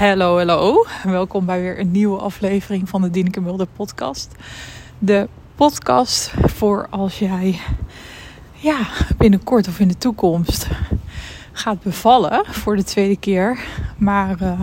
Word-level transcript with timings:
Hallo, 0.08 0.36
hallo. 0.36 0.86
Welkom 1.02 1.46
bij 1.46 1.60
weer 1.60 1.78
een 1.80 1.90
nieuwe 1.90 2.18
aflevering 2.18 2.88
van 2.88 3.02
de 3.02 3.10
Dieneke 3.10 3.40
Mulder 3.40 3.66
podcast. 3.76 4.28
De 4.98 5.28
podcast 5.54 6.32
voor 6.44 6.86
als 6.90 7.18
jij 7.18 7.60
ja, 8.52 8.86
binnenkort 9.16 9.68
of 9.68 9.78
in 9.78 9.88
de 9.88 9.98
toekomst 9.98 10.68
gaat 11.52 11.82
bevallen 11.82 12.44
voor 12.46 12.76
de 12.76 12.84
tweede 12.84 13.16
keer. 13.16 13.58
Maar 13.96 14.42
uh, 14.42 14.60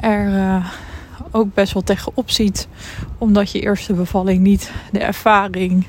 er 0.00 0.28
uh, 0.28 0.66
ook 1.30 1.54
best 1.54 1.72
wel 1.72 1.82
tegenop 1.82 2.30
ziet. 2.30 2.68
Omdat 3.18 3.50
je 3.50 3.60
eerste 3.60 3.92
bevalling 3.92 4.40
niet 4.40 4.72
de 4.92 4.98
ervaring 4.98 5.86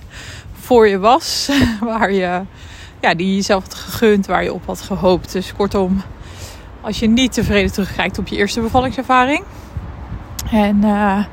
voor 0.53 0.87
je 0.87 0.99
was. 0.99 1.49
Waar 1.79 2.11
je, 2.11 2.41
ja, 3.01 3.13
die 3.15 3.27
je 3.27 3.35
jezelf 3.35 3.63
had 3.63 3.73
gegund, 3.73 4.25
waar 4.25 4.43
je 4.43 4.53
op 4.53 4.65
had 4.65 4.81
gehoopt. 4.81 5.31
Dus 5.31 5.53
kortom 5.53 6.01
als 6.85 6.99
je 6.99 7.07
niet 7.07 7.33
tevreden 7.33 7.71
terugkijkt 7.71 8.17
op 8.17 8.27
je 8.27 8.35
eerste 8.35 8.61
bevallingservaring. 8.61 9.43
En 10.51 10.77
uh, 10.83 11.25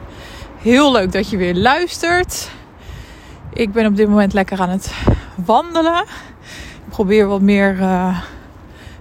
heel 0.59 0.93
leuk 0.93 1.13
dat 1.13 1.31
je 1.31 1.37
weer 1.37 1.55
luistert. 1.55 2.51
Ik 3.53 3.73
ben 3.73 3.87
op 3.87 3.97
dit 3.97 4.09
moment 4.09 4.33
lekker 4.33 4.61
aan 4.61 4.69
het 4.69 4.93
wandelen. 5.45 6.03
Ik 6.87 6.89
probeer 6.89 7.27
wat 7.27 7.41
meer, 7.41 7.79
uh, 7.79 8.19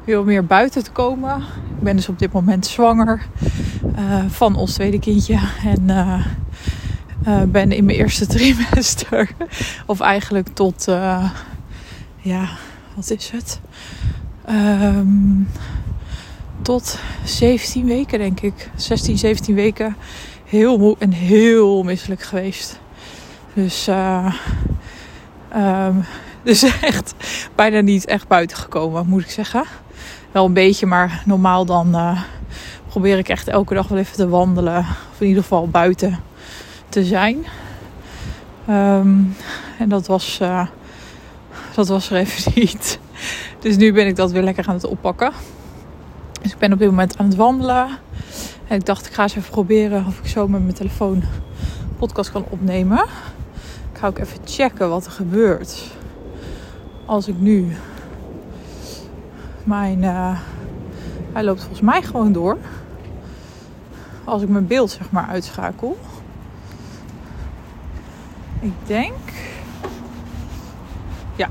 meer 0.05 0.45
buiten 0.45 0.83
te 0.83 0.91
komen. 0.91 1.37
Ik 1.77 1.83
ben 1.83 1.95
dus 1.95 2.09
op 2.09 2.19
dit 2.19 2.31
moment 2.31 2.65
zwanger 2.65 3.25
uh, 3.97 4.25
van 4.27 4.55
ons 4.55 4.73
tweede 4.73 4.99
kindje. 4.99 5.39
En 5.63 5.85
ben 7.51 7.71
in 7.71 7.85
mijn 7.85 7.97
eerste 7.97 8.27
trimester. 8.35 9.29
of 9.85 9.99
eigenlijk 9.99 10.47
tot, 10.53 10.85
ja, 12.17 12.49
wat 12.95 13.09
is 13.09 13.29
het? 13.29 13.61
Um, 14.49 15.47
tot 16.61 16.99
17 17.25 17.85
weken, 17.85 18.19
denk 18.19 18.41
ik. 18.41 18.69
16, 18.75 19.17
17 19.17 19.55
weken. 19.55 19.95
Heel 20.45 20.77
moe 20.77 20.95
en 20.99 21.11
heel 21.11 21.83
misselijk 21.83 22.21
geweest. 22.21 22.79
Dus, 23.53 23.87
uh, 23.87 24.33
um, 25.55 26.05
dus 26.43 26.63
echt 26.81 27.13
bijna 27.55 27.79
niet 27.79 28.05
echt 28.05 28.27
buiten 28.27 28.57
gekomen, 28.57 29.07
moet 29.07 29.21
ik 29.21 29.29
zeggen. 29.29 29.63
Wel 30.31 30.45
een 30.45 30.53
beetje, 30.53 30.85
maar 30.85 31.23
normaal 31.25 31.65
dan 31.65 31.95
uh, 31.95 32.21
probeer 32.87 33.17
ik 33.17 33.29
echt 33.29 33.47
elke 33.47 33.73
dag 33.73 33.87
wel 33.87 33.97
even 33.97 34.15
te 34.15 34.27
wandelen. 34.27 34.79
Of 35.11 35.19
in 35.19 35.27
ieder 35.27 35.43
geval 35.43 35.67
buiten 35.67 36.19
te 36.89 37.03
zijn. 37.03 37.45
Um, 38.69 39.35
en 39.79 39.89
dat 39.89 40.07
was, 40.07 40.39
uh, 40.41 40.67
dat 41.75 41.87
was 41.87 42.09
er 42.09 42.17
even 42.17 42.51
niet. 42.61 42.99
Dus 43.59 43.75
nu 43.77 43.93
ben 43.93 44.07
ik 44.07 44.15
dat 44.15 44.31
weer 44.31 44.43
lekker 44.43 44.67
aan 44.67 44.75
het 44.75 44.87
oppakken. 44.87 45.31
Dus 46.41 46.51
ik 46.51 46.57
ben 46.57 46.73
op 46.73 46.79
dit 46.79 46.89
moment 46.89 47.17
aan 47.17 47.25
het 47.25 47.35
wandelen. 47.35 47.87
En 48.67 48.77
ik 48.77 48.85
dacht, 48.85 49.05
ik 49.05 49.13
ga 49.13 49.23
eens 49.23 49.35
even 49.35 49.51
proberen 49.51 50.05
of 50.05 50.19
ik 50.19 50.27
zo 50.27 50.47
met 50.47 50.61
mijn 50.61 50.73
telefoon 50.73 51.23
podcast 51.97 52.31
kan 52.31 52.45
opnemen. 52.49 53.03
Ik 53.91 53.97
ga 53.97 54.07
ook 54.07 54.17
even 54.17 54.37
checken 54.45 54.89
wat 54.89 55.05
er 55.05 55.11
gebeurt. 55.11 55.83
Als 57.05 57.27
ik 57.27 57.39
nu 57.39 57.75
mijn. 59.63 60.03
Uh, 60.03 60.39
hij 61.33 61.43
loopt 61.43 61.59
volgens 61.59 61.81
mij 61.81 62.01
gewoon 62.01 62.31
door. 62.31 62.57
Als 64.23 64.41
ik 64.41 64.49
mijn 64.49 64.67
beeld 64.67 64.91
zeg 64.91 65.11
maar 65.11 65.27
uitschakel. 65.27 65.97
Ik 68.59 68.73
denk. 68.85 69.13
Ja, 71.35 71.49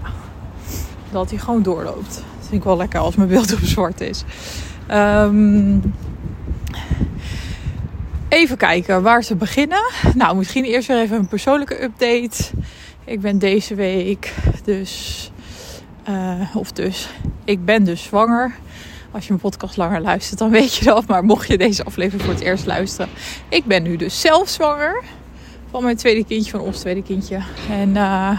dat 1.11 1.30
hij 1.30 1.38
gewoon 1.38 1.62
doorloopt. 1.62 2.14
Dat 2.14 2.48
vind 2.48 2.52
ik 2.52 2.64
wel 2.64 2.77
lekker 2.77 3.00
als 3.00 3.16
mijn 3.16 3.28
beeld 3.28 3.52
op 3.52 3.58
zwart 3.58 4.00
is. 4.00 4.24
Um, 4.92 5.94
even 8.28 8.56
kijken 8.56 9.02
waar 9.02 9.24
ze 9.24 9.34
beginnen. 9.34 9.91
Nou, 10.14 10.36
misschien 10.36 10.64
eerst 10.64 10.88
weer 10.88 11.00
even 11.00 11.19
een 11.19 11.28
persoonlijke 11.28 11.83
update. 11.83 12.50
Ik 13.05 13.20
ben 13.20 13.39
deze 13.39 13.74
week 13.74 14.34
dus, 14.64 15.30
uh, 16.08 16.56
of 16.56 16.73
dus, 16.73 17.08
ik 17.45 17.64
ben 17.64 17.84
dus 17.84 18.02
zwanger. 18.02 18.55
Als 19.11 19.23
je 19.23 19.29
mijn 19.29 19.42
podcast 19.42 19.77
langer 19.77 20.00
luistert, 20.00 20.39
dan 20.39 20.50
weet 20.50 20.74
je 20.74 20.84
dat. 20.84 21.06
Maar 21.06 21.24
mocht 21.24 21.48
je 21.48 21.58
deze 21.58 21.84
aflevering 21.84 22.23
voor 22.23 22.34
het 22.34 22.42
eerst 22.42 22.67
luisteren, 22.67 23.11
ik 23.48 23.64
ben 23.64 23.83
nu 23.83 23.96
dus 23.96 24.20
zelf 24.20 24.48
zwanger 24.48 25.02
van 25.70 25.83
mijn 25.83 25.96
tweede 25.96 26.24
kindje, 26.24 26.50
van 26.50 26.61
ons 26.61 26.79
tweede 26.79 27.02
kindje. 27.02 27.39
En 27.70 27.89
uh, 27.89 28.39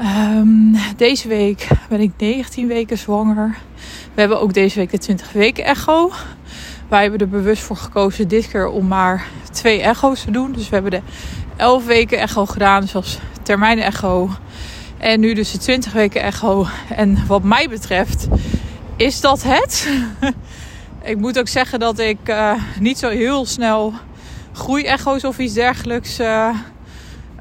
um, 0.00 0.76
deze 0.96 1.28
week 1.28 1.68
ben 1.88 2.00
ik 2.00 2.12
19 2.16 2.66
weken 2.66 2.98
zwanger. 2.98 3.58
We 4.14 4.20
hebben 4.20 4.40
ook 4.40 4.52
deze 4.52 4.78
week 4.78 4.90
de 4.90 4.98
20 4.98 5.32
weken 5.32 5.64
echo. 5.64 6.10
Wij 6.88 7.02
hebben 7.02 7.20
er 7.20 7.28
bewust 7.28 7.62
voor 7.62 7.76
gekozen 7.76 8.28
dit 8.28 8.48
keer 8.48 8.68
om 8.68 8.86
maar 8.86 9.26
twee 9.52 9.80
echo's 9.80 10.20
te 10.24 10.30
doen. 10.30 10.52
Dus 10.52 10.68
we 10.68 10.74
hebben 10.74 10.90
de 10.90 11.00
11 11.56 11.86
weken 11.86 12.18
echo 12.18 12.46
gedaan, 12.46 12.88
zoals 12.88 13.18
termijn 13.42 13.78
echo. 13.78 14.30
En 14.98 15.20
nu 15.20 15.34
dus 15.34 15.50
de 15.50 15.58
20 15.58 15.92
weken 15.92 16.22
echo. 16.22 16.66
En 16.88 17.26
wat 17.26 17.42
mij 17.42 17.68
betreft 17.68 18.26
is 18.96 19.20
dat 19.20 19.42
het. 19.42 19.88
ik 21.02 21.16
moet 21.16 21.38
ook 21.38 21.48
zeggen 21.48 21.80
dat 21.80 21.98
ik 21.98 22.18
uh, 22.24 22.52
niet 22.80 22.98
zo 22.98 23.08
heel 23.08 23.46
snel 23.46 23.92
groeiecho's 24.52 25.24
of 25.24 25.38
iets 25.38 25.54
dergelijks 25.54 26.20
uh, 26.20 26.48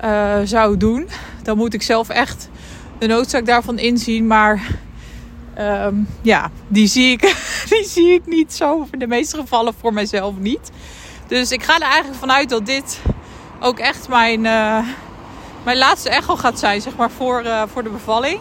uh, 0.04 0.36
zou 0.44 0.78
doen. 0.78 1.10
Dan 1.44 1.58
moet 1.58 1.74
ik 1.74 1.82
zelf 1.82 2.10
echt 2.10 2.50
de 2.98 3.08
noodzaak 3.08 3.46
daarvan 3.46 3.80
inzien. 3.80 4.28
Maar 4.28 4.68
Um, 5.60 6.08
ja, 6.22 6.52
die 6.68 6.88
zie, 6.88 7.12
ik, 7.12 7.22
die 7.70 7.86
zie 7.86 8.14
ik 8.14 8.26
niet 8.26 8.54
zo. 8.54 8.88
In 8.92 9.00
de 9.00 9.08
meeste 9.08 9.38
gevallen 9.38 9.74
voor 9.80 9.94
mijzelf 9.94 10.38
niet. 10.38 10.72
Dus 11.28 11.52
ik 11.52 11.64
ga 11.64 11.76
er 11.76 11.82
eigenlijk 11.82 12.20
vanuit 12.20 12.50
dat 12.50 12.66
dit 12.66 13.00
ook 13.60 13.80
echt 13.80 14.08
mijn, 14.10 14.46
uh, 14.46 14.88
mijn 15.64 15.78
laatste 15.78 16.10
echo 16.10 16.36
gaat 16.36 16.60
zijn, 16.60 16.82
zeg 16.82 16.96
maar, 16.96 17.12
voor, 17.12 17.44
uh, 17.44 17.64
voor 17.72 17.84
de 17.84 17.90
bevalling. 17.90 18.40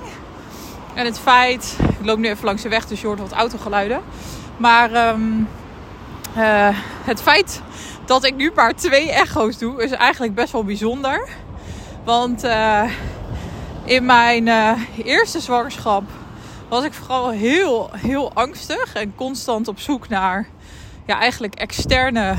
En 0.95 1.05
het 1.05 1.19
feit, 1.19 1.77
ik 1.99 2.07
loop 2.07 2.19
nu 2.19 2.29
even 2.29 2.45
langs 2.45 2.63
de 2.63 2.69
weg, 2.69 2.87
dus 2.87 3.01
je 3.01 3.07
hoort 3.07 3.19
wat 3.19 3.33
autogeluiden. 3.33 4.01
Maar 4.57 5.09
um, 5.09 5.49
uh, 6.37 6.69
het 7.05 7.23
feit 7.23 7.63
dat 8.05 8.25
ik 8.25 8.37
nu 8.37 8.53
maar 8.55 8.75
twee 8.75 9.11
echo's 9.11 9.59
doe, 9.59 9.83
is 9.83 9.91
eigenlijk 9.91 10.35
best 10.35 10.53
wel 10.53 10.65
bijzonder. 10.65 11.29
Want 12.05 12.47
in 13.85 14.05
mijn 14.05 14.49
eerste 15.05 15.41
zwangerschap 15.41 16.03
was 16.73 16.85
ik 16.85 16.93
vooral 16.93 17.31
heel, 17.31 17.91
heel 17.93 18.33
angstig 18.33 18.93
en 18.95 19.15
constant 19.15 19.69
op 19.69 19.79
zoek 19.79 20.09
naar 20.09 20.49
ja, 21.07 21.19
eigenlijk 21.19 21.55
externe 21.55 22.35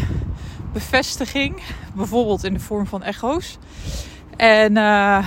bevestiging. 0.72 1.62
Bijvoorbeeld 1.96 2.44
in 2.44 2.54
de 2.54 2.60
vorm 2.60 2.88
van 2.88 3.04
echo's. 3.04 3.58
En, 4.38 4.76
uh, 4.76 5.26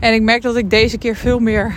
en 0.00 0.14
ik 0.14 0.22
merk 0.22 0.42
dat 0.42 0.56
ik 0.56 0.70
deze 0.70 0.98
keer 0.98 1.16
veel 1.16 1.38
meer 1.38 1.74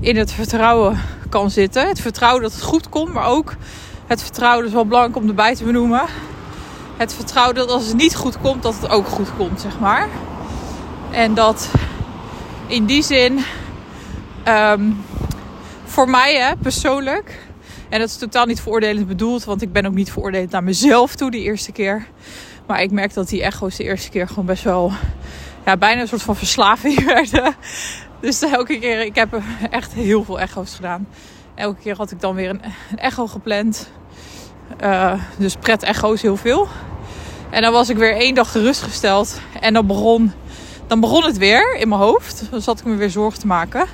in 0.00 0.16
het 0.16 0.32
vertrouwen 0.32 0.98
kan 1.28 1.50
zitten. 1.50 1.88
Het 1.88 2.00
vertrouwen 2.00 2.42
dat 2.42 2.52
het 2.52 2.62
goed 2.62 2.88
komt, 2.88 3.12
maar 3.12 3.26
ook 3.26 3.54
het 4.06 4.22
vertrouwen, 4.22 4.60
dat 4.60 4.68
is 4.68 4.74
wel 4.74 4.86
belangrijk 4.86 5.16
om 5.16 5.28
erbij 5.28 5.54
te 5.54 5.64
benoemen. 5.64 6.04
Het 6.96 7.14
vertrouwen 7.14 7.54
dat 7.54 7.70
als 7.70 7.86
het 7.86 7.96
niet 7.96 8.16
goed 8.16 8.40
komt, 8.40 8.62
dat 8.62 8.74
het 8.80 8.90
ook 8.90 9.06
goed 9.06 9.36
komt, 9.36 9.60
zeg 9.60 9.78
maar. 9.78 10.08
En 11.10 11.34
dat 11.34 11.70
in 12.66 12.86
die 12.86 13.02
zin 13.02 13.44
um, 14.48 15.04
voor 15.96 16.10
mij 16.10 16.34
hè, 16.34 16.56
persoonlijk. 16.56 17.38
En 17.88 17.98
dat 17.98 18.08
is 18.08 18.16
totaal 18.16 18.46
niet 18.46 18.60
veroordelend 18.60 19.06
bedoeld, 19.06 19.44
want 19.44 19.62
ik 19.62 19.72
ben 19.72 19.86
ook 19.86 19.94
niet 19.94 20.12
veroordelend 20.12 20.50
naar 20.50 20.64
mezelf 20.64 21.14
toe 21.14 21.30
die 21.30 21.42
eerste 21.42 21.72
keer. 21.72 22.06
Maar 22.66 22.82
ik 22.82 22.90
merk 22.90 23.14
dat 23.14 23.28
die 23.28 23.42
echo's 23.42 23.76
de 23.76 23.84
eerste 23.84 24.10
keer 24.10 24.28
gewoon 24.28 24.46
best 24.46 24.64
wel 24.64 24.92
ja, 25.64 25.76
bijna 25.76 26.00
een 26.00 26.08
soort 26.08 26.22
van 26.22 26.36
verslaving 26.36 27.04
werden. 27.14 27.54
Dus 28.20 28.42
elke 28.42 28.78
keer, 28.78 29.00
ik 29.00 29.14
heb 29.14 29.40
echt 29.70 29.92
heel 29.92 30.24
veel 30.24 30.40
echo's 30.40 30.74
gedaan. 30.74 31.08
Elke 31.54 31.80
keer 31.80 31.96
had 31.96 32.10
ik 32.10 32.20
dan 32.20 32.34
weer 32.34 32.50
een, 32.50 32.60
echo 32.96 33.26
gepland. 33.26 33.90
Uh, 34.82 35.12
dus 35.38 35.54
pret 35.54 35.82
echo's 35.82 36.22
heel 36.22 36.36
veel. 36.36 36.68
En 37.50 37.62
dan 37.62 37.72
was 37.72 37.88
ik 37.88 37.96
weer 37.96 38.16
één 38.16 38.34
dag 38.34 38.52
gerustgesteld. 38.52 39.40
En 39.60 39.74
dan 39.74 39.86
begon, 39.86 40.32
dan 40.86 41.00
begon 41.00 41.24
het 41.24 41.36
weer 41.36 41.76
in 41.76 41.88
mijn 41.88 42.00
hoofd. 42.00 42.46
Dan 42.50 42.60
zat 42.60 42.78
ik 42.78 42.84
me 42.84 42.94
weer 42.94 43.10
zorgen 43.10 43.40
te 43.40 43.46
maken. 43.46 43.86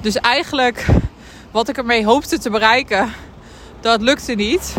Dus 0.00 0.16
eigenlijk 0.16 0.86
wat 1.54 1.68
ik 1.68 1.76
ermee 1.76 2.04
hoopte 2.04 2.38
te 2.38 2.50
bereiken, 2.50 3.12
dat 3.80 4.00
lukte 4.00 4.32
niet. 4.32 4.76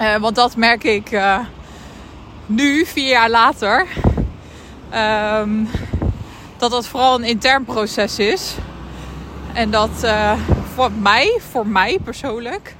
Uh, 0.00 0.16
want 0.16 0.36
dat 0.36 0.56
merk 0.56 0.84
ik 0.84 1.12
uh, 1.12 1.38
nu, 2.46 2.86
vier 2.86 3.08
jaar 3.08 3.30
later. 3.30 3.86
Um, 5.40 5.68
dat 6.56 6.70
dat 6.70 6.86
vooral 6.86 7.14
een 7.14 7.24
intern 7.24 7.64
proces 7.64 8.18
is. 8.18 8.54
En 9.52 9.70
dat 9.70 9.90
uh, 10.04 10.32
voor 10.74 10.92
mij, 10.92 11.40
voor 11.50 11.66
mij 11.66 11.98
persoonlijk, 12.04 12.74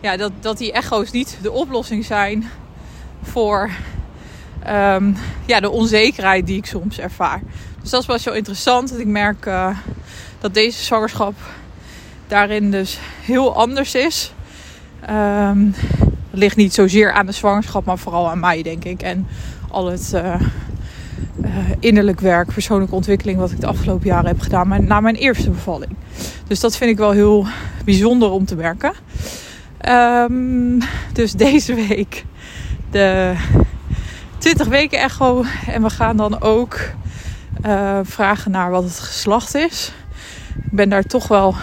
ja, 0.00 0.16
dat, 0.16 0.32
dat 0.40 0.58
die 0.58 0.72
echo's 0.72 1.10
niet 1.10 1.38
de 1.42 1.50
oplossing 1.50 2.04
zijn 2.04 2.50
voor 3.22 3.70
um, 4.68 5.16
ja, 5.46 5.60
de 5.60 5.70
onzekerheid 5.70 6.46
die 6.46 6.56
ik 6.56 6.66
soms 6.66 6.98
ervaar. 6.98 7.40
Dus 7.80 7.90
dat 7.90 8.00
is 8.00 8.06
wel 8.06 8.18
zo 8.18 8.30
interessant. 8.30 8.88
Dat 8.88 8.98
ik 8.98 9.06
merk 9.06 9.50
dat 10.40 10.54
deze 10.54 10.84
zwangerschap 10.84 11.34
daarin 12.26 12.70
dus 12.70 12.98
heel 13.20 13.54
anders 13.54 13.94
is. 13.94 14.32
Um, 15.10 15.74
Dat 16.30 16.40
ligt 16.40 16.56
niet 16.56 16.74
zozeer 16.74 17.12
aan 17.12 17.26
de 17.26 17.32
zwangerschap, 17.32 17.84
maar 17.84 17.98
vooral 17.98 18.30
aan 18.30 18.40
mij, 18.40 18.62
denk 18.62 18.84
ik. 18.84 19.02
En 19.02 19.26
al 19.70 19.86
het 19.86 20.12
uh, 20.14 20.34
innerlijk 21.78 22.20
werk, 22.20 22.52
persoonlijke 22.52 22.94
ontwikkeling, 22.94 23.38
wat 23.38 23.50
ik 23.50 23.60
de 23.60 23.66
afgelopen 23.66 24.06
jaren 24.06 24.26
heb 24.26 24.40
gedaan 24.40 24.86
na 24.86 25.00
mijn 25.00 25.14
eerste 25.14 25.50
bevalling. 25.50 25.96
Dus 26.46 26.60
dat 26.60 26.76
vind 26.76 26.90
ik 26.90 26.96
wel 26.96 27.10
heel 27.10 27.46
bijzonder 27.84 28.30
om 28.30 28.44
te 28.44 28.56
merken. 28.56 28.92
Um, 29.88 30.78
dus 31.12 31.32
deze 31.46 31.74
week 31.74 32.24
de 32.90 33.34
20 34.38 34.66
weken 34.66 34.98
echo. 34.98 35.44
En 35.66 35.82
we 35.82 35.90
gaan 35.90 36.16
dan 36.16 36.40
ook 36.40 36.80
uh, 37.66 37.98
vragen 38.02 38.50
naar 38.50 38.70
wat 38.70 38.84
het 38.84 38.98
geslacht 38.98 39.54
is. 39.54 39.92
Ik 40.56 40.70
ben 40.70 40.88
daar 40.88 41.04
toch 41.04 41.28
wel. 41.28 41.54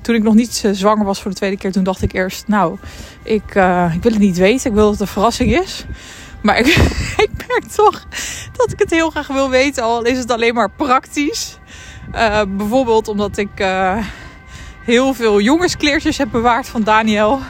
Toen 0.00 0.14
ik 0.14 0.22
nog 0.22 0.34
niet 0.34 0.62
uh, 0.66 0.72
zwanger 0.72 1.04
was 1.04 1.22
voor 1.22 1.30
de 1.30 1.36
tweede 1.36 1.56
keer, 1.56 1.72
toen 1.72 1.84
dacht 1.84 2.02
ik 2.02 2.12
eerst: 2.12 2.48
Nou, 2.48 2.78
ik, 3.22 3.54
uh, 3.54 3.92
ik 3.94 4.02
wil 4.02 4.12
het 4.12 4.20
niet 4.20 4.36
weten. 4.36 4.70
Ik 4.70 4.76
wil 4.76 4.84
dat 4.84 4.92
het 4.92 5.00
een 5.00 5.06
verrassing 5.06 5.62
is. 5.62 5.84
Maar 6.42 6.58
ik, 6.58 6.66
ik 7.26 7.30
merk 7.48 7.64
toch 7.74 8.06
dat 8.56 8.72
ik 8.72 8.78
het 8.78 8.90
heel 8.90 9.10
graag 9.10 9.26
wil 9.26 9.50
weten, 9.50 9.82
al 9.82 10.04
is 10.04 10.18
het 10.18 10.30
alleen 10.30 10.54
maar 10.54 10.70
praktisch. 10.70 11.58
bijvoorbeeld 12.48 13.08
omdat 13.08 13.36
ik 13.36 13.64
heel 14.84 15.14
veel 15.14 15.40
jongenskleertjes 15.40 16.18
heb 16.18 16.28
bewaard 16.30 16.68
van 16.68 16.82
Daniel. 16.82 17.40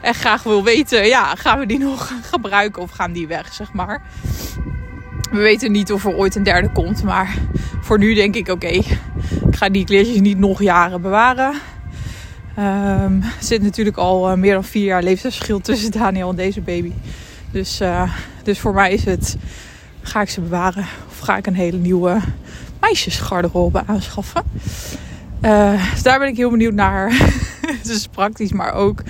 En 0.00 0.14
graag 0.14 0.42
wil 0.42 0.64
weten, 0.64 1.06
ja, 1.06 1.34
gaan 1.34 1.58
we 1.58 1.66
die 1.66 1.78
nog 1.78 2.12
gebruiken 2.32 2.82
of 2.82 2.90
gaan 2.90 3.12
die 3.12 3.26
weg, 3.26 3.52
zeg 3.52 3.72
maar. 3.72 4.02
We 5.30 5.40
weten 5.40 5.72
niet 5.72 5.92
of 5.92 6.04
er 6.04 6.14
ooit 6.14 6.34
een 6.34 6.42
derde 6.42 6.72
komt. 6.72 7.02
Maar 7.02 7.34
voor 7.80 7.98
nu 7.98 8.14
denk 8.14 8.34
ik, 8.34 8.48
oké, 8.48 8.80
die 9.70 9.84
kleertjes 9.84 10.20
niet 10.20 10.38
nog 10.38 10.62
jaren 10.62 11.00
bewaren. 11.00 11.54
Um, 12.58 13.22
er 13.22 13.34
zit 13.40 13.62
natuurlijk 13.62 13.96
al 13.96 14.30
uh, 14.30 14.36
meer 14.36 14.54
dan 14.54 14.64
vier 14.64 14.84
jaar 14.84 15.02
leeftijdsverschil 15.02 15.60
tussen 15.60 15.90
Daniel 15.90 16.30
en 16.30 16.36
deze 16.36 16.60
baby. 16.60 16.92
Dus, 17.50 17.80
uh, 17.80 18.12
dus 18.42 18.58
voor 18.58 18.74
mij 18.74 18.92
is 18.92 19.04
het, 19.04 19.36
ga 20.02 20.20
ik 20.20 20.28
ze 20.28 20.40
bewaren 20.40 20.86
of 21.08 21.18
ga 21.18 21.36
ik 21.36 21.46
een 21.46 21.54
hele 21.54 21.76
nieuwe 21.76 22.20
meisjesgarderobe 22.80 23.82
aanschaffen. 23.86 24.42
Uh, 25.42 25.90
dus 25.92 26.02
daar 26.02 26.18
ben 26.18 26.28
ik 26.28 26.36
heel 26.36 26.50
benieuwd 26.50 26.74
naar. 26.74 27.12
het 27.80 27.88
is 27.88 28.06
praktisch, 28.06 28.52
maar 28.52 28.72
ook 28.72 29.02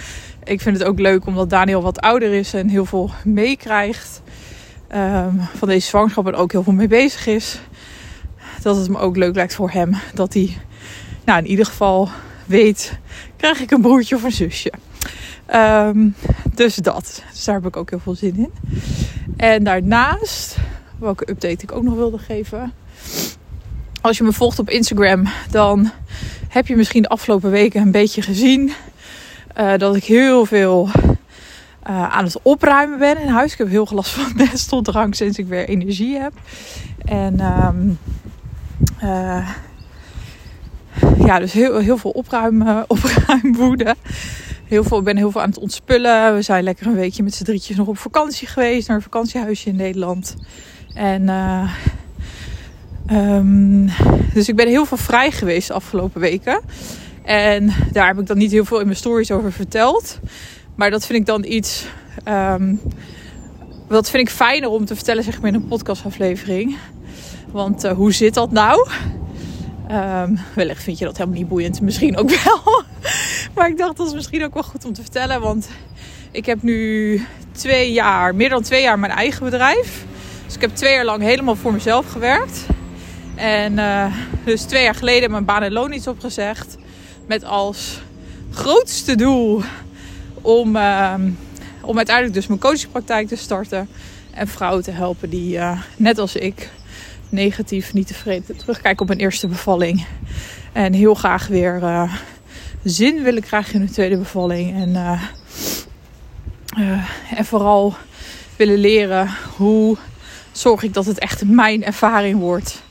ik 0.45 0.61
vind 0.61 0.79
het 0.79 0.87
ook 0.87 0.99
leuk 0.99 1.27
omdat 1.27 1.51
Daniel 1.51 1.83
wat 1.83 2.01
ouder 2.01 2.33
is 2.33 2.55
en 2.55 2.69
heel 2.69 2.85
veel 2.85 3.11
meekrijgt 3.25 4.23
um, 4.95 5.41
van 5.55 5.69
deze 5.69 5.87
zwangerschap 5.87 6.27
en 6.27 6.35
ook 6.35 6.53
heel 6.53 6.63
veel 6.63 6.73
mee 6.73 6.89
bezig 6.89 7.27
is. 7.27 7.61
Dat 8.65 8.77
het 8.77 8.89
me 8.89 8.99
ook 8.99 9.17
leuk 9.17 9.35
lijkt 9.35 9.55
voor 9.55 9.71
hem 9.71 9.95
dat 10.15 10.35
hij, 10.35 10.57
nou 11.25 11.39
in 11.39 11.47
ieder 11.47 11.67
geval 11.67 12.09
weet, 12.47 12.99
krijg 13.37 13.61
ik 13.61 13.71
een 13.71 13.81
broertje 13.81 14.15
of 14.15 14.23
een 14.23 14.33
zusje. 14.33 14.73
Um, 15.55 16.15
dus 16.55 16.75
dat. 16.75 17.23
Dus 17.31 17.45
daar 17.45 17.55
heb 17.55 17.67
ik 17.67 17.77
ook 17.77 17.91
heel 17.91 17.99
veel 17.99 18.15
zin 18.15 18.37
in. 18.37 18.53
En 19.37 19.65
daarnaast, 19.65 20.57
welke 20.99 21.31
update 21.31 21.63
ik 21.63 21.73
ook 21.73 21.83
nog 21.83 21.95
wilde 21.95 22.19
geven. 22.19 22.73
Als 24.01 24.19
je 24.19 24.25
me 24.25 24.33
volgt 24.33 24.59
op 24.59 24.71
Instagram, 24.71 25.27
dan 25.51 25.91
heb 26.49 26.67
je 26.67 26.77
misschien 26.77 27.03
de 27.03 27.09
afgelopen 27.09 27.51
weken 27.51 27.83
een 27.83 27.91
beetje 27.91 28.23
gezien 28.23 28.73
uh, 29.59 29.77
dat 29.77 29.97
ik 29.97 30.05
heel 30.05 30.47
veel 30.47 30.89
uh, 30.95 32.13
aan 32.13 32.25
het 32.25 32.39
opruimen 32.43 32.99
ben 32.99 33.19
in 33.19 33.29
huis. 33.29 33.53
Ik 33.53 33.59
heb 33.59 33.69
heel 33.69 33.87
veel 33.87 33.97
last 33.97 34.11
van 34.11 34.33
nesteldrang 34.47 35.17
sinds 35.17 35.39
ik 35.39 35.47
weer 35.47 35.69
energie 35.69 36.19
heb. 36.19 36.33
En 37.05 37.41
um, 37.41 37.99
uh, 39.03 39.49
ja, 41.27 41.39
dus 41.39 41.53
heel, 41.53 41.79
heel 41.79 41.97
veel 41.97 42.11
opruimen, 42.11 42.85
opruimwoede. 42.89 43.95
Heel 44.65 44.85
veel, 44.85 44.99
ik 44.99 45.05
ben 45.05 45.17
heel 45.17 45.31
veel 45.31 45.41
aan 45.41 45.49
het 45.49 45.59
ontspullen. 45.59 46.35
We 46.35 46.43
zijn 46.43 46.65
lekker 46.65 46.87
een 46.87 46.95
weekje 46.95 47.23
met 47.23 47.35
z'n 47.35 47.45
drietjes 47.45 47.77
nog 47.77 47.87
op 47.87 47.99
vakantie 47.99 48.49
geweest. 48.49 48.89
Naar 48.89 48.97
een 48.97 49.03
vakantiehuisje 49.03 49.69
in 49.69 49.77
Nederland. 49.77 50.37
En 50.95 51.23
uh, 51.23 51.71
um, 53.13 53.91
dus 54.35 54.49
ik 54.49 54.57
ben 54.57 54.69
heel 54.69 54.87
veel 54.87 54.97
vrij 54.97 55.31
geweest 55.31 55.69
de 55.69 55.75
afgelopen 55.75 56.21
weken. 56.21 56.61
En 57.23 57.73
daar 57.93 58.07
heb 58.07 58.19
ik 58.19 58.27
dan 58.27 58.39
niet 58.39 58.51
heel 58.51 58.65
veel 58.65 58.79
in 58.79 58.87
mijn 58.87 58.99
stories 58.99 59.31
over 59.31 59.53
verteld. 59.53 60.19
Maar 60.75 60.91
dat 60.91 61.07
vind 61.07 61.19
ik 61.19 61.27
dan 61.27 61.45
iets. 61.45 61.87
Um, 62.29 62.81
dat 63.89 64.11
vind 64.11 64.29
ik 64.29 64.35
fijner 64.35 64.69
om 64.69 64.85
te 64.85 64.95
vertellen, 64.95 65.25
zeg 65.25 65.41
maar, 65.41 65.49
in 65.49 65.55
een 65.55 65.69
podcastaflevering. 65.69 66.77
Want 67.55 67.85
uh, 67.85 67.93
hoe 67.93 68.13
zit 68.13 68.35
dat 68.35 68.51
nou? 68.51 68.89
Um, 69.91 70.39
wellicht 70.55 70.83
vind 70.83 70.99
je 70.99 71.05
dat 71.05 71.17
helemaal 71.17 71.39
niet 71.39 71.49
boeiend. 71.49 71.81
Misschien 71.81 72.17
ook 72.17 72.31
wel. 72.45 72.83
maar 73.55 73.69
ik 73.69 73.79
dacht 73.79 73.97
dat 73.97 74.07
is 74.07 74.15
misschien 74.15 74.45
ook 74.45 74.55
wel 74.55 74.63
goed 74.63 74.85
om 74.85 74.93
te 74.93 75.01
vertellen. 75.01 75.41
Want 75.41 75.69
ik 76.31 76.47
heb 76.47 76.63
nu 76.63 77.27
twee 77.53 77.93
jaar, 77.93 78.35
meer 78.35 78.49
dan 78.49 78.63
twee 78.63 78.83
jaar 78.83 78.99
mijn 78.99 79.13
eigen 79.13 79.45
bedrijf. 79.45 80.05
Dus 80.45 80.55
ik 80.55 80.61
heb 80.61 80.75
twee 80.75 80.95
jaar 80.95 81.05
lang 81.05 81.23
helemaal 81.23 81.57
voor 81.57 81.73
mezelf 81.73 82.07
gewerkt. 82.07 82.67
En 83.35 83.73
uh, 83.73 84.15
dus 84.45 84.63
twee 84.63 84.83
jaar 84.83 84.95
geleden 84.95 85.31
mijn 85.31 85.45
baan 85.45 85.63
en 85.63 85.73
loon 85.73 85.93
iets 85.93 86.07
opgezegd. 86.07 86.77
Met 87.27 87.45
als 87.45 88.01
grootste 88.51 89.17
doel 89.17 89.63
om, 90.41 90.77
uh, 90.77 91.15
om 91.83 91.97
uiteindelijk 91.97 92.35
dus 92.35 92.47
mijn 92.47 92.61
coachingpraktijk 92.61 93.29
te 93.29 93.37
starten. 93.37 93.89
En 94.31 94.49
vrouwen 94.49 94.83
te 94.83 94.91
helpen 94.91 95.31
die, 95.31 95.57
uh, 95.57 95.81
net 95.97 96.19
als 96.19 96.37
ik, 96.37 96.71
negatief, 97.29 97.93
niet 97.93 98.07
tevreden 98.07 98.57
terugkijken 98.57 99.03
op 99.03 99.11
een 99.11 99.19
eerste 99.19 99.47
bevalling. 99.47 100.07
En 100.73 100.93
heel 100.93 101.15
graag 101.15 101.47
weer 101.47 101.83
uh, 101.83 102.15
zin 102.83 103.23
willen 103.23 103.43
krijgen 103.43 103.75
in 103.75 103.81
een 103.81 103.91
tweede 103.91 104.17
bevalling. 104.17 104.75
En, 104.75 104.89
uh, 106.79 107.05
en 107.39 107.45
vooral 107.45 107.95
willen 108.57 108.79
leren 108.79 109.31
hoe 109.57 109.97
zorg 110.53 110.83
ik 110.83 110.95
dat 110.95 111.07
het 111.07 111.19
echt 111.19 111.45
mijn 111.45 111.85
ervaring 111.85 112.39
wordt. 112.39 112.83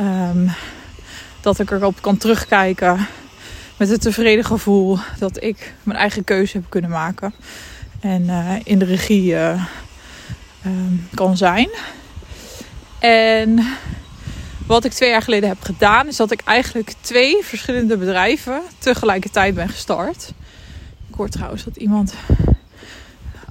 Um, 0.00 0.50
dat 1.40 1.58
ik 1.58 1.70
erop 1.70 2.02
kan 2.02 2.16
terugkijken 2.16 3.06
met 3.76 3.88
het 3.88 4.00
tevreden 4.00 4.44
gevoel 4.44 4.98
dat 5.18 5.42
ik 5.42 5.74
mijn 5.82 5.98
eigen 5.98 6.24
keuze 6.24 6.56
heb 6.56 6.66
kunnen 6.68 6.90
maken. 6.90 7.34
En 8.00 8.30
in 8.64 8.78
de 8.78 8.84
regie 8.84 9.36
um, 9.36 11.08
kan 11.14 11.36
zijn. 11.36 11.68
En 13.02 13.66
wat 14.66 14.84
ik 14.84 14.92
twee 14.92 15.10
jaar 15.10 15.22
geleden 15.22 15.48
heb 15.48 15.62
gedaan, 15.62 16.08
is 16.08 16.16
dat 16.16 16.30
ik 16.30 16.40
eigenlijk 16.44 16.94
twee 17.00 17.36
verschillende 17.42 17.96
bedrijven 17.96 18.62
tegelijkertijd 18.78 19.54
ben 19.54 19.68
gestart. 19.68 20.32
Ik 21.08 21.14
hoor 21.14 21.28
trouwens 21.28 21.64
dat 21.64 21.76
iemand 21.76 22.14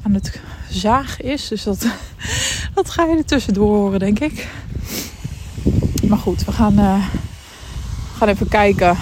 aan 0.03 0.13
het 0.13 0.39
zagen 0.69 1.25
is. 1.25 1.47
Dus 1.47 1.63
dat, 1.63 1.85
dat 2.75 2.89
ga 2.89 3.05
je 3.05 3.17
er 3.17 3.25
tussendoor 3.25 3.75
horen, 3.75 3.99
denk 3.99 4.19
ik. 4.19 4.47
Maar 6.07 6.17
goed, 6.17 6.45
we 6.45 6.51
gaan, 6.51 6.79
uh, 6.79 7.05
gaan 8.17 8.27
even 8.27 8.47
kijken 8.47 8.97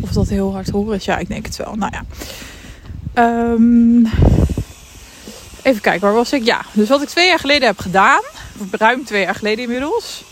of 0.00 0.10
dat 0.12 0.28
heel 0.28 0.52
hard 0.52 0.70
horen 0.70 0.96
is. 0.96 1.04
Ja, 1.04 1.18
ik 1.18 1.28
denk 1.28 1.46
het 1.46 1.56
wel. 1.56 1.74
Nou 1.74 1.92
ja. 1.92 2.04
Um, 3.24 4.06
even 5.62 5.80
kijken, 5.80 6.00
waar 6.00 6.14
was 6.14 6.32
ik? 6.32 6.44
Ja, 6.44 6.64
dus 6.72 6.88
wat 6.88 7.02
ik 7.02 7.08
twee 7.08 7.28
jaar 7.28 7.38
geleden 7.38 7.68
heb 7.68 7.78
gedaan, 7.78 8.22
ruim 8.70 9.04
twee 9.04 9.22
jaar 9.22 9.34
geleden 9.34 9.64
inmiddels, 9.64 10.24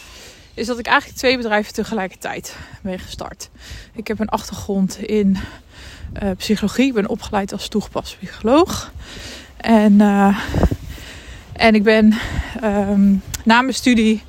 is 0.55 0.67
dat 0.67 0.79
ik 0.79 0.87
eigenlijk 0.87 1.19
twee 1.19 1.37
bedrijven 1.37 1.73
tegelijkertijd 1.73 2.57
ben 2.83 2.99
gestart. 2.99 3.51
Ik 3.95 4.07
heb 4.09 4.21
een 4.21 4.29
achtergrond 4.29 4.99
in 4.99 5.39
uh, 6.23 6.31
psychologie. 6.37 6.87
Ik 6.87 6.95
ben 6.95 7.09
opgeleid 7.09 7.53
als 7.53 7.69
toegepast 7.69 8.17
psycholoog. 8.21 8.93
En, 9.57 9.93
uh, 9.93 10.39
en 11.53 11.75
ik 11.75 11.83
ben 11.83 12.15
um, 12.65 13.23
na 13.45 13.61
mijn 13.61 13.75
studie 13.75 14.23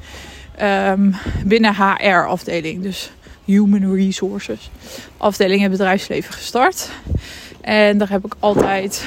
um, 0.62 1.15
binnen 1.46 1.75
HR-afdeling. 1.75 2.84
Dus 2.84 3.12
Human 3.46 3.96
Resources 3.96 4.70
afdeling 5.17 5.55
in 5.55 5.70
het 5.70 5.72
bedrijfsleven 5.72 6.34
gestart. 6.34 6.89
En 7.62 7.98
daar 7.98 8.10
heb 8.10 8.25
ik 8.25 8.34
altijd 8.39 9.05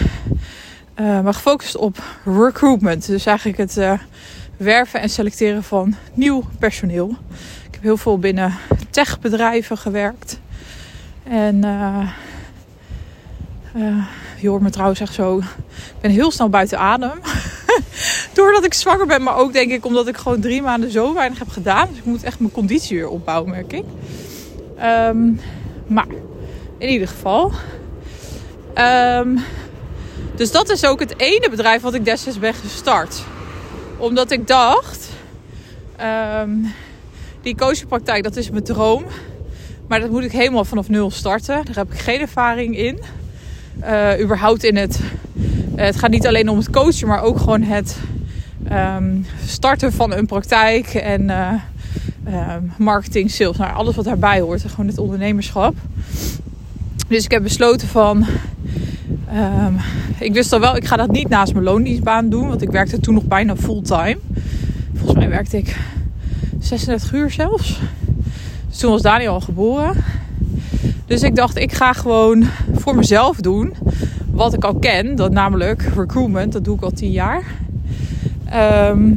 uh, 1.01 1.21
me 1.21 1.33
gefocust 1.33 1.77
op 1.77 2.03
recruitment. 2.25 3.07
Dus 3.07 3.27
eigenlijk 3.27 3.59
het 3.59 3.77
werven 4.65 5.01
en 5.01 5.09
selecteren 5.09 5.63
van 5.63 5.95
nieuw 6.15 6.45
personeel. 6.59 7.17
Ik 7.67 7.75
heb 7.75 7.83
heel 7.83 7.97
veel 7.97 8.19
binnen 8.19 8.55
techbedrijven 8.91 9.79
gewerkt. 9.79 10.39
En 11.23 11.65
uh, 11.65 12.09
je 14.41 14.49
hoort 14.49 14.63
me 14.63 14.71
trouwens 14.71 15.01
echt 15.01 15.15
zo. 15.15 15.39
Ik 15.39 16.01
ben 16.01 16.11
heel 16.11 16.31
snel 16.31 16.49
buiten 16.49 16.79
adem. 16.79 17.21
Doordat 18.33 18.65
ik 18.65 18.75
zwanger 18.75 19.07
ben, 19.07 19.23
maar 19.23 19.37
ook 19.37 19.53
denk 19.53 19.71
ik 19.71 19.85
omdat 19.85 20.09
ik 20.09 20.17
gewoon 20.17 20.41
drie 20.41 20.63
maanden 20.63 20.91
zo 20.91 21.15
weinig 21.15 21.39
heb 21.39 21.49
gedaan. 21.49 21.89
Dus 21.89 21.99
ik 21.99 22.05
moet 22.05 22.23
echt 22.23 22.39
mijn 22.39 22.53
conditie 22.53 22.97
weer 22.97 23.09
opbouwen, 23.09 23.51
merk 23.51 23.73
ik. 23.73 23.85
Um, 24.83 25.41
maar 25.87 26.07
in 26.79 26.89
ieder 26.89 27.09
geval. 27.09 27.53
Um, 28.75 29.45
dus 30.37 30.51
dat 30.51 30.71
is 30.71 30.85
ook 30.85 31.01
het 31.01 31.19
ene 31.19 31.51
bedrijf 31.51 31.83
wat 31.83 31.95
ik 31.95 32.05
destijds 32.05 32.39
ben 32.39 32.55
gestart. 32.55 33.23
Omdat 34.05 34.31
ik 34.31 34.47
dacht, 34.47 35.09
um, 36.41 36.73
die 37.43 37.57
coachingpraktijk, 37.57 38.23
dat 38.23 38.37
is 38.37 38.51
mijn 38.51 38.65
droom. 38.65 39.05
Maar 39.89 40.01
dat 40.01 40.11
moet 40.11 40.25
ik 40.25 40.33
helemaal 40.33 40.65
vanaf 40.65 40.89
nul 40.89 41.11
starten. 41.11 41.65
Daar 41.65 41.75
heb 41.75 41.93
ik 41.93 41.99
geen 41.99 42.21
ervaring 42.21 42.77
in. 42.77 43.01
Uh, 43.81 44.21
überhaupt 44.21 44.65
in 44.65 44.77
het 44.77 45.01
het 45.77 45.97
gaat 45.97 46.11
niet 46.11 46.27
alleen 46.27 46.49
om 46.49 46.59
het 46.59 46.71
coachen, 46.71 47.09
maar 47.09 47.23
ook 47.23 47.39
gewoon 47.39 47.63
het 47.63 47.97
ehm, 48.69 49.17
starten 49.47 49.93
van 49.93 50.13
een 50.13 50.27
praktijk 50.27 50.87
en 50.87 51.23
uh, 51.23 52.55
marketing, 52.79 53.31
sales, 53.31 53.57
nou, 53.57 53.75
alles 53.75 53.95
wat 53.95 54.05
daarbij 54.05 54.41
hoort. 54.41 54.65
Gewoon 54.67 54.87
het 54.87 54.99
ondernemerschap. 54.99 55.75
Dus 57.09 57.25
ik 57.25 57.31
heb 57.31 57.43
besloten 57.43 57.89
van. 57.89 58.27
Um, 59.35 59.77
ik 60.19 60.33
wist 60.33 60.53
al 60.53 60.61
wel, 60.61 60.77
ik 60.77 60.85
ga 60.85 60.97
dat 60.97 61.11
niet 61.11 61.29
naast 61.29 61.53
mijn 61.53 61.65
loondienstbaan 61.65 62.29
doen. 62.29 62.49
Want 62.49 62.63
ik 62.63 62.71
werkte 62.71 63.01
toen 63.01 63.15
nog 63.15 63.25
bijna 63.25 63.57
fulltime. 63.57 64.19
Volgens 64.95 65.19
mij 65.19 65.29
werkte 65.29 65.57
ik 65.57 65.77
36 66.61 67.13
uur 67.13 67.31
zelfs. 67.31 67.81
Dus 68.69 68.79
toen 68.79 68.91
was 68.91 69.03
Daniel 69.03 69.33
al 69.33 69.41
geboren. 69.41 69.95
Dus 71.07 71.23
ik 71.23 71.37
dacht, 71.37 71.59
ik 71.59 71.73
ga 71.73 71.93
gewoon 71.93 72.45
voor 72.73 72.97
mezelf 72.97 73.37
doen 73.37 73.75
wat 74.31 74.55
ik 74.55 74.65
al 74.65 74.75
ken. 74.75 75.17
Dat 75.17 75.33
namelijk 75.33 75.83
recruitment, 75.97 76.53
dat 76.53 76.65
doe 76.65 76.77
ik 76.77 76.83
al 76.83 76.91
10 76.91 77.11
jaar. 77.11 77.43
Um, 78.91 79.17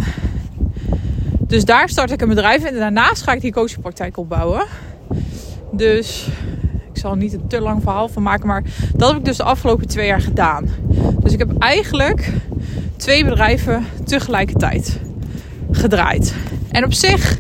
dus 1.40 1.66
daar 1.66 1.90
start 1.90 2.12
ik 2.12 2.22
een 2.22 2.28
bedrijf 2.28 2.64
en 2.64 2.76
daarnaast 2.76 3.24
ga 3.24 3.34
ik 3.34 3.42
die 3.42 3.52
coachingpraktijk 3.52 4.18
opbouwen. 4.18 4.66
Dus 5.72 6.28
zal 7.08 7.16
niet 7.16 7.34
een 7.34 7.48
te 7.48 7.62
lang 7.62 7.82
verhaal 7.82 8.08
van 8.08 8.24
maken, 8.24 8.48
maar 8.48 8.64
dat 8.96 9.10
heb 9.10 9.18
ik 9.18 9.26
dus 9.26 9.38
de 9.38 9.44
afgelopen 9.44 9.88
twee 9.88 10.08
jaar 10.08 10.22
gedaan. 10.22 10.70
Dus 11.20 11.34
ik 11.34 11.40
heb 11.40 11.58
eigenlijk 11.60 12.32
twee 12.96 13.24
bedrijven 13.24 13.86
tegelijkertijd 14.04 15.00
gedraaid. 15.72 16.34
En 16.72 16.84
op 16.84 16.94
zich 16.94 17.38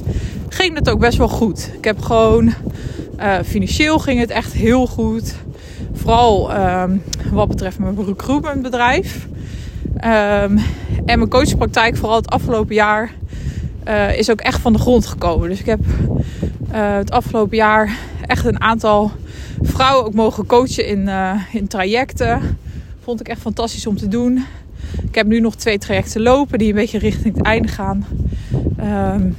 ging 0.50 0.75
het 0.75 0.89
ook 0.89 1.00
best 1.00 1.17
wel 1.17 1.27
goed. 1.27 1.71
Ik 1.77 1.83
heb 1.83 2.01
gewoon 2.01 2.53
uh, 3.19 3.36
financieel 3.45 4.00
ging 4.00 4.19
het 4.19 4.29
echt 4.29 4.53
heel 4.53 4.88
goed. 4.88 5.36
Vooral 5.93 6.55
um, 6.55 7.03
wat 7.31 7.47
betreft 7.47 7.79
mijn 7.79 8.05
recruitmentbedrijf. 8.05 9.27
Um, 9.95 10.59
en 11.05 11.17
mijn 11.19 11.29
coachpraktijk, 11.29 11.97
vooral 11.97 12.15
het 12.15 12.29
afgelopen 12.29 12.75
jaar, 12.75 13.12
uh, 13.88 14.17
is 14.17 14.31
ook 14.31 14.41
echt 14.41 14.62
van 14.62 14.74
de 14.74 14.79
grond 14.79 15.05
gekomen. 15.05 15.50
Dus 15.50 15.59
ik 15.59 15.65
heb 15.65 15.79
uh, 16.71 16.95
het 16.95 17.12
afgelopen 17.12 17.57
jaar 17.57 17.97
echt 18.27 18.46
een 18.46 18.62
aantal 18.62 19.12
vrouwen 19.62 20.05
ook 20.05 20.13
mogen 20.13 20.46
coachen 20.46 20.88
in, 20.88 21.00
uh, 21.00 21.41
in 21.51 21.67
trajecten. 21.67 22.57
Vond 23.03 23.19
ik 23.19 23.27
echt 23.27 23.41
fantastisch 23.41 23.88
om 23.88 23.98
te 23.98 24.07
doen. 24.07 24.46
Ik 25.03 25.15
heb 25.15 25.27
nu 25.27 25.39
nog 25.39 25.55
twee 25.55 25.77
trajecten 25.77 26.22
lopen 26.22 26.57
die 26.57 26.69
een 26.69 26.75
beetje 26.75 26.98
richting 26.98 27.36
het 27.36 27.46
einde 27.46 27.67
gaan. 27.67 28.05
Um, 29.15 29.38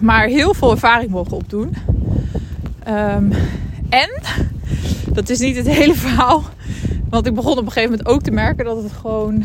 maar 0.00 0.26
heel 0.26 0.54
veel 0.54 0.70
ervaring 0.70 1.10
mogen 1.10 1.36
opdoen. 1.36 1.76
Um, 2.88 3.32
en, 3.88 4.10
dat 5.12 5.28
is 5.28 5.38
niet 5.38 5.56
het 5.56 5.68
hele 5.68 5.94
verhaal. 5.94 6.44
Want 7.10 7.26
ik 7.26 7.34
begon 7.34 7.52
op 7.52 7.66
een 7.66 7.72
gegeven 7.72 7.90
moment 7.90 8.08
ook 8.08 8.22
te 8.22 8.30
merken 8.30 8.64
dat 8.64 8.82
het 8.82 8.92
gewoon 8.92 9.44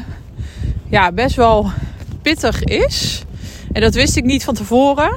ja, 0.89 1.12
best 1.12 1.36
wel 1.36 1.71
pittig 2.21 2.63
is. 2.63 3.24
En 3.71 3.81
dat 3.81 3.93
wist 3.93 4.17
ik 4.17 4.24
niet 4.24 4.43
van 4.43 4.53
tevoren. 4.53 5.12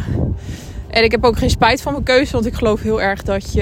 En 0.95 1.05
ik 1.05 1.11
heb 1.11 1.25
ook 1.25 1.39
geen 1.39 1.51
spijt 1.51 1.83
van 1.83 1.93
mijn 1.93 2.05
keuze, 2.05 2.33
want 2.33 2.47
ik 2.47 2.55
geloof 2.55 2.83
heel 2.83 3.03
erg 3.03 3.23
dat 3.23 3.53
je. 3.53 3.61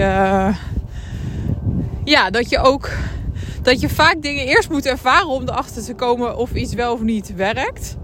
Ja, 2.04 2.30
dat 2.30 2.50
je 2.50 2.58
ook. 2.58 2.90
Dat 3.62 3.80
je 3.80 3.88
vaak 3.88 4.22
dingen 4.22 4.46
eerst 4.46 4.70
moet 4.70 4.86
ervaren 4.86 5.28
om 5.28 5.42
erachter 5.42 5.84
te 5.84 5.94
komen 5.94 6.36
of 6.36 6.52
iets 6.52 6.74
wel 6.74 6.92
of 6.92 7.00
niet 7.00 7.34
werkt. 7.34 7.96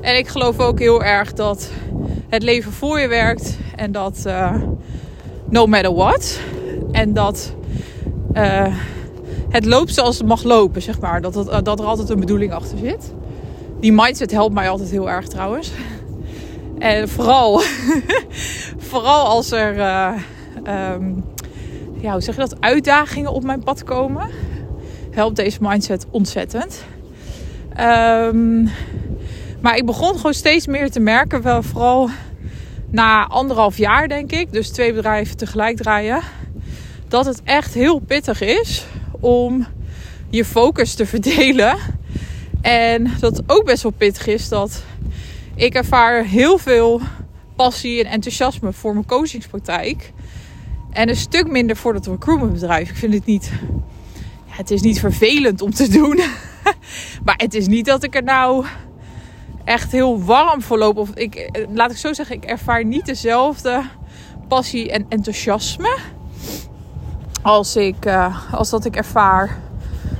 En 0.00 0.16
ik 0.16 0.28
geloof 0.28 0.58
ook 0.58 0.78
heel 0.78 1.04
erg 1.04 1.32
dat 1.32 1.70
het 2.28 2.42
leven 2.42 2.72
voor 2.72 3.00
je 3.00 3.08
werkt. 3.08 3.56
En 3.76 3.92
dat 3.92 4.24
uh, 4.26 4.54
no 5.48 5.66
matter 5.66 5.94
what. 5.94 6.40
En 6.92 7.12
dat 7.12 7.54
uh, 8.32 8.76
het 9.48 9.64
loopt 9.64 9.94
zoals 9.94 10.18
het 10.18 10.26
mag 10.26 10.42
lopen, 10.42 10.82
zeg 10.82 11.00
maar. 11.00 11.20
Dat, 11.20 11.34
het, 11.34 11.64
dat 11.64 11.78
er 11.78 11.86
altijd 11.86 12.08
een 12.08 12.20
bedoeling 12.20 12.52
achter 12.52 12.78
zit. 12.78 13.12
Die 13.80 13.92
mindset 13.92 14.30
helpt 14.30 14.54
mij 14.54 14.68
altijd 14.68 14.90
heel 14.90 15.10
erg 15.10 15.26
trouwens. 15.26 15.72
En 16.78 17.08
vooral, 17.08 17.60
vooral 18.90 19.26
als 19.26 19.50
er, 19.50 19.76
uh, 19.76 20.12
um, 20.92 21.24
ja, 22.00 22.12
hoe 22.12 22.20
zeg 22.20 22.34
je 22.34 22.40
dat, 22.40 22.60
uitdagingen 22.60 23.32
op 23.32 23.42
mijn 23.42 23.64
pad 23.64 23.84
komen, 23.84 24.30
helpt 25.10 25.36
deze 25.36 25.58
mindset 25.60 26.06
ontzettend. 26.10 26.84
Um, 27.80 28.70
maar 29.60 29.76
ik 29.76 29.86
begon 29.86 30.16
gewoon 30.16 30.34
steeds 30.34 30.66
meer 30.66 30.90
te 30.90 31.00
merken, 31.00 31.42
wel 31.42 31.62
vooral 31.62 32.10
na 32.90 33.26
anderhalf 33.26 33.78
jaar 33.78 34.08
denk 34.08 34.32
ik, 34.32 34.52
dus 34.52 34.68
twee 34.68 34.92
bedrijven 34.92 35.36
tegelijk 35.36 35.76
draaien, 35.76 36.22
dat 37.08 37.24
het 37.24 37.40
echt 37.44 37.74
heel 37.74 37.98
pittig 37.98 38.40
is 38.40 38.86
om 39.20 39.66
je 40.30 40.44
focus 40.44 40.94
te 40.94 41.06
verdelen. 41.16 41.76
En 42.60 43.12
dat 43.20 43.36
het 43.36 43.44
ook 43.46 43.64
best 43.64 43.82
wel 43.82 43.92
pittig 43.92 44.26
is 44.26 44.48
dat 44.48 44.82
ik 45.56 45.74
ervaar 45.74 46.24
heel 46.24 46.58
veel 46.58 47.00
passie 47.56 48.04
en 48.04 48.10
enthousiasme 48.10 48.72
voor 48.72 48.92
mijn 48.92 49.06
coachingspraktijk. 49.06 50.12
En 50.90 51.08
een 51.08 51.16
stuk 51.16 51.50
minder 51.50 51.76
voor 51.76 51.92
dat 51.92 52.06
recruitmentbedrijf. 52.06 52.90
Ik 52.90 52.96
vind 52.96 53.14
het 53.14 53.24
niet. 53.24 53.52
Ja, 54.46 54.52
het 54.52 54.70
is 54.70 54.80
niet 54.80 55.00
vervelend 55.00 55.62
om 55.62 55.70
te 55.74 55.88
doen. 55.88 56.20
maar 57.24 57.36
het 57.36 57.54
is 57.54 57.66
niet 57.66 57.86
dat 57.86 58.02
ik 58.02 58.14
er 58.14 58.22
nou 58.22 58.66
echt 59.64 59.92
heel 59.92 60.22
warm 60.22 60.62
voor 60.62 60.78
loop. 60.78 60.96
Of 60.96 61.10
ik, 61.14 61.50
laat 61.72 61.90
ik 61.90 61.96
zo 61.96 62.12
zeggen, 62.12 62.36
ik 62.36 62.44
ervaar 62.44 62.84
niet 62.84 63.06
dezelfde 63.06 63.82
passie 64.48 64.90
en 64.92 65.06
enthousiasme. 65.08 65.98
Als, 67.42 67.76
ik, 67.76 68.06
uh, 68.06 68.54
als 68.54 68.70
dat 68.70 68.84
ik 68.84 68.96
ervaar 68.96 69.58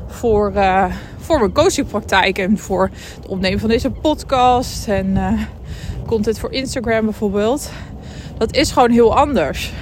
voor, 0.06 0.52
uh, 0.54 0.94
voor 1.26 1.38
mijn 1.38 1.52
coachingpraktijk 1.52 2.38
en 2.38 2.58
voor 2.58 2.90
het 3.16 3.26
opnemen 3.26 3.60
van 3.60 3.68
deze 3.68 3.90
podcast 3.90 4.88
en 4.88 5.06
uh, 5.06 5.42
content 6.06 6.38
voor 6.38 6.52
Instagram 6.52 7.04
bijvoorbeeld. 7.04 7.70
Dat 8.38 8.54
is 8.54 8.70
gewoon 8.70 8.90
heel 8.90 9.16
anders. 9.16 9.72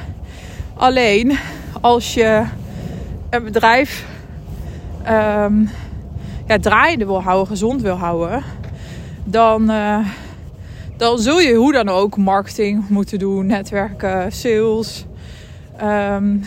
Alleen 0.74 1.38
als 1.80 2.14
je 2.14 2.44
een 3.30 3.44
bedrijf 3.44 4.06
um, 5.08 5.70
ja, 6.46 6.58
draaiende 6.60 7.06
wil 7.06 7.22
houden, 7.22 7.46
gezond 7.46 7.82
wil 7.82 7.96
houden, 7.96 8.42
dan, 9.24 9.70
uh, 9.70 9.98
dan 10.96 11.18
zul 11.18 11.40
je 11.40 11.54
hoe 11.54 11.72
dan 11.72 11.88
ook 11.88 12.16
marketing 12.16 12.88
moeten 12.88 13.18
doen, 13.18 13.46
netwerken, 13.46 14.32
sales. 14.32 15.04
Um, 15.82 16.42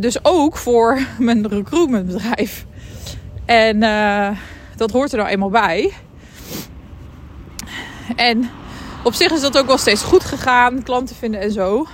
dus 0.00 0.24
ook 0.24 0.56
voor 0.56 0.98
mijn 1.18 1.48
recruitmentbedrijf. 1.48 2.66
En 3.48 3.82
uh, 3.82 4.28
dat 4.76 4.90
hoort 4.90 5.12
er 5.12 5.18
nou 5.18 5.30
eenmaal 5.30 5.50
bij. 5.50 5.92
En 8.16 8.50
op 9.04 9.14
zich 9.14 9.32
is 9.32 9.40
dat 9.40 9.58
ook 9.58 9.66
wel 9.66 9.78
steeds 9.78 10.02
goed 10.02 10.24
gegaan, 10.24 10.82
klanten 10.82 11.16
vinden 11.16 11.40
en 11.40 11.52
zo. 11.52 11.86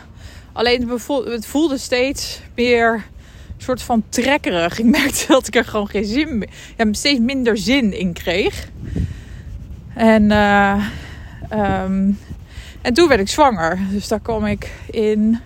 Alleen 0.52 0.88
het 1.24 1.46
voelde 1.46 1.78
steeds 1.78 2.40
meer 2.54 3.04
soort 3.56 3.82
van 3.82 4.04
trekkerig. 4.08 4.78
Ik 4.78 4.84
merkte 4.84 5.24
dat 5.26 5.46
ik 5.46 5.54
er 5.54 5.64
gewoon 5.64 5.88
geen 5.88 6.04
zin 6.04 6.38
meer, 6.38 6.48
ja, 6.76 6.92
steeds 6.92 7.20
minder 7.20 7.58
zin 7.58 7.92
in 7.92 8.12
kreeg. 8.12 8.68
En, 9.94 10.30
uh, 10.30 10.86
um, 11.52 12.18
en 12.82 12.94
toen 12.94 13.08
werd 13.08 13.20
ik 13.20 13.28
zwanger. 13.28 13.78
Dus 13.90 14.08
daar 14.08 14.20
kwam 14.20 14.46
ik 14.46 14.70
in, 14.90 15.40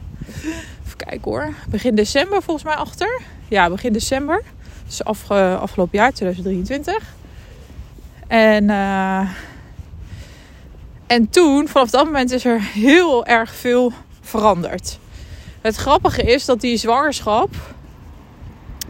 even 0.86 0.96
kijken 0.96 1.30
hoor, 1.30 1.54
begin 1.68 1.94
december 1.94 2.42
volgens 2.42 2.66
mij 2.66 2.74
achter. 2.74 3.20
Ja, 3.48 3.70
begin 3.70 3.92
december. 3.92 4.42
Dus 4.88 5.04
afgelopen 5.04 5.99
jaar, 5.99 6.12
2023. 6.12 7.14
En, 8.26 8.64
uh, 8.64 9.28
en 11.07 11.28
toen, 11.30 11.68
vanaf 11.68 11.90
dat 11.90 12.04
moment, 12.04 12.30
is 12.30 12.45
er 12.45 12.62
heel 12.62 13.26
erg 13.26 13.54
veel 13.54 13.92
veranderd. 14.21 14.99
Het 15.61 15.76
grappige 15.76 16.23
is 16.23 16.45
dat 16.45 16.61
die 16.61 16.76
zwangerschap. 16.76 17.49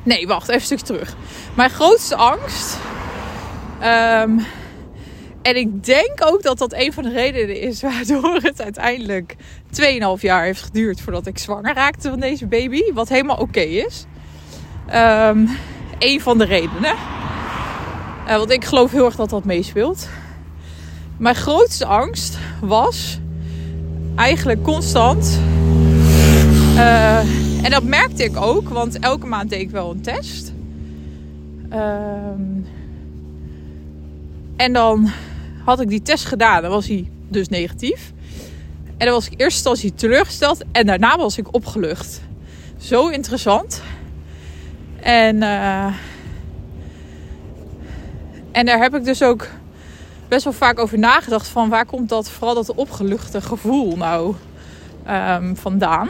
Nee, 0.02 0.26
wacht, 0.26 0.48
even 0.48 0.54
een 0.54 0.66
stukje 0.66 0.84
terug. 0.84 1.16
Mijn 1.54 1.70
grootste 1.70 2.16
angst. 2.16 2.78
Um, 3.82 4.46
en 5.42 5.56
ik 5.56 5.84
denk 5.84 6.24
ook 6.24 6.42
dat 6.42 6.58
dat 6.58 6.72
een 6.72 6.92
van 6.92 7.02
de 7.02 7.12
redenen 7.12 7.60
is 7.60 7.82
waardoor 7.82 8.38
het 8.42 8.62
uiteindelijk 8.62 9.36
2,5 10.16 10.20
jaar 10.20 10.44
heeft 10.44 10.62
geduurd 10.62 11.00
voordat 11.00 11.26
ik 11.26 11.38
zwanger 11.38 11.74
raakte 11.74 12.08
van 12.08 12.20
deze 12.20 12.46
baby. 12.46 12.92
Wat 12.92 13.08
helemaal 13.08 13.36
oké 13.36 13.60
is. 13.60 14.04
Um, 14.94 15.48
een 15.98 16.20
van 16.20 16.38
de 16.38 16.44
redenen. 16.44 16.94
Uh, 18.26 18.36
want 18.36 18.50
ik 18.50 18.64
geloof 18.64 18.90
heel 18.90 19.04
erg 19.04 19.16
dat 19.16 19.30
dat 19.30 19.44
meespeelt. 19.44 20.08
Mijn 21.16 21.34
grootste 21.34 21.86
angst 21.86 22.38
was 22.60 23.18
eigenlijk 24.14 24.62
constant. 24.62 25.38
Uh, 26.74 27.18
en 27.64 27.70
dat 27.70 27.82
merkte 27.82 28.24
ik 28.24 28.36
ook, 28.36 28.68
want 28.68 28.98
elke 28.98 29.26
maand 29.26 29.50
deed 29.50 29.60
ik 29.60 29.70
wel 29.70 29.90
een 29.90 30.00
test. 30.00 30.52
Um, 31.72 32.66
en 34.56 34.72
dan 34.72 35.10
had 35.64 35.80
ik 35.80 35.88
die 35.88 36.02
test 36.02 36.24
gedaan. 36.24 36.62
Dan 36.62 36.70
was 36.70 36.86
hij 36.86 37.10
dus 37.28 37.48
negatief. 37.48 38.12
En 38.96 39.06
dan 39.06 39.14
was 39.14 39.26
ik 39.26 39.32
in 39.32 39.38
eerste 39.38 39.54
instantie 39.54 39.94
teleurgesteld. 39.94 40.64
En 40.72 40.86
daarna 40.86 41.16
was 41.16 41.38
ik 41.38 41.54
opgelucht. 41.54 42.20
Zo 42.78 43.08
interessant. 43.08 43.82
En 45.08 45.36
uh, 45.36 45.86
En 48.52 48.66
daar 48.66 48.78
heb 48.78 48.94
ik 48.94 49.04
dus 49.04 49.22
ook 49.22 49.46
best 50.28 50.44
wel 50.44 50.52
vaak 50.52 50.78
over 50.78 50.98
nagedacht 50.98 51.48
van 51.48 51.68
waar 51.68 51.86
komt 51.86 52.08
dat, 52.08 52.30
vooral 52.30 52.54
dat 52.54 52.74
opgeluchte 52.74 53.40
gevoel 53.40 53.96
nou 53.96 54.34
um, 55.10 55.56
vandaan. 55.56 56.08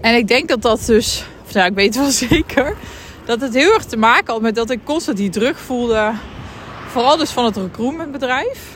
En 0.00 0.14
ik 0.14 0.28
denk 0.28 0.48
dat 0.48 0.62
dat 0.62 0.86
dus, 0.86 1.24
nou 1.52 1.66
ik 1.66 1.74
weet 1.74 1.96
wel 1.96 2.10
zeker, 2.28 2.76
dat 3.24 3.40
het 3.40 3.54
heel 3.54 3.72
erg 3.74 3.84
te 3.84 3.96
maken 3.96 4.32
had 4.32 4.42
met 4.42 4.54
dat 4.54 4.70
ik 4.70 4.84
constant 4.84 5.16
die 5.16 5.30
druk 5.30 5.56
voelde. 5.56 6.12
Vooral 6.88 7.16
dus 7.16 7.30
van 7.30 7.44
het 7.44 7.56
recruitmentbedrijf. 7.56 8.74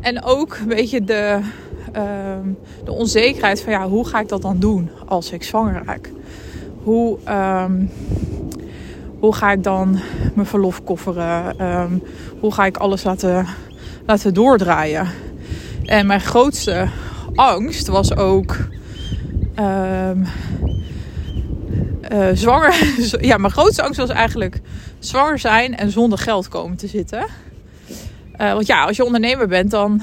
En 0.00 0.22
ook 0.22 0.56
een 0.56 0.68
beetje 0.68 1.04
de, 1.04 1.40
uh, 1.96 2.02
de 2.84 2.92
onzekerheid 2.92 3.62
van 3.62 3.72
ja, 3.72 3.88
hoe 3.88 4.06
ga 4.06 4.20
ik 4.20 4.28
dat 4.28 4.42
dan 4.42 4.58
doen 4.58 4.90
als 5.06 5.32
ik 5.32 5.42
zwanger 5.42 5.82
raak? 5.86 6.10
Hoe, 6.82 7.18
um, 7.28 7.90
hoe 9.18 9.34
ga 9.34 9.52
ik 9.52 9.62
dan 9.62 9.98
mijn 10.34 10.46
verlof 10.46 10.84
kofferen? 10.84 11.66
Um, 11.66 12.02
hoe 12.40 12.52
ga 12.52 12.66
ik 12.66 12.76
alles 12.76 13.02
laten, 13.02 13.46
laten 14.06 14.34
doordraaien? 14.34 15.08
En 15.84 16.06
mijn 16.06 16.20
grootste 16.20 16.88
angst 17.34 17.86
was 17.86 18.16
ook 18.16 18.56
um, 19.58 20.26
uh, 22.12 22.28
zwanger. 22.32 22.74
ja, 23.30 23.36
mijn 23.36 23.52
grootste 23.52 23.82
angst 23.82 24.00
was 24.00 24.10
eigenlijk 24.10 24.60
zwanger 24.98 25.38
zijn 25.38 25.76
en 25.76 25.90
zonder 25.90 26.18
geld 26.18 26.48
komen 26.48 26.76
te 26.76 26.86
zitten. 26.86 27.26
Uh, 28.40 28.52
want 28.52 28.66
ja, 28.66 28.84
als 28.84 28.96
je 28.96 29.04
ondernemer 29.04 29.48
bent, 29.48 29.70
dan. 29.70 30.02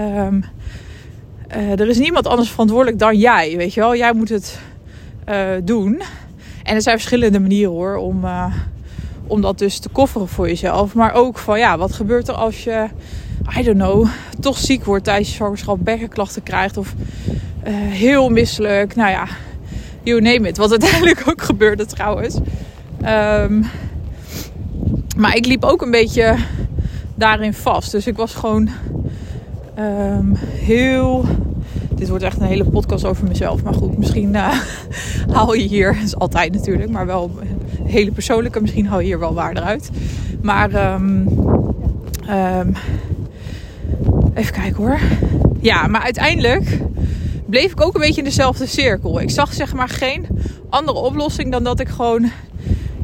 Uh, 0.00 1.80
er 1.80 1.88
is 1.88 1.98
niemand 1.98 2.26
anders 2.26 2.50
verantwoordelijk 2.50 2.98
dan 2.98 3.18
jij. 3.18 3.56
Weet 3.56 3.74
je 3.74 3.80
wel, 3.80 3.96
jij 3.96 4.12
moet 4.12 4.28
het 4.28 4.58
doen. 5.64 6.02
En 6.62 6.74
er 6.74 6.82
zijn 6.82 6.96
verschillende 6.96 7.40
manieren 7.40 7.72
hoor 7.72 7.96
om, 7.96 8.24
om 9.26 9.40
dat 9.40 9.58
dus 9.58 9.78
te 9.78 9.88
kofferen 9.88 10.28
voor 10.28 10.48
jezelf. 10.48 10.94
Maar 10.94 11.14
ook 11.14 11.38
van 11.38 11.58
ja, 11.58 11.78
wat 11.78 11.92
gebeurt 11.92 12.28
er 12.28 12.34
als 12.34 12.64
je, 12.64 12.86
I 13.58 13.62
don't 13.62 13.78
know, 13.78 14.06
toch 14.40 14.58
ziek 14.58 14.84
wordt 14.84 15.04
tijdens 15.04 15.28
je 15.28 15.34
zwangerschap, 15.34 15.78
bekkenklachten 15.80 16.42
krijgt 16.42 16.76
of 16.76 16.94
heel 17.88 18.28
misselijk. 18.28 18.94
Nou 18.94 19.10
ja, 19.10 19.26
you 20.02 20.20
name 20.20 20.48
it. 20.48 20.56
Wat 20.56 20.70
uiteindelijk 20.70 21.22
ook 21.30 21.42
gebeurde 21.42 21.86
trouwens. 21.86 22.38
Um, 23.04 23.66
maar 25.16 25.36
ik 25.36 25.46
liep 25.46 25.64
ook 25.64 25.82
een 25.82 25.90
beetje 25.90 26.36
daarin 27.14 27.54
vast. 27.54 27.90
Dus 27.90 28.06
ik 28.06 28.16
was 28.16 28.34
gewoon 28.34 28.68
um, 29.78 30.34
heel. 30.48 31.24
Dit 31.96 32.08
wordt 32.08 32.24
echt 32.24 32.40
een 32.40 32.46
hele 32.46 32.64
podcast 32.64 33.04
over 33.04 33.28
mezelf. 33.28 33.62
Maar 33.62 33.74
goed, 33.74 33.98
misschien 33.98 34.34
haal 35.34 35.54
je 35.54 35.62
hier. 35.62 35.94
Dat 35.94 36.04
is 36.04 36.16
altijd 36.16 36.52
natuurlijk. 36.52 36.90
Maar 36.90 37.06
wel 37.06 37.30
een 37.40 37.86
hele 37.86 38.10
persoonlijke. 38.10 38.60
Misschien 38.60 38.86
haal 38.86 39.00
je 39.00 39.06
hier 39.06 39.18
wel 39.18 39.34
waarde 39.34 39.60
uit. 39.60 39.90
Maar. 40.42 40.94
Um, 40.96 41.28
even 44.34 44.52
kijken 44.52 44.76
hoor. 44.76 44.98
Ja, 45.60 45.86
maar 45.86 46.02
uiteindelijk 46.02 46.80
bleef 47.46 47.72
ik 47.72 47.80
ook 47.80 47.94
een 47.94 48.00
beetje 48.00 48.20
in 48.20 48.24
dezelfde 48.24 48.66
cirkel. 48.66 49.20
Ik 49.20 49.30
zag 49.30 49.52
zeg 49.52 49.74
maar 49.74 49.88
geen 49.88 50.26
andere 50.68 50.98
oplossing 50.98 51.52
dan 51.52 51.64
dat 51.64 51.80
ik 51.80 51.88
gewoon 51.88 52.30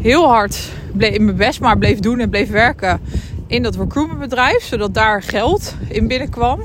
heel 0.01 0.29
hard 0.29 0.71
bleef, 0.93 1.19
mijn 1.19 1.37
best 1.37 1.61
maar 1.61 1.79
bleef 1.79 1.99
doen 1.99 2.19
en 2.19 2.31
bleef 2.31 2.51
werken 2.51 3.01
in 3.47 3.63
dat 3.63 3.77
recruitmentbedrijf. 3.77 4.63
Zodat 4.63 4.95
daar 4.95 5.23
geld 5.23 5.75
in 5.89 6.09
binnenkwam. 6.09 6.61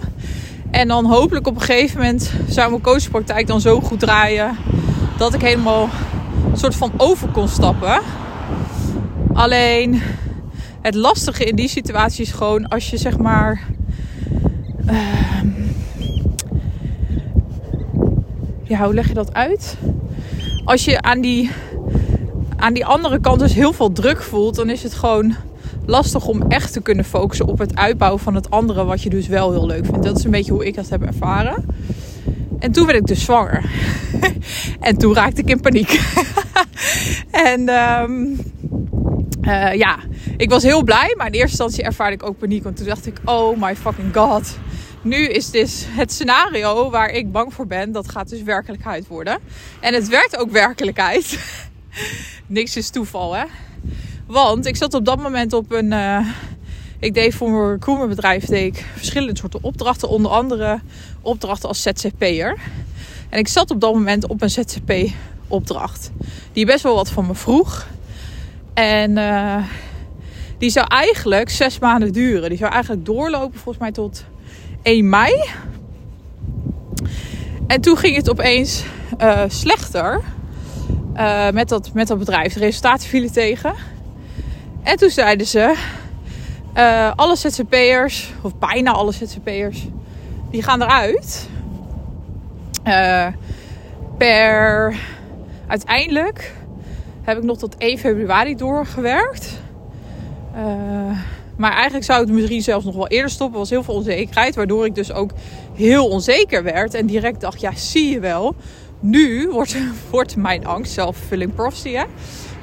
En 0.76 0.88
dan 0.88 1.06
hopelijk 1.06 1.48
op 1.48 1.56
een 1.56 1.62
gegeven 1.62 1.98
moment 1.98 2.32
zou 2.48 2.70
mijn 2.70 2.82
coachpraktijk 2.82 3.48
dan 3.48 3.62
zo 3.62 3.82
goed 3.82 4.00
draaien 4.00 4.58
dat 5.18 5.34
ik 5.34 5.42
helemaal 5.42 5.90
een 6.52 6.58
soort 6.58 6.76
van 6.76 6.92
over 6.98 7.28
kon 7.28 7.48
stappen. 7.48 8.02
Alleen 9.34 10.02
het 10.82 10.96
lastige 10.96 11.44
in 11.44 11.56
die 11.56 11.68
situatie 11.68 12.24
is 12.26 12.32
gewoon 12.32 12.68
als 12.68 12.90
je 12.90 12.98
zeg 12.98 13.18
maar. 13.18 13.62
Uh, 14.90 15.42
ja, 18.64 18.84
hoe 18.84 18.94
leg 18.94 19.08
je 19.08 19.14
dat 19.14 19.34
uit? 19.34 19.78
Als 20.66 20.86
je 20.86 21.02
aan 21.02 21.22
die, 21.22 21.52
aan 22.56 22.74
die 22.74 22.86
andere 22.86 23.20
kant 23.20 23.40
dus 23.40 23.54
heel 23.54 23.74
veel 23.74 23.92
druk 23.92 24.22
voelt, 24.22 24.56
dan 24.56 24.70
is 24.70 24.84
het 24.84 24.94
gewoon 24.94 25.36
lastig 25.86 26.28
om 26.28 26.42
echt 26.48 26.74
te 26.74 26.82
kunnen 26.82 27.06
focussen 27.06 27.46
op 27.46 27.58
het 27.58 27.76
uitbouwen 27.76 28.22
van 28.22 28.36
het 28.36 28.50
andere, 28.50 28.86
wat 28.86 29.02
je 29.02 29.10
dus 29.10 29.28
wel 29.28 29.52
heel 29.52 29.66
leuk 29.66 29.86
vindt. 29.86 30.04
Dat 30.04 30.18
is 30.18 30.24
een 30.24 30.32
beetje 30.32 30.52
hoe 30.52 30.66
ik 30.66 30.76
dat 30.76 30.90
heb 30.90 31.02
ervaren. 31.02 31.66
En 32.60 32.72
toen 32.72 32.86
werd 32.86 32.98
ik 32.98 33.06
dus 33.06 33.24
zwanger. 33.24 33.70
en 34.80 34.98
toen 34.98 35.14
raakte 35.14 35.42
ik 35.42 35.50
in 35.50 35.62
paniek. 35.62 36.02
en 37.52 37.70
um, 37.70 38.40
uh, 39.42 39.74
ja, 39.74 39.98
ik 40.38 40.50
was 40.50 40.64
heel 40.64 40.84
blij, 40.84 41.14
maar 41.18 41.28
in 41.28 41.34
eerste 41.34 41.50
instantie 41.50 41.84
ervaarde 41.84 42.16
ik 42.16 42.24
ook 42.24 42.38
paniek. 42.38 42.64
Want 42.64 42.78
toen 42.78 42.88
dacht 42.88 43.08
ik, 43.08 43.18
oh 43.26 43.62
my 43.62 43.76
fucking 43.76 44.16
god 44.16 44.58
nu 45.06 45.28
is 45.28 45.52
dus 45.52 45.86
het 45.88 46.12
scenario 46.12 46.90
waar 46.90 47.10
ik 47.10 47.32
bang 47.32 47.54
voor 47.54 47.68
ben, 47.68 47.92
dat 47.92 48.10
gaat 48.10 48.30
dus 48.30 48.42
werkelijkheid 48.44 49.08
worden. 49.08 49.40
En 49.80 49.94
het 49.94 50.08
werd 50.08 50.38
ook 50.38 50.52
werkelijkheid. 50.52 51.40
Niks 52.48 52.78
is 52.78 52.90
toeval, 52.90 53.36
hè? 53.36 53.44
Want 54.26 54.66
ik 54.66 54.76
zat 54.76 54.94
op 54.94 55.06
dat 55.06 55.22
moment 55.22 55.54
op 55.54 55.72
een. 55.72 55.92
Uh, 55.92 56.28
ik 57.00 57.14
deed 57.14 57.36
voor 57.36 57.52
mijn 57.52 57.72
recruitmentbedrijf 57.72 58.46
deed 58.46 58.76
ik 58.76 58.86
verschillende 58.96 59.38
soorten 59.38 59.64
opdrachten, 59.64 60.10
onder 60.10 60.32
andere 60.32 60.80
opdrachten 61.22 61.70
als 61.70 61.82
ZZP'er. 61.82 62.58
En 63.30 63.40
ik 63.40 63.48
zat 63.48 63.72
op 63.72 63.82
dat 63.82 63.94
moment 63.94 64.28
op 64.28 64.42
een 64.42 64.50
ZZP-opdracht, 64.50 66.12
die 66.54 66.66
best 66.66 66.84
wel 66.84 66.96
wat 66.96 67.10
van 67.10 67.26
me 67.26 67.36
vroeg. 67.36 67.88
En 68.74 69.18
uh, 69.18 69.64
die 70.58 70.70
zou 70.70 70.88
eigenlijk 70.88 71.50
zes 71.50 71.80
maanden 71.80 72.14
duren. 72.14 72.50
Die 72.50 72.58
zou 72.58 72.72
eigenlijk 72.72 73.06
doorlopen, 73.06 73.60
volgens 73.60 73.78
mij, 73.78 73.92
tot 73.92 74.26
1 74.82 75.10
mei. 75.10 75.44
En 77.68 77.82
toen 77.82 77.98
ging 77.98 78.16
het 78.16 78.30
opeens 78.30 78.84
uh, 79.22 79.42
slechter 79.48 80.22
met, 81.54 81.70
dat, 81.70 81.94
met 81.94 82.08
dat 82.08 82.20
bedrijf. 82.20 82.54
De 82.54 82.60
resultaten 82.60 83.08
vielen 83.10 83.32
tegen. 83.32 83.76
En 84.86 84.98
toen 84.98 85.10
zeiden 85.10 85.48
ze: 85.48 85.76
uh, 86.78 87.12
alle 87.16 87.36
ZZP'ers, 87.36 88.34
of 88.42 88.58
bijna 88.58 88.92
alle 88.92 89.12
ZZP'ers, 89.12 89.88
die 90.52 90.64
gaan 90.64 90.82
eruit. 90.82 91.50
per 94.18 94.96
uiteindelijk 95.68 96.54
heb 97.22 97.38
ik 97.38 97.44
nog 97.44 97.58
tot 97.58 97.78
1 97.78 97.98
februari 97.98 98.56
doorgewerkt. 98.56 99.62
Maar 101.58 101.72
eigenlijk 101.72 102.06
zou 102.06 102.20
het 102.20 102.32
misschien 102.32 102.62
zelfs 102.62 102.86
nog 102.86 102.96
wel 102.96 103.08
eerder 103.08 103.30
stoppen. 103.30 103.60
Was 103.60 103.70
heel 103.70 103.84
veel 103.84 103.94
onzekerheid. 103.94 104.56
Waardoor 104.56 104.86
ik 104.86 104.96
dus 104.96 105.12
ook 105.12 105.32
heel 105.74 106.08
onzeker 106.08 106.64
werd. 106.64 106.94
En 106.94 107.06
direct 107.06 107.42
dacht, 107.42 107.62
ja 107.62 107.72
zie 107.76 108.10
je 108.10 108.20
wel. 108.20 108.56
Nu 109.00 109.50
wordt, 109.50 109.78
wordt 110.12 110.36
mijn 110.36 110.66
angst, 110.66 110.92
self-fulfilling 110.92 111.54
prophecy 111.54 111.92
hè. 111.92 112.04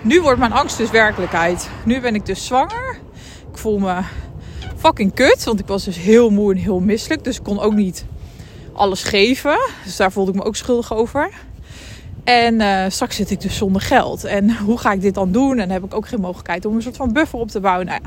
Nu 0.04 0.20
wordt 0.20 0.38
mijn 0.38 0.52
angst 0.52 0.76
dus 0.76 0.90
werkelijkheid. 0.90 1.68
Nu 1.84 2.00
ben 2.00 2.14
ik 2.14 2.26
dus 2.26 2.46
zwanger. 2.46 2.96
Ik 3.52 3.58
voel 3.58 3.78
me 3.78 4.00
fucking 4.76 5.14
kut. 5.14 5.44
Want 5.44 5.60
ik 5.60 5.66
was 5.66 5.84
dus 5.84 5.96
heel 5.96 6.30
moe 6.30 6.52
en 6.52 6.58
heel 6.58 6.80
misselijk. 6.80 7.24
Dus 7.24 7.36
ik 7.36 7.42
kon 7.42 7.60
ook 7.60 7.74
niet 7.74 8.04
alles 8.72 9.02
geven. 9.02 9.58
Dus 9.84 9.96
daar 9.96 10.12
voelde 10.12 10.30
ik 10.30 10.36
me 10.36 10.44
ook 10.44 10.56
schuldig 10.56 10.94
over. 10.94 11.30
En 12.24 12.60
uh, 12.60 12.84
straks 12.88 13.16
zit 13.16 13.30
ik 13.30 13.40
dus 13.40 13.56
zonder 13.56 13.82
geld. 13.82 14.24
En 14.24 14.56
hoe 14.56 14.78
ga 14.78 14.92
ik 14.92 15.00
dit 15.00 15.14
dan 15.14 15.32
doen? 15.32 15.58
En 15.58 15.70
heb 15.70 15.84
ik 15.84 15.94
ook 15.94 16.08
geen 16.08 16.20
mogelijkheid 16.20 16.64
om 16.64 16.74
een 16.74 16.82
soort 16.82 16.96
van 16.96 17.12
buffer 17.12 17.38
op 17.38 17.48
te 17.48 17.60
bouwen. 17.60 17.86
Nou 17.86 18.00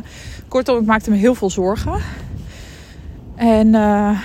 kortom, 0.48 0.80
ik 0.80 0.86
maakte 0.86 1.10
me 1.10 1.16
heel 1.16 1.36
veel 1.36 1.50
zorgen. 1.50 2.02
En, 3.36 3.68
uh, 3.68 4.20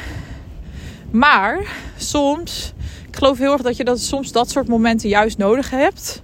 maar 1.11 1.67
soms, 1.97 2.73
ik 3.09 3.17
geloof 3.17 3.39
heel 3.39 3.53
erg 3.53 3.63
dat 3.63 3.77
je 3.77 3.85
dat, 3.85 4.01
soms 4.01 4.33
dat 4.33 4.51
soort 4.51 4.69
momenten 4.69 5.09
juist 5.09 5.39
nodig 5.39 5.71
hebt. 5.71 6.23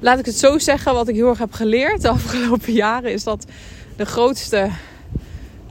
Laat 0.00 0.18
ik 0.18 0.26
het 0.26 0.38
zo 0.38 0.58
zeggen, 0.58 0.94
wat 0.94 1.08
ik 1.08 1.14
heel 1.14 1.28
erg 1.28 1.38
heb 1.38 1.52
geleerd 1.52 2.02
de 2.02 2.08
afgelopen 2.08 2.72
jaren, 2.72 3.12
is 3.12 3.24
dat 3.24 3.46
de 3.96 4.06
grootste 4.06 4.68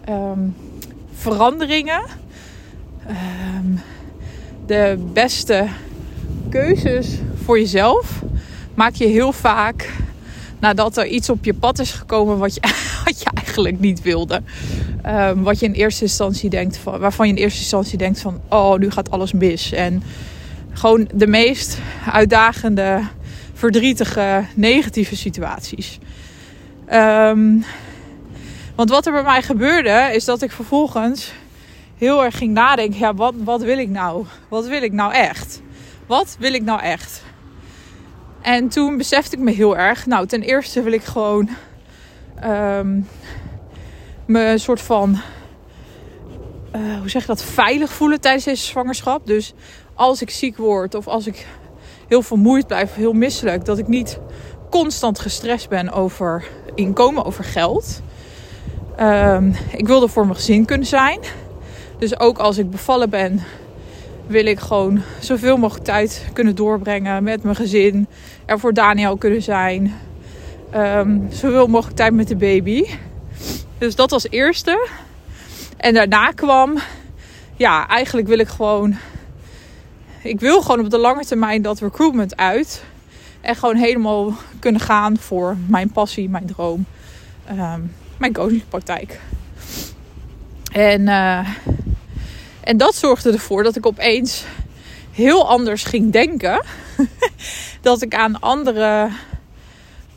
um, 0.09 0.55
veranderingen, 1.13 2.01
um, 3.09 3.81
de 4.65 5.09
beste 5.13 5.67
keuzes 6.49 7.19
voor 7.43 7.59
jezelf 7.59 8.21
maak 8.73 8.93
je 8.93 9.05
heel 9.05 9.31
vaak 9.31 9.89
nadat 10.59 10.97
er 10.97 11.07
iets 11.07 11.29
op 11.29 11.45
je 11.45 11.53
pad 11.53 11.79
is 11.79 11.91
gekomen 11.91 12.37
wat 12.37 12.53
je, 12.53 12.61
wat 13.05 13.19
je 13.19 13.29
eigenlijk 13.33 13.79
niet 13.79 14.01
wilde. 14.01 14.41
Um, 15.05 15.43
wat 15.43 15.59
je 15.59 15.65
in 15.65 15.71
eerste 15.71 16.03
instantie 16.03 16.49
denkt 16.49 16.77
van, 16.77 16.99
waarvan 16.99 17.27
je 17.27 17.33
in 17.33 17.39
eerste 17.39 17.59
instantie 17.59 17.97
denkt 17.97 18.19
van, 18.19 18.41
oh, 18.49 18.77
nu 18.77 18.91
gaat 18.91 19.11
alles 19.11 19.33
mis. 19.33 19.71
En 19.71 20.03
gewoon 20.73 21.09
de 21.13 21.27
meest 21.27 21.77
uitdagende, 22.11 23.01
verdrietige, 23.57 24.45
negatieve 24.55 25.15
situaties. 25.15 25.99
Um, 26.93 27.63
want 28.75 28.89
wat 28.89 29.05
er 29.05 29.11
bij 29.11 29.23
mij 29.23 29.41
gebeurde, 29.41 30.09
is 30.13 30.25
dat 30.25 30.41
ik 30.41 30.51
vervolgens 30.51 31.33
heel 31.97 32.23
erg 32.23 32.37
ging 32.37 32.53
nadenken: 32.53 32.99
ja, 32.99 33.13
wat, 33.13 33.33
wat 33.37 33.61
wil 33.61 33.77
ik 33.77 33.89
nou? 33.89 34.25
Wat 34.49 34.67
wil 34.67 34.81
ik 34.81 34.91
nou 34.91 35.13
echt? 35.13 35.61
Wat 36.05 36.35
wil 36.39 36.53
ik 36.53 36.63
nou 36.63 36.81
echt? 36.81 37.23
En 38.41 38.67
toen 38.67 38.97
besefte 38.97 39.35
ik 39.35 39.41
me 39.41 39.51
heel 39.51 39.77
erg. 39.77 40.05
Nou, 40.05 40.27
ten 40.27 40.41
eerste 40.41 40.81
wil 40.81 40.91
ik 40.93 41.03
gewoon 41.03 41.49
ehm, 42.39 42.99
me 44.25 44.45
een 44.45 44.59
soort 44.59 44.81
van, 44.81 45.19
eh, 46.71 46.99
hoe 46.99 47.09
zeg 47.09 47.21
je 47.21 47.27
dat, 47.27 47.43
veilig 47.43 47.91
voelen 47.91 48.21
tijdens 48.21 48.43
deze 48.43 48.65
zwangerschap. 48.65 49.27
Dus 49.27 49.53
als 49.93 50.21
ik 50.21 50.29
ziek 50.29 50.57
word 50.57 50.95
of 50.95 51.07
als 51.07 51.27
ik 51.27 51.45
heel 52.07 52.21
vermoeid 52.21 52.67
blijf, 52.67 52.95
heel 52.95 53.13
misselijk, 53.13 53.65
dat 53.65 53.77
ik 53.77 53.87
niet 53.87 54.19
constant 54.69 55.19
gestrest 55.19 55.69
ben 55.69 55.91
over 55.91 56.47
inkomen, 56.75 57.25
over 57.25 57.43
geld. 57.43 58.01
Um, 59.01 59.55
ik 59.71 59.87
wilde 59.87 60.07
voor 60.07 60.23
mijn 60.23 60.35
gezin 60.35 60.65
kunnen 60.65 60.87
zijn. 60.87 61.19
Dus 61.97 62.19
ook 62.19 62.37
als 62.37 62.57
ik 62.57 62.69
bevallen 62.69 63.09
ben, 63.09 63.43
wil 64.27 64.45
ik 64.45 64.59
gewoon 64.59 65.01
zoveel 65.19 65.57
mogelijk 65.57 65.85
tijd 65.85 66.25
kunnen 66.33 66.55
doorbrengen 66.55 67.23
met 67.23 67.43
mijn 67.43 67.55
gezin. 67.55 68.07
Er 68.45 68.59
voor 68.59 68.73
Daniel 68.73 69.17
kunnen 69.17 69.41
zijn. 69.41 69.95
Um, 70.75 71.27
zoveel 71.31 71.67
mogelijk 71.67 71.97
tijd 71.97 72.13
met 72.13 72.27
de 72.27 72.35
baby. 72.35 72.85
Dus 73.77 73.95
dat 73.95 74.11
was 74.11 74.29
eerste. 74.29 74.87
En 75.77 75.93
daarna 75.93 76.31
kwam, 76.31 76.77
ja, 77.55 77.87
eigenlijk 77.87 78.27
wil 78.27 78.39
ik 78.39 78.47
gewoon. 78.47 78.95
Ik 80.27 80.39
wil 80.39 80.61
gewoon 80.61 80.79
op 80.79 80.89
de 80.89 80.97
lange 80.97 81.25
termijn 81.25 81.61
dat 81.61 81.79
recruitment 81.79 82.37
uit. 82.37 82.83
En 83.41 83.55
gewoon 83.55 83.75
helemaal 83.75 84.33
kunnen 84.59 84.81
gaan 84.81 85.17
voor 85.17 85.57
mijn 85.67 85.91
passie, 85.91 86.29
mijn 86.29 86.45
droom. 86.45 86.85
Um, 87.51 87.93
mijn 88.17 88.33
coachingpraktijk. 88.33 89.19
En, 90.71 91.01
uh, 91.01 91.47
en 92.61 92.77
dat 92.77 92.95
zorgde 92.95 93.31
ervoor 93.31 93.63
dat 93.63 93.75
ik 93.75 93.85
opeens 93.85 94.45
heel 95.11 95.49
anders 95.49 95.83
ging 95.83 96.11
denken. 96.11 96.65
dat 97.81 98.01
ik 98.01 98.15
aan 98.15 98.39
andere 98.39 99.09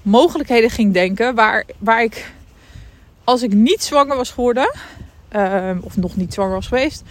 mogelijkheden 0.02 0.70
ging 0.70 0.92
denken. 0.92 1.34
Waar, 1.34 1.64
waar 1.78 2.02
ik, 2.02 2.32
als 3.24 3.42
ik 3.42 3.52
niet 3.52 3.82
zwanger 3.82 4.16
was 4.16 4.30
geworden, 4.30 4.74
uh, 5.36 5.70
of 5.80 5.96
nog 5.96 6.16
niet 6.16 6.34
zwanger 6.34 6.54
was 6.54 6.66
geweest, 6.66 7.02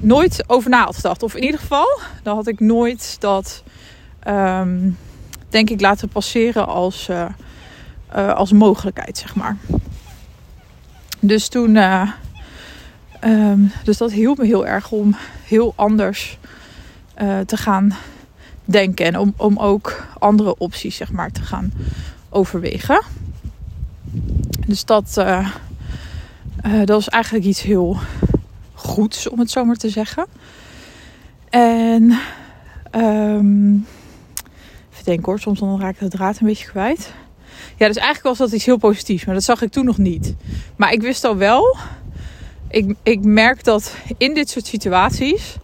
nooit 0.00 0.44
over 0.46 0.70
na 0.70 0.84
had 0.84 0.96
gedacht. 0.96 1.22
Of 1.22 1.34
in 1.34 1.42
ieder 1.44 1.60
geval, 1.60 2.00
dan 2.22 2.36
had 2.36 2.46
ik 2.46 2.60
nooit 2.60 3.16
dat, 3.20 3.62
um, 4.28 4.98
denk 5.48 5.70
ik, 5.70 5.80
laten 5.80 6.08
passeren 6.08 6.66
als, 6.66 7.08
uh, 7.08 7.24
uh, 8.16 8.34
als 8.34 8.52
mogelijkheid, 8.52 9.18
zeg 9.18 9.34
maar. 9.34 9.56
Dus 11.20 11.48
toen, 11.48 11.74
uh, 11.74 12.10
um, 13.24 13.72
dus 13.84 13.96
dat 13.96 14.12
hielp 14.12 14.38
me 14.38 14.46
heel 14.46 14.66
erg 14.66 14.90
om 14.90 15.16
heel 15.44 15.72
anders 15.76 16.38
te 17.46 17.56
gaan 17.56 17.96
denken. 18.64 19.06
En 19.06 19.18
om, 19.18 19.34
om 19.36 19.58
ook 19.58 20.06
andere 20.18 20.58
opties, 20.58 20.96
zeg 20.96 21.12
maar, 21.12 21.30
te 21.30 21.42
gaan 21.42 21.72
overwegen. 22.30 23.02
Dus 24.66 24.84
dat, 24.84 25.12
dat 26.62 26.88
was 26.88 27.08
eigenlijk 27.08 27.44
iets 27.44 27.62
heel 27.62 27.98
goeds, 28.78 29.28
om 29.28 29.38
het 29.38 29.50
zo 29.50 29.64
maar 29.64 29.76
te 29.76 29.88
zeggen. 29.88 30.26
En 31.48 32.18
um, 32.94 33.86
even 34.92 35.04
denken 35.04 35.24
hoor, 35.24 35.38
soms 35.40 35.60
dan 35.60 35.80
raak 35.80 35.94
ik 35.94 36.00
de 36.00 36.08
draad 36.08 36.40
een 36.40 36.46
beetje 36.46 36.68
kwijt. 36.68 37.12
Ja, 37.76 37.86
dus 37.86 37.96
eigenlijk 37.96 38.26
was 38.26 38.38
dat 38.38 38.52
iets 38.52 38.64
heel 38.64 38.76
positiefs, 38.76 39.24
maar 39.24 39.34
dat 39.34 39.44
zag 39.44 39.62
ik 39.62 39.70
toen 39.70 39.84
nog 39.84 39.98
niet. 39.98 40.34
Maar 40.76 40.92
ik 40.92 41.02
wist 41.02 41.24
al 41.24 41.36
wel, 41.36 41.76
ik, 42.68 42.94
ik 43.02 43.24
merk 43.24 43.64
dat 43.64 43.96
in 44.18 44.34
dit 44.34 44.50
soort 44.50 44.66
situaties 44.66 45.56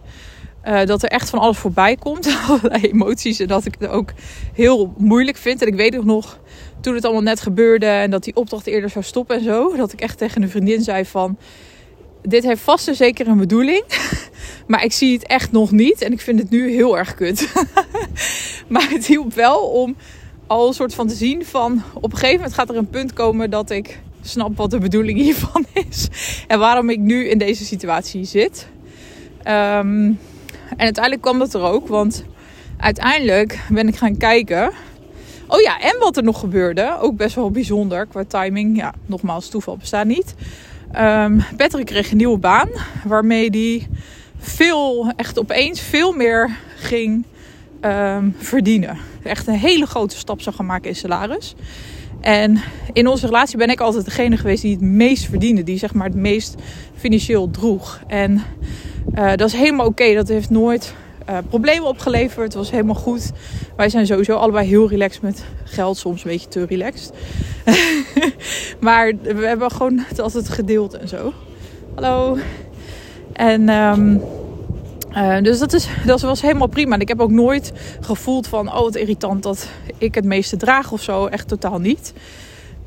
uh, 0.67 0.85
dat 0.85 1.03
er 1.03 1.09
echt 1.09 1.29
van 1.29 1.39
alles 1.39 1.57
voorbij 1.57 1.95
komt. 1.95 2.37
Allerlei 2.49 2.81
emoties. 2.81 3.39
En 3.39 3.47
dat 3.47 3.65
ik 3.65 3.75
het 3.79 3.89
ook 3.89 4.13
heel 4.53 4.93
moeilijk 4.97 5.37
vind. 5.37 5.61
En 5.61 5.67
ik 5.67 5.75
weet 5.75 6.03
nog, 6.03 6.39
toen 6.81 6.95
het 6.95 7.03
allemaal 7.03 7.23
net 7.23 7.41
gebeurde. 7.41 7.85
En 7.85 8.11
dat 8.11 8.23
die 8.23 8.35
opdracht 8.35 8.67
eerder 8.67 8.89
zou 8.89 9.05
stoppen 9.05 9.35
en 9.35 9.43
zo. 9.43 9.75
Dat 9.75 9.93
ik 9.93 10.01
echt 10.01 10.17
tegen 10.17 10.41
een 10.41 10.49
vriendin 10.49 10.81
zei 10.81 11.05
van... 11.05 11.37
Dit 12.27 12.43
heeft 12.43 12.61
vast 12.61 12.87
en 12.87 12.95
zeker 12.95 13.27
een 13.27 13.37
bedoeling. 13.37 13.83
Maar 14.67 14.83
ik 14.83 14.91
zie 14.91 15.13
het 15.13 15.27
echt 15.27 15.51
nog 15.51 15.71
niet. 15.71 16.01
En 16.01 16.11
ik 16.11 16.21
vind 16.21 16.39
het 16.39 16.49
nu 16.49 16.71
heel 16.71 16.97
erg 16.97 17.15
kut. 17.15 17.53
maar 18.67 18.89
het 18.89 19.05
hielp 19.05 19.33
wel 19.33 19.59
om 19.59 19.95
al 20.47 20.67
een 20.67 20.73
soort 20.73 20.93
van 20.93 21.07
te 21.07 21.15
zien 21.15 21.45
van... 21.45 21.83
Op 21.93 22.03
een 22.03 22.17
gegeven 22.17 22.35
moment 22.35 22.53
gaat 22.53 22.69
er 22.69 22.75
een 22.75 22.89
punt 22.89 23.13
komen 23.13 23.49
dat 23.49 23.69
ik 23.69 23.99
snap 24.21 24.57
wat 24.57 24.71
de 24.71 24.77
bedoeling 24.77 25.19
hiervan 25.19 25.65
is. 25.89 26.07
En 26.47 26.59
waarom 26.59 26.89
ik 26.89 26.99
nu 26.99 27.27
in 27.27 27.37
deze 27.37 27.65
situatie 27.65 28.25
zit. 28.25 28.67
Um, 29.39 30.19
en 30.69 30.83
uiteindelijk 30.83 31.21
kwam 31.21 31.39
dat 31.39 31.53
er 31.53 31.61
ook, 31.61 31.87
want 31.87 32.23
uiteindelijk 32.77 33.59
ben 33.69 33.87
ik 33.87 33.95
gaan 33.95 34.17
kijken. 34.17 34.71
Oh 35.47 35.61
ja, 35.61 35.79
en 35.79 35.95
wat 35.99 36.17
er 36.17 36.23
nog 36.23 36.39
gebeurde, 36.39 36.97
ook 36.99 37.15
best 37.15 37.35
wel 37.35 37.51
bijzonder 37.51 38.05
qua 38.05 38.23
timing. 38.27 38.77
Ja, 38.77 38.93
nogmaals, 39.05 39.49
toeval 39.49 39.77
bestaat 39.77 40.05
niet. 40.05 40.35
Um, 40.99 41.43
Patrick 41.57 41.85
kreeg 41.85 42.11
een 42.11 42.17
nieuwe 42.17 42.37
baan, 42.37 42.69
waarmee 43.03 43.49
hij 43.49 43.87
veel, 44.37 45.11
echt 45.15 45.39
opeens 45.39 45.79
veel 45.79 46.11
meer 46.11 46.57
ging 46.75 47.25
um, 47.81 48.35
verdienen. 48.37 48.97
Echt 49.23 49.47
een 49.47 49.53
hele 49.53 49.85
grote 49.85 50.17
stap 50.17 50.41
zou 50.41 50.55
gaan 50.55 50.65
maken 50.65 50.89
in 50.89 50.95
salaris. 50.95 51.55
En 52.21 52.61
in 52.93 53.07
onze 53.07 53.25
relatie 53.25 53.57
ben 53.57 53.69
ik 53.69 53.79
altijd 53.79 54.05
degene 54.05 54.37
geweest 54.37 54.61
die 54.61 54.71
het 54.71 54.81
meest 54.81 55.25
verdiende. 55.25 55.63
Die 55.63 55.77
zeg 55.77 55.93
maar 55.93 56.07
het 56.07 56.15
meest 56.15 56.55
financieel 56.95 57.51
droeg. 57.51 58.01
En 58.07 58.43
uh, 59.15 59.27
dat 59.35 59.47
is 59.47 59.53
helemaal 59.53 59.85
oké. 59.85 60.13
Dat 60.13 60.27
heeft 60.27 60.49
nooit 60.49 60.93
uh, 61.29 61.37
problemen 61.49 61.87
opgeleverd. 61.87 62.45
Het 62.45 62.53
was 62.53 62.71
helemaal 62.71 62.95
goed. 62.95 63.31
Wij 63.75 63.89
zijn 63.89 64.05
sowieso 64.05 64.35
allebei 64.35 64.67
heel 64.67 64.89
relaxed 64.89 65.21
met 65.21 65.45
geld. 65.63 65.97
Soms 65.97 66.23
een 66.23 66.31
beetje 66.31 66.47
te 66.47 66.65
relaxed. 66.65 67.13
maar 68.79 69.13
we 69.21 69.45
hebben 69.45 69.71
gewoon 69.71 69.99
het 70.07 70.19
altijd 70.19 70.49
gedeeld 70.49 70.93
en 70.93 71.07
zo. 71.07 71.33
Hallo. 71.95 72.37
En 73.33 73.69
um, 73.69 74.21
uh, 75.15 75.41
dus 75.41 75.59
dat, 75.59 75.73
is, 75.73 75.87
dat 76.05 76.21
was 76.21 76.41
helemaal 76.41 76.67
prima. 76.67 76.95
En 76.95 77.01
ik 77.01 77.07
heb 77.07 77.19
ook 77.19 77.31
nooit 77.31 77.71
gevoeld 78.01 78.47
van... 78.47 78.67
oh, 78.67 78.79
wat 78.79 78.95
irritant 78.95 79.43
dat 79.43 79.69
ik 79.97 80.15
het 80.15 80.25
meeste 80.25 80.57
draag 80.57 80.91
of 80.91 81.01
zo. 81.01 81.25
Echt 81.25 81.47
totaal 81.47 81.79
niet. 81.79 82.13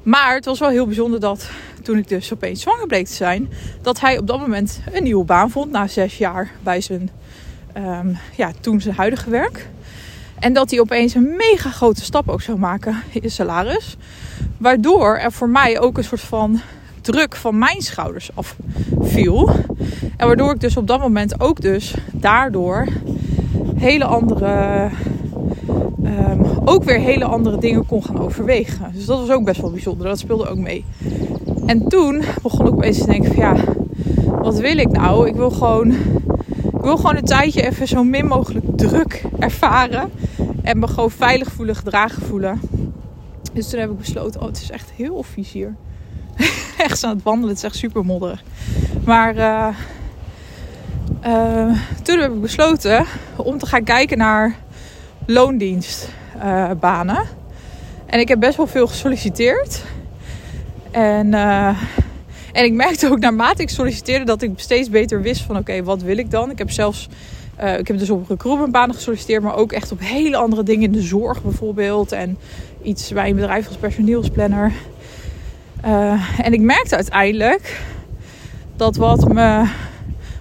Maar 0.03 0.35
het 0.35 0.44
was 0.44 0.59
wel 0.59 0.68
heel 0.68 0.87
bijzonder 0.87 1.20
dat 1.20 1.51
toen 1.83 1.98
ik 1.98 2.09
dus 2.09 2.33
opeens 2.33 2.61
zwanger 2.61 2.87
bleek 2.87 3.07
te 3.07 3.12
zijn, 3.12 3.48
dat 3.83 4.01
hij 4.01 4.18
op 4.18 4.27
dat 4.27 4.40
moment 4.40 4.81
een 4.92 5.03
nieuwe 5.03 5.24
baan 5.24 5.51
vond 5.51 5.70
na 5.70 5.87
zes 5.87 6.18
jaar 6.18 6.51
bij 6.62 6.81
zijn, 6.81 7.11
um, 7.79 8.17
ja, 8.37 8.51
toen 8.61 8.81
zijn 8.81 8.95
huidige 8.95 9.31
werk. 9.31 9.69
En 10.38 10.53
dat 10.53 10.71
hij 10.71 10.81
opeens 10.81 11.14
een 11.14 11.37
mega 11.37 11.71
grote 11.71 12.05
stap 12.05 12.29
ook 12.29 12.43
zou 12.43 12.59
maken 12.59 12.97
in 13.11 13.31
salaris. 13.31 13.97
Waardoor 14.57 15.17
er 15.17 15.33
voor 15.33 15.49
mij 15.49 15.81
ook 15.81 15.99
een 15.99 16.05
soort 16.05 16.21
van 16.21 16.61
druk 17.01 17.37
van 17.37 17.59
mijn 17.59 17.83
schouders 17.83 18.31
afviel. 18.35 19.51
En 20.17 20.27
waardoor 20.27 20.55
ik 20.55 20.61
dus 20.61 20.77
op 20.77 20.87
dat 20.87 21.01
moment 21.01 21.41
ook 21.41 21.61
dus 21.61 21.95
daardoor 22.12 22.87
hele 23.77 24.05
andere 24.05 24.88
um, 26.05 26.47
ook 26.64 26.85
weer 26.85 26.99
hele 26.99 27.25
andere 27.25 27.59
dingen 27.59 27.87
kon 27.87 28.05
gaan 28.05 28.19
overwegen. 28.19 28.91
Dus 28.95 29.05
dat 29.05 29.19
was 29.19 29.31
ook 29.31 29.45
best 29.45 29.61
wel 29.61 29.71
bijzonder. 29.71 30.07
Dat 30.07 30.19
speelde 30.19 30.49
ook 30.49 30.59
mee. 30.59 30.85
En 31.67 31.88
toen 31.88 32.23
begon 32.43 32.67
ik 32.67 32.73
opeens 32.73 32.99
te 32.99 33.07
denken 33.07 33.35
van 33.35 33.43
ja, 33.43 33.57
wat 34.41 34.59
wil 34.59 34.79
ik 34.79 34.91
nou? 34.91 35.29
Ik 35.29 35.35
wil 35.35 35.51
gewoon, 35.51 35.95
wil 36.88 36.96
gewoon 36.96 37.16
een 37.16 37.24
tijdje 37.24 37.62
even 37.62 37.88
zo 37.88 38.05
min 38.05 38.27
mogelijk 38.27 38.66
druk 38.77 39.22
ervaren. 39.38 40.11
En 40.62 40.79
me 40.79 40.87
gewoon 40.87 41.11
veilig 41.11 41.53
voelen, 41.53 41.77
gedragen 41.77 42.22
voelen. 42.22 42.61
Dus 43.53 43.68
toen 43.68 43.81
heb 43.81 43.90
ik 43.90 43.98
besloten, 43.98 44.40
oh 44.40 44.46
het 44.46 44.57
is 44.57 44.70
echt 44.70 44.90
heel 44.90 45.22
vies 45.22 45.53
hier. 45.53 45.74
echt 46.87 47.05
aan 47.05 47.14
het 47.14 47.22
wandelen, 47.22 47.48
het 47.48 47.59
is 47.59 47.64
echt 47.64 47.77
super 47.77 48.05
modderig. 48.05 48.42
Maar 49.05 49.37
uh, 49.37 49.68
uh, 51.27 51.72
toen 52.03 52.18
heb 52.18 52.33
ik 52.33 52.40
besloten 52.40 53.07
om 53.37 53.59
te 53.59 53.66
gaan 53.66 53.85
kijken 53.85 54.18
naar 54.18 54.55
loondienstbanen. 55.27 57.22
En 58.07 58.20
ik 58.20 58.29
heb 58.29 58.40
best 58.40 58.57
wel 58.57 58.66
veel 58.66 58.87
gesolliciteerd. 58.87 59.85
En, 60.90 61.27
uh, 61.27 61.83
en 62.52 62.64
ik 62.64 62.72
merkte 62.72 63.11
ook 63.11 63.18
naarmate 63.18 63.62
ik 63.62 63.68
solliciteerde 63.68 64.24
dat 64.24 64.42
ik 64.42 64.50
steeds 64.56 64.90
beter 64.90 65.22
wist 65.22 65.42
van 65.42 65.56
oké, 65.56 65.82
wat 65.82 66.02
wil 66.02 66.18
ik 66.18 66.30
dan? 66.30 66.50
Ik 66.50 66.58
heb 66.58 66.70
zelfs, 66.70 67.08
uh, 67.61 67.78
ik 67.78 67.88
heb 67.88 67.98
dus 67.98 68.11
op 68.11 68.28
recruitmentbanen 68.28 68.94
gesolliciteerd, 68.94 69.42
maar 69.42 69.56
ook 69.56 69.72
echt 69.72 69.92
op 69.92 70.00
hele 70.00 70.37
andere 70.37 70.62
dingen 70.62 70.84
in 70.84 70.92
de 70.92 71.02
zorg 71.02 71.42
bijvoorbeeld. 71.42 72.12
En 72.12 72.38
iets 72.82 73.12
bij 73.12 73.28
een 73.28 73.37
bedrijf 73.37 73.66
als 73.66 73.76
personeelsplanner. 73.76 74.72
Uh, 75.84 76.40
en 76.40 76.52
ik 76.52 76.61
merkte 76.61 76.94
uiteindelijk 76.94 77.80
dat 78.76 78.96
wat, 78.96 79.32
me, 79.32 79.68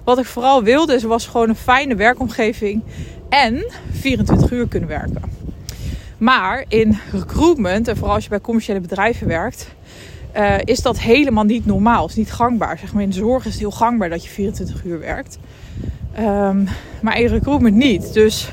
wat 0.03 0.17
ik 0.17 0.25
vooral 0.25 0.63
wilde, 0.63 1.07
was 1.07 1.27
gewoon 1.27 1.49
een 1.49 1.55
fijne 1.55 1.95
werkomgeving 1.95 2.83
en 3.29 3.65
24 3.91 4.51
uur 4.51 4.67
kunnen 4.67 4.89
werken. 4.89 5.21
Maar 6.17 6.65
in 6.67 6.99
recruitment, 7.11 7.87
en 7.87 7.97
vooral 7.97 8.15
als 8.15 8.23
je 8.23 8.29
bij 8.29 8.41
commerciële 8.41 8.79
bedrijven 8.79 9.27
werkt, 9.27 9.67
uh, 10.37 10.55
is 10.63 10.81
dat 10.81 10.99
helemaal 10.99 11.43
niet 11.43 11.65
normaal. 11.65 12.07
Is 12.07 12.15
niet 12.15 12.31
gangbaar. 12.31 12.77
Zeg 12.77 12.93
maar 12.93 13.03
in 13.03 13.09
de 13.09 13.15
zorg 13.15 13.45
is 13.45 13.51
het 13.51 13.59
heel 13.59 13.71
gangbaar 13.71 14.09
dat 14.09 14.23
je 14.23 14.29
24 14.29 14.83
uur 14.83 14.99
werkt. 14.99 15.37
Um, 16.19 16.67
maar 17.01 17.19
in 17.19 17.27
recruitment 17.27 17.75
niet. 17.75 18.13
Dus 18.13 18.51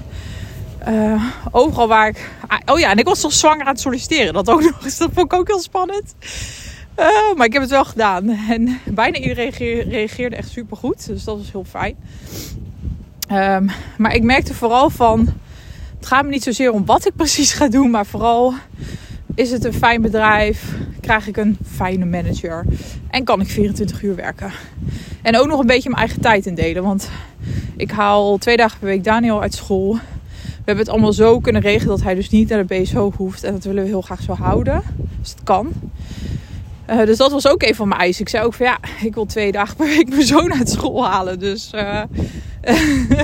uh, 0.88 1.25
overal 1.51 1.88
waar 1.88 2.09
ik. 2.09 2.31
Oh 2.66 2.79
ja, 2.79 2.90
en 2.90 2.99
ik 2.99 3.05
was 3.05 3.20
toch 3.20 3.33
zwanger 3.33 3.66
aan 3.66 3.73
het 3.73 3.81
solliciteren. 3.81 4.33
Dat 4.33 4.51
ook 4.51 4.62
nog. 4.70 4.79
Dat 4.79 5.11
vond 5.12 5.33
ik 5.33 5.33
ook 5.33 5.47
heel 5.47 5.61
spannend. 5.61 6.14
Uh, 6.99 7.35
maar 7.37 7.47
ik 7.47 7.53
heb 7.53 7.62
het 7.62 7.70
wel 7.70 7.85
gedaan. 7.85 8.29
En 8.29 8.81
bijna 8.94 9.18
iedereen 9.18 9.51
reageerde 9.88 10.37
echt 10.37 10.51
super 10.51 10.77
goed. 10.77 11.07
Dus 11.07 11.25
dat 11.25 11.37
was 11.37 11.53
heel 11.53 11.64
fijn. 11.64 11.97
Um, 13.33 13.70
maar 13.99 14.14
ik 14.14 14.23
merkte 14.23 14.55
vooral 14.55 14.90
van. 14.90 15.29
Het 15.97 16.07
gaat 16.07 16.25
me 16.25 16.31
niet 16.31 16.42
zozeer 16.42 16.73
om 16.73 16.85
wat 16.85 17.07
ik 17.07 17.16
precies 17.16 17.53
ga 17.53 17.68
doen. 17.68 17.90
Maar 17.90 18.07
vooral 18.07 18.55
is 19.35 19.51
het 19.51 19.64
een 19.64 19.73
fijn 19.73 20.03
bedrijf. 20.03 20.75
Krijg 21.01 21.29
ik 21.29 21.37
een 21.37 21.59
fijne 21.66 22.05
manager. 22.05 22.64
En 23.11 23.25
kan 23.25 23.40
ik 23.40 23.49
24 23.49 24.03
uur 24.03 24.14
werken. 24.14 24.53
En 25.23 25.38
ook 25.38 25.47
nog 25.47 25.61
een 25.61 25.66
beetje 25.66 25.88
mijn 25.88 26.01
eigen 26.01 26.20
tijd 26.20 26.47
indelen. 26.47 26.83
Want 26.83 27.11
ik 27.77 27.90
haal 27.90 28.38
twee 28.38 28.57
dagen 28.57 28.79
per 28.79 28.88
week 28.88 29.05
Daniel 29.05 29.40
uit 29.40 29.55
school. 29.55 29.92
We 30.42 30.70
hebben 30.70 30.85
het 30.85 30.88
allemaal 30.88 31.12
zo 31.12 31.40
kunnen 31.40 31.62
regelen 31.62 31.97
dat 31.97 32.03
hij 32.03 32.14
dus 32.14 32.31
niet 32.31 32.49
naar 32.49 32.66
de 32.66 32.75
BSO 32.75 33.12
hoeft. 33.16 33.44
En 33.44 33.53
dat 33.53 33.64
willen 33.64 33.83
we 33.83 33.88
heel 33.88 34.01
graag 34.01 34.23
zo 34.23 34.33
houden. 34.33 34.83
Dus 35.20 35.31
het 35.31 35.42
kan. 35.42 35.73
Uh, 36.90 37.05
dus 37.07 37.16
dat 37.16 37.33
was 37.33 37.49
ook 37.49 37.62
een 37.62 37.75
van 37.75 37.88
mijn 37.88 38.01
eisen. 38.01 38.23
Ik 38.23 38.29
zei 38.29 38.44
ook 38.44 38.55
van 38.55 38.66
ja, 38.66 38.79
ik 39.03 39.14
wil 39.14 39.27
twee 39.27 39.53
dagen 39.53 39.77
per 39.77 39.87
week 39.87 40.09
mijn 40.09 40.23
zoon 40.23 40.55
uit 40.55 40.68
school 40.68 41.07
halen. 41.07 41.38
Dus, 41.38 41.70
uh, 41.75 42.03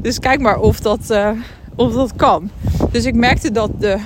dus 0.00 0.18
kijk 0.18 0.40
maar 0.40 0.60
of 0.60 0.80
dat, 0.80 1.10
uh, 1.10 1.30
of 1.74 1.92
dat 1.92 2.16
kan. 2.16 2.50
Dus 2.90 3.04
ik 3.04 3.14
merkte 3.14 3.50
dat 3.50 3.70
de, 3.80 3.98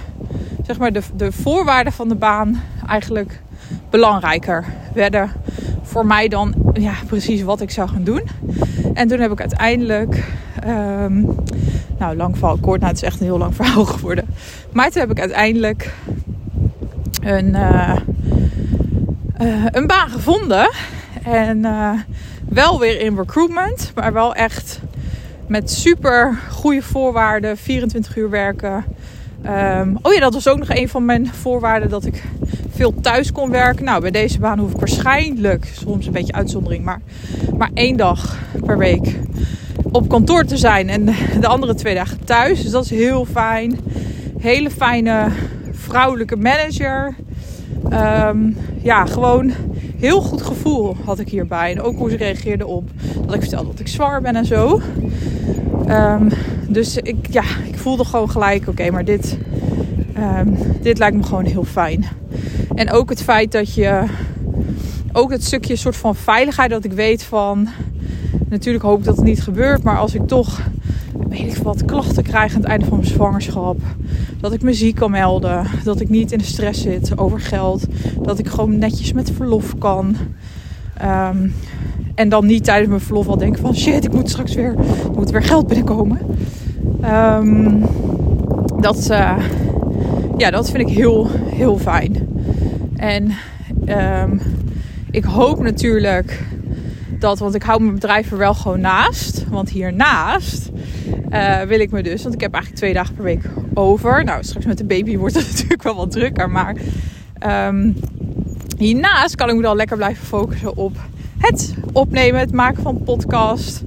zeg 0.67 0.79
maar 0.79 0.93
de, 0.93 1.03
de 1.17 1.33
voorwaarden 1.33 1.93
van 1.93 2.09
de 2.09 2.15
baan 2.15 2.63
eigenlijk 2.87 3.41
belangrijker 3.91 4.65
werden 4.95 5.31
voor 5.83 6.07
mij 6.07 6.29
dan 6.29 6.55
ja, 6.73 6.95
precies 7.07 7.43
wat 7.43 7.61
ik 7.61 7.71
zou 7.71 7.89
gaan 7.89 8.05
doen. 8.05 8.23
En 8.95 9.09
toen 9.09 9.21
heb 9.21 9.33
ik 9.33 9.41
uiteindelijk, 9.41 10.25
um, 10.67 11.35
nou 11.99 12.17
lang 12.17 12.39
verhaal 12.39 12.59
kort, 12.61 12.81
nou 12.81 12.93
het 12.93 13.03
is 13.03 13.09
echt 13.09 13.21
een 13.21 13.27
heel 13.27 13.39
lang 13.39 13.55
verhaal 13.61 13.85
geworden. 13.85 14.25
Maar 14.73 14.91
toen 14.91 15.01
heb 15.01 15.11
ik 15.11 15.21
uiteindelijk 15.21 15.95
een, 17.23 17.49
uh, 17.49 17.97
uh, 19.41 19.65
een 19.71 19.87
baan 19.87 20.09
gevonden. 20.09 20.71
En 21.23 21.59
uh, 21.59 21.93
wel 22.49 22.79
weer 22.79 23.01
in 23.01 23.17
recruitment, 23.17 23.93
maar 23.95 24.13
wel 24.13 24.35
echt 24.35 24.81
met 25.47 25.71
super 25.71 26.39
goede 26.51 26.83
voorwaarden, 26.83 27.57
24 27.57 28.17
uur 28.17 28.31
werken. 28.31 28.85
Um, 29.47 29.99
oh 30.03 30.13
ja, 30.13 30.21
dat 30.21 30.35
was 30.35 30.49
ook 30.49 30.59
nog 30.59 30.69
een 30.69 30.89
van 30.89 31.05
mijn 31.05 31.27
voorwaarden 31.27 31.89
dat 31.89 32.05
ik 32.05 32.25
veel 32.71 32.95
thuis 33.01 33.33
kon 33.33 33.51
werken. 33.51 33.85
Nou, 33.85 34.01
bij 34.01 34.11
deze 34.11 34.39
baan 34.39 34.59
hoef 34.59 34.71
ik 34.71 34.79
waarschijnlijk, 34.79 35.73
soms 35.79 36.07
een 36.07 36.13
beetje 36.13 36.33
uitzondering, 36.33 36.85
maar, 36.85 37.01
maar 37.57 37.71
één 37.75 37.97
dag 37.97 38.39
per 38.65 38.79
week 38.79 39.19
op 39.93 40.09
kantoor 40.09 40.45
te 40.45 40.57
zijn. 40.57 40.89
En 40.89 41.05
de 41.41 41.47
andere 41.47 41.75
twee 41.75 41.95
dagen 41.95 42.25
thuis. 42.25 42.63
Dus 42.63 42.71
dat 42.71 42.85
is 42.85 42.91
heel 42.91 43.25
fijn. 43.25 43.79
Hele 44.39 44.71
fijne 44.71 45.29
vrouwelijke 45.73 46.37
manager. 46.37 47.15
Um, 48.29 48.57
ja, 48.83 49.07
gewoon 49.07 49.53
heel 49.99 50.21
goed 50.21 50.43
gevoel 50.43 50.97
had 51.05 51.19
ik 51.19 51.29
hierbij. 51.29 51.71
En 51.71 51.81
ook 51.81 51.99
hoe 51.99 52.11
ze 52.11 52.17
reageerde 52.17 52.67
op 52.67 52.91
dat 53.27 53.35
ik 53.35 53.41
vertelde 53.41 53.71
dat 53.71 53.81
ik 53.81 53.89
zwaar 53.89 54.21
ben 54.21 54.37
en 54.37 54.45
zo. 54.45 54.81
Um, 55.89 56.29
dus 56.69 56.97
ik, 56.97 57.17
ja, 57.31 57.43
ik 57.67 57.79
voelde 57.79 58.05
gewoon 58.05 58.31
gelijk, 58.31 58.69
oké, 58.69 58.91
maar 58.91 59.05
dit, 59.05 59.39
um, 60.19 60.57
dit 60.83 60.99
lijkt 60.99 61.17
me 61.17 61.23
gewoon 61.23 61.45
heel 61.45 61.65
fijn. 61.65 62.05
En 62.75 62.91
ook 62.91 63.11
het 63.11 63.23
feit 63.23 63.53
dat 63.53 63.75
je, 63.75 64.05
ook 65.13 65.31
het 65.31 65.45
stukje 65.45 65.77
soort 65.77 65.97
van 65.97 66.15
veiligheid 66.15 66.71
dat 66.71 66.85
ik 66.85 66.93
weet 66.93 67.23
van, 67.23 67.69
natuurlijk 68.49 68.85
hoop 68.85 68.99
ik 68.99 69.05
dat 69.05 69.17
het 69.17 69.25
niet 69.25 69.43
gebeurt, 69.43 69.83
maar 69.83 69.99
als 69.99 70.15
ik 70.15 70.27
toch, 70.27 70.61
weet 71.29 71.57
ik 71.57 71.63
wat, 71.63 71.85
klachten 71.85 72.23
krijg 72.23 72.55
aan 72.55 72.61
het 72.61 72.71
einde 72.71 72.87
van 72.87 72.99
mijn 72.99 73.11
zwangerschap, 73.11 73.81
dat 74.41 74.53
ik 74.53 74.63
me 74.63 74.73
ziek 74.73 74.95
kan 74.95 75.11
melden, 75.11 75.67
dat 75.85 76.01
ik 76.01 76.09
niet 76.09 76.33
in 76.33 76.39
de 76.39 76.45
stress 76.45 76.83
zit 76.83 77.19
over 77.19 77.41
geld, 77.41 77.87
dat 78.23 78.39
ik 78.39 78.49
gewoon 78.49 78.79
netjes 78.79 79.13
met 79.13 79.31
verlof 79.31 79.79
kan. 79.79 80.17
Um, 81.05 81.55
en 82.15 82.29
dan 82.29 82.47
niet 82.47 82.65
tijdens 82.65 82.89
mijn 82.89 83.01
verlof 83.01 83.29
al 83.29 83.37
denken 83.37 83.61
van 83.61 83.77
shit, 83.77 84.05
ik 84.05 84.13
moet 84.13 84.31
straks 84.31 84.55
weer, 84.55 84.75
moet 85.15 85.31
weer 85.31 85.43
geld 85.43 85.67
binnenkomen. 85.67 86.19
Um, 87.05 87.85
dat, 88.81 89.09
uh, 89.11 89.39
ja, 90.37 90.51
dat 90.51 90.71
vind 90.71 90.89
ik 90.89 90.95
heel, 90.95 91.31
heel 91.31 91.79
fijn. 91.79 92.29
En 92.97 93.33
um, 93.87 94.41
ik 95.11 95.25
hoop 95.25 95.63
natuurlijk 95.63 96.43
dat, 97.19 97.39
want 97.39 97.55
ik 97.55 97.63
hou 97.63 97.81
mijn 97.81 97.95
bedrijf 97.95 98.31
er 98.31 98.39
wel 98.39 98.55
gewoon 98.55 98.81
naast. 98.81 99.45
Want 99.49 99.71
hiernaast 99.71 100.71
uh, 101.33 101.61
wil 101.61 101.81
ik 101.81 101.91
me 101.91 102.03
dus, 102.03 102.23
want 102.23 102.35
ik 102.35 102.41
heb 102.41 102.53
eigenlijk 102.53 102.83
twee 102.83 102.95
dagen 102.95 103.15
per 103.15 103.25
week 103.25 103.45
over. 103.75 104.25
Nou, 104.25 104.45
straks 104.45 104.67
met 104.67 104.79
de 104.79 104.85
baby 104.85 105.17
wordt 105.17 105.35
het 105.35 105.49
natuurlijk 105.51 105.83
wel 105.83 105.97
wat 105.97 106.11
drukker. 106.11 106.51
Maar 106.51 106.77
um, 107.69 107.97
hiernaast 108.79 109.35
kan 109.35 109.49
ik 109.49 109.57
me 109.57 109.63
dan 109.63 109.77
lekker 109.77 109.97
blijven 109.97 110.27
focussen 110.27 110.77
op 110.77 110.97
het 111.43 111.75
opnemen, 111.93 112.41
het 112.41 112.53
maken 112.53 112.83
van 112.83 113.03
podcast. 113.03 113.83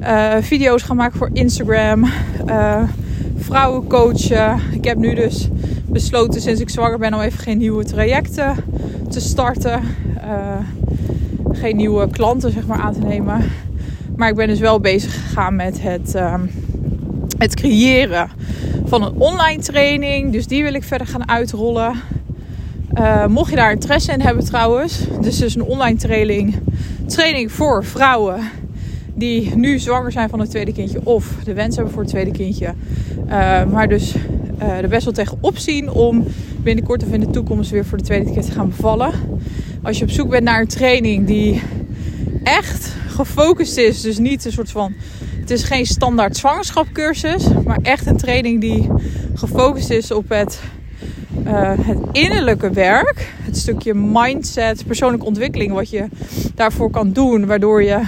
Uh, 0.00 0.34
video's 0.40 0.82
gaan 0.82 0.96
maken 0.96 1.18
voor 1.18 1.30
Instagram. 1.32 2.04
Uh, 2.46 2.82
vrouwen 3.36 3.86
coachen. 3.86 4.60
Ik 4.72 4.84
heb 4.84 4.96
nu 4.96 5.14
dus 5.14 5.48
besloten 5.86 6.40
sinds 6.40 6.60
ik 6.60 6.70
zwanger 6.70 6.98
ben 6.98 7.14
om 7.14 7.20
even 7.20 7.38
geen 7.38 7.58
nieuwe 7.58 7.84
trajecten 7.84 8.56
te 9.08 9.20
starten. 9.20 9.80
Uh, 10.24 10.56
geen 11.52 11.76
nieuwe 11.76 12.10
klanten 12.10 12.52
zeg 12.52 12.66
maar 12.66 12.80
aan 12.80 12.92
te 12.92 13.00
nemen. 13.00 13.50
Maar 14.16 14.28
ik 14.28 14.34
ben 14.34 14.48
dus 14.48 14.60
wel 14.60 14.80
bezig 14.80 15.12
gegaan 15.14 15.56
met 15.56 15.82
het, 15.82 16.14
uh, 16.14 16.34
het 17.38 17.54
creëren 17.54 18.30
van 18.84 19.02
een 19.02 19.14
online 19.18 19.62
training. 19.62 20.32
Dus 20.32 20.46
die 20.46 20.62
wil 20.62 20.74
ik 20.74 20.84
verder 20.84 21.06
gaan 21.06 21.28
uitrollen. 21.28 21.94
Uh, 22.98 23.26
mocht 23.26 23.50
je 23.50 23.56
daar 23.56 23.72
interesse 23.72 24.12
in 24.12 24.20
hebben 24.20 24.44
trouwens. 24.44 25.06
Dus 25.20 25.38
dus 25.38 25.54
een 25.54 25.62
online 25.62 25.98
training. 25.98 26.54
Training 27.06 27.52
voor 27.52 27.84
vrouwen 27.84 28.40
die 29.14 29.56
nu 29.56 29.78
zwanger 29.78 30.12
zijn 30.12 30.28
van 30.28 30.40
het 30.40 30.50
tweede 30.50 30.72
kindje. 30.72 31.00
Of 31.04 31.34
de 31.44 31.54
wens 31.54 31.74
hebben 31.74 31.92
voor 31.92 32.02
het 32.02 32.10
tweede 32.10 32.30
kindje. 32.30 32.74
Uh, 33.26 33.64
maar 33.64 33.88
dus 33.88 34.14
uh, 34.62 34.68
er 34.68 34.88
best 34.88 35.04
wel 35.04 35.12
tegen 35.12 35.38
opzien 35.40 35.90
om 35.90 36.24
binnenkort 36.62 37.04
of 37.04 37.12
in 37.12 37.20
de 37.20 37.30
toekomst 37.30 37.70
weer 37.70 37.84
voor 37.84 37.98
de 37.98 38.04
tweede 38.04 38.32
keer 38.32 38.42
te 38.42 38.52
gaan 38.52 38.68
bevallen. 38.68 39.12
Als 39.82 39.98
je 39.98 40.04
op 40.04 40.10
zoek 40.10 40.28
bent 40.28 40.44
naar 40.44 40.60
een 40.60 40.66
training 40.66 41.26
die 41.26 41.62
echt 42.42 42.94
gefocust 43.06 43.76
is. 43.76 44.00
Dus 44.00 44.18
niet 44.18 44.44
een 44.44 44.52
soort 44.52 44.70
van. 44.70 44.94
Het 45.40 45.50
is 45.50 45.62
geen 45.62 45.86
standaard 45.86 46.36
zwangerschapcursus. 46.36 47.44
Maar 47.64 47.78
echt 47.82 48.06
een 48.06 48.16
training 48.16 48.60
die 48.60 48.88
gefocust 49.34 49.90
is 49.90 50.10
op 50.10 50.28
het, 50.28 50.60
uh, 51.46 51.72
het 51.78 51.98
innerlijke 52.12 52.70
werk. 52.70 53.32
Het 53.42 53.56
stukje 53.56 53.94
mindset, 53.94 54.86
persoonlijke 54.86 55.26
ontwikkeling. 55.26 55.72
Wat 55.72 55.90
je 55.90 56.08
daarvoor 56.54 56.90
kan 56.90 57.12
doen. 57.12 57.46
Waardoor 57.46 57.82
je 57.82 58.00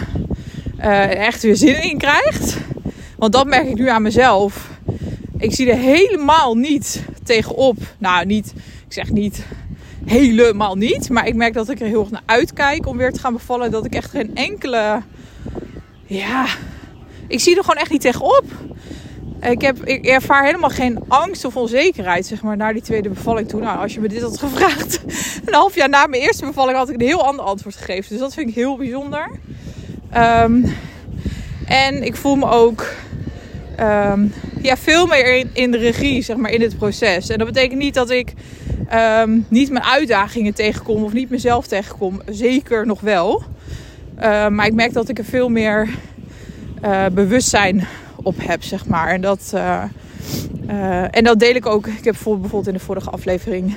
uh, 0.79 1.27
echt 1.27 1.43
weer 1.43 1.57
zin 1.57 1.83
in 1.83 1.99
krijgt. 1.99 2.59
Want 3.17 3.33
dat 3.33 3.47
merk 3.47 3.69
ik 3.69 3.79
nu 3.79 3.89
aan 3.89 4.03
mezelf. 4.03 4.71
Ik 5.39 5.55
zie 5.55 5.71
er 5.71 5.79
helemaal 5.79 6.55
niet 6.55 7.05
tegenop. 7.23 7.77
Nou, 7.99 8.27
niet, 8.27 8.53
ik 8.87 8.93
zeg 8.93 9.11
niet 9.11 9.45
helemaal 10.05 10.75
niet. 10.75 11.11
Maar 11.11 11.27
ik 11.27 11.35
merk 11.35 11.55
dat 11.55 11.69
ik 11.69 11.81
er 11.81 11.87
heel 11.87 12.01
erg 12.01 12.11
naar 12.11 12.23
uitkijk 12.27 12.87
om 12.87 12.97
weer 12.97 13.13
te 13.13 13.21
gaan 13.21 13.33
bevallen. 13.33 13.71
Dat 13.71 13.85
ik 13.85 13.95
echt 13.95 14.11
geen 14.11 14.35
enkele. 14.35 15.03
Ja, 16.07 16.47
ik 17.29 17.41
zie 17.41 17.57
er 17.57 17.65
gewoon 17.65 17.81
echt 17.81 17.91
niet 17.91 18.01
tegenop. 18.01 18.45
Ik, 19.51 19.61
heb, 19.61 19.85
ik 19.85 20.07
ervaar 20.07 20.45
helemaal 20.45 20.71
geen 20.71 20.99
angst 21.09 21.45
of 21.45 21.57
onzekerheid, 21.57 22.27
zeg 22.27 22.43
maar, 22.43 22.57
naar 22.57 22.73
die 22.73 22.83
tweede 22.83 23.09
bevalling 23.09 23.49
toe. 23.49 23.61
Nou, 23.61 23.79
als 23.79 23.95
je 23.95 24.01
me 24.01 24.09
dit 24.09 24.23
had 24.23 24.39
gevraagd, 24.39 25.01
een 25.47 25.55
half 25.55 25.75
jaar 25.75 25.89
na 25.89 26.07
mijn 26.07 26.23
eerste 26.23 26.45
bevalling 26.45 26.77
had 26.77 26.89
ik 26.89 26.95
een 26.95 27.07
heel 27.07 27.27
ander 27.27 27.45
antwoord 27.45 27.77
gegeven. 27.77 28.11
Dus 28.11 28.19
dat 28.19 28.35
vind 28.35 28.49
ik 28.49 28.55
heel 28.55 28.77
bijzonder. 28.77 29.31
Um, 30.17 30.75
en 31.67 32.03
ik 32.03 32.17
voel 32.17 32.37
me 32.37 32.47
ook 32.47 32.87
um, 33.81 34.33
ja, 34.63 34.77
veel 34.77 35.07
meer 35.07 35.37
in, 35.37 35.51
in, 35.53 35.71
de 35.71 35.79
regie, 35.79 36.23
zeg 36.23 36.37
maar, 36.37 36.51
in 36.51 36.61
het 36.61 36.79
proces. 36.79 37.29
En 37.29 37.39
dat 37.39 37.47
betekent 37.47 37.79
niet 37.79 37.95
dat 37.95 38.11
ik 38.11 38.33
um, 39.21 39.47
niet 39.49 39.71
mijn 39.71 39.85
uitdagingen 39.85 40.55
tegenkom 40.55 41.05
of 41.05 41.13
niet 41.13 41.31
mezelf 41.31 41.67
tegenkom. 41.67 42.21
Zeker 42.27 42.87
nog 42.87 43.01
wel. 43.01 43.43
Maar 44.51 44.67
ik 44.67 44.75
merk 44.75 44.93
dat 44.93 45.09
ik 45.09 45.19
er 45.19 45.25
veel 45.25 45.49
meer 45.49 45.89
uh, 46.85 47.07
bewustzijn 47.13 47.87
op 48.25 48.35
heb, 48.39 48.63
zeg 48.63 48.87
maar. 48.87 49.09
En 49.09 49.21
dat, 49.21 49.53
uh, 49.55 49.83
en 51.11 51.25
dat 51.25 51.39
deel 51.39 51.55
ik 51.55 51.67
ook. 51.67 51.87
Ik 51.87 52.05
heb 52.05 52.17
bijvoorbeeld 52.23 52.67
in 52.67 52.73
de 52.73 52.79
vorige 52.79 53.11
aflevering 53.11 53.77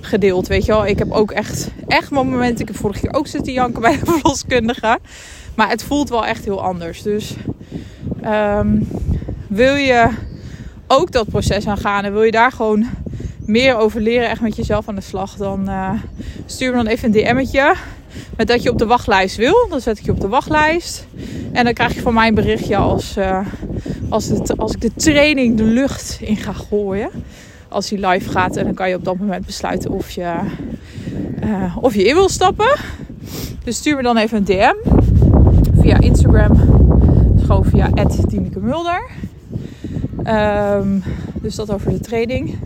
gedeeld, 0.00 0.46
weet 0.46 0.64
je 0.64 0.72
wel. 0.72 0.86
Ik 0.86 0.98
heb 0.98 1.12
ook 1.12 1.30
echt, 1.30 1.68
echt 1.86 2.10
momenten. 2.10 2.60
Ik 2.60 2.68
heb 2.68 2.76
vorige 2.76 3.00
keer 3.00 3.14
ook 3.14 3.26
zitten 3.26 3.52
janken 3.52 3.80
bij 3.80 3.98
de 3.98 4.06
verloskundige. 4.12 4.98
Maar 5.54 5.68
het 5.68 5.82
voelt 5.82 6.08
wel 6.08 6.26
echt 6.26 6.44
heel 6.44 6.62
anders. 6.62 7.02
Dus 7.02 7.34
um, 8.24 8.88
wil 9.48 9.74
je 9.74 10.08
ook 10.86 11.12
dat 11.12 11.28
proces 11.28 11.66
aangaan 11.66 12.04
en 12.04 12.12
wil 12.12 12.22
je 12.22 12.30
daar 12.30 12.52
gewoon 12.52 12.86
meer 13.38 13.76
over 13.76 14.00
leren, 14.00 14.28
echt 14.28 14.40
met 14.40 14.56
jezelf 14.56 14.88
aan 14.88 14.94
de 14.94 15.00
slag, 15.00 15.36
dan 15.36 15.68
uh, 15.68 15.90
stuur 16.46 16.70
me 16.70 16.76
dan 16.76 16.86
even 16.86 17.04
een 17.06 17.24
DM'tje 17.24 17.74
met 18.36 18.46
dat 18.46 18.62
je 18.62 18.70
op 18.70 18.78
de 18.78 18.86
wachtlijst 18.86 19.36
wil. 19.36 19.66
Dan 19.70 19.80
zet 19.80 19.98
ik 19.98 20.04
je 20.04 20.10
op 20.10 20.20
de 20.20 20.28
wachtlijst. 20.28 21.06
En 21.52 21.64
dan 21.64 21.72
krijg 21.72 21.94
je 21.94 22.00
van 22.00 22.14
mij 22.14 22.28
een 22.28 22.34
berichtje 22.34 22.76
als, 22.76 23.16
uh, 23.16 23.46
als, 24.08 24.26
het, 24.26 24.56
als 24.56 24.72
ik 24.72 24.80
de 24.80 24.92
training 24.94 25.56
de 25.56 25.62
lucht 25.62 26.18
in 26.20 26.36
ga 26.36 26.52
gooien. 26.52 27.10
Als 27.68 27.88
die 27.88 28.06
live 28.06 28.30
gaat. 28.30 28.56
En 28.56 28.64
dan 28.64 28.74
kan 28.74 28.88
je 28.88 28.94
op 28.94 29.04
dat 29.04 29.18
moment 29.18 29.46
besluiten 29.46 29.90
of 29.90 30.10
je, 30.10 30.34
uh, 31.44 31.76
of 31.80 31.94
je 31.94 32.04
in 32.04 32.14
wil 32.14 32.28
stappen. 32.28 32.76
Dus 33.64 33.76
stuur 33.76 33.96
me 33.96 34.02
dan 34.02 34.16
even 34.16 34.36
een 34.36 34.44
DM 34.44 34.74
via 35.80 36.00
Instagram. 36.00 36.52
Dus 37.34 37.46
gewoon 37.46 37.64
via 37.64 37.90
Tineke 38.28 38.60
Mulder. 38.60 39.10
Um, 40.26 41.02
dus 41.34 41.54
dat 41.54 41.72
over 41.72 41.90
de 41.90 42.00
training. 42.00 42.58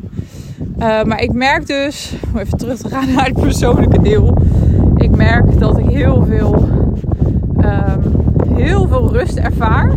Uh, 0.79 1.03
maar 1.03 1.23
ik 1.23 1.33
merk 1.33 1.67
dus, 1.67 2.13
om 2.33 2.39
even 2.39 2.59
terug 2.59 2.79
te 2.79 2.89
gaan 2.89 3.13
naar 3.15 3.25
het 3.25 3.41
persoonlijke 3.41 4.03
deel. 4.03 4.39
Merk 5.23 5.59
dat 5.59 5.79
ik 5.79 5.85
heel 5.85 6.25
veel, 6.29 6.69
um, 7.59 8.25
heel 8.55 8.89
veel 8.89 9.13
rust 9.13 9.37
ervaar. 9.37 9.93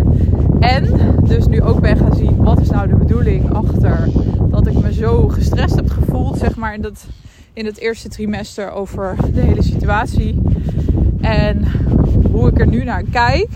En 0.60 0.88
dus 1.24 1.48
nu 1.48 1.62
ook 1.62 1.82
ben 1.82 1.98
gaan 1.98 2.16
zien, 2.16 2.36
wat 2.36 2.60
is 2.60 2.70
nou 2.70 2.88
de 2.88 2.96
bedoeling 2.96 3.54
achter 3.54 4.10
dat 4.50 4.68
ik 4.68 4.82
me 4.82 4.94
zo 4.94 5.28
gestrest 5.28 5.76
heb 5.76 5.90
gevoeld, 5.90 6.38
zeg 6.38 6.56
maar, 6.56 6.74
in, 6.74 6.82
dat, 6.82 7.06
in 7.54 7.66
het 7.66 7.78
eerste 7.78 8.10
trimester 8.10 8.72
over 8.72 9.16
de 9.34 9.42
hele 9.42 9.64
situatie. 9.64 10.42
En 11.22 11.66
hoe 12.32 12.48
ik 12.50 12.60
er 12.60 12.68
nu 12.68 12.84
naar 12.84 13.04
kijk, 13.12 13.50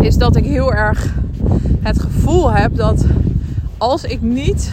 is 0.00 0.16
dat 0.16 0.36
ik 0.36 0.44
heel 0.44 0.72
erg 0.72 1.14
het 1.80 2.00
gevoel 2.00 2.52
heb 2.52 2.76
dat 2.76 3.06
als 3.78 4.04
ik 4.04 4.22
niet 4.22 4.72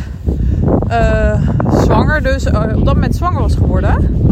uh, 0.89 1.49
zwanger, 1.83 2.23
dus 2.23 2.45
uh, 2.45 2.61
op 2.75 2.85
dat 2.85 2.93
moment 2.93 3.15
zwanger 3.15 3.41
was 3.41 3.55
geworden, 3.55 4.23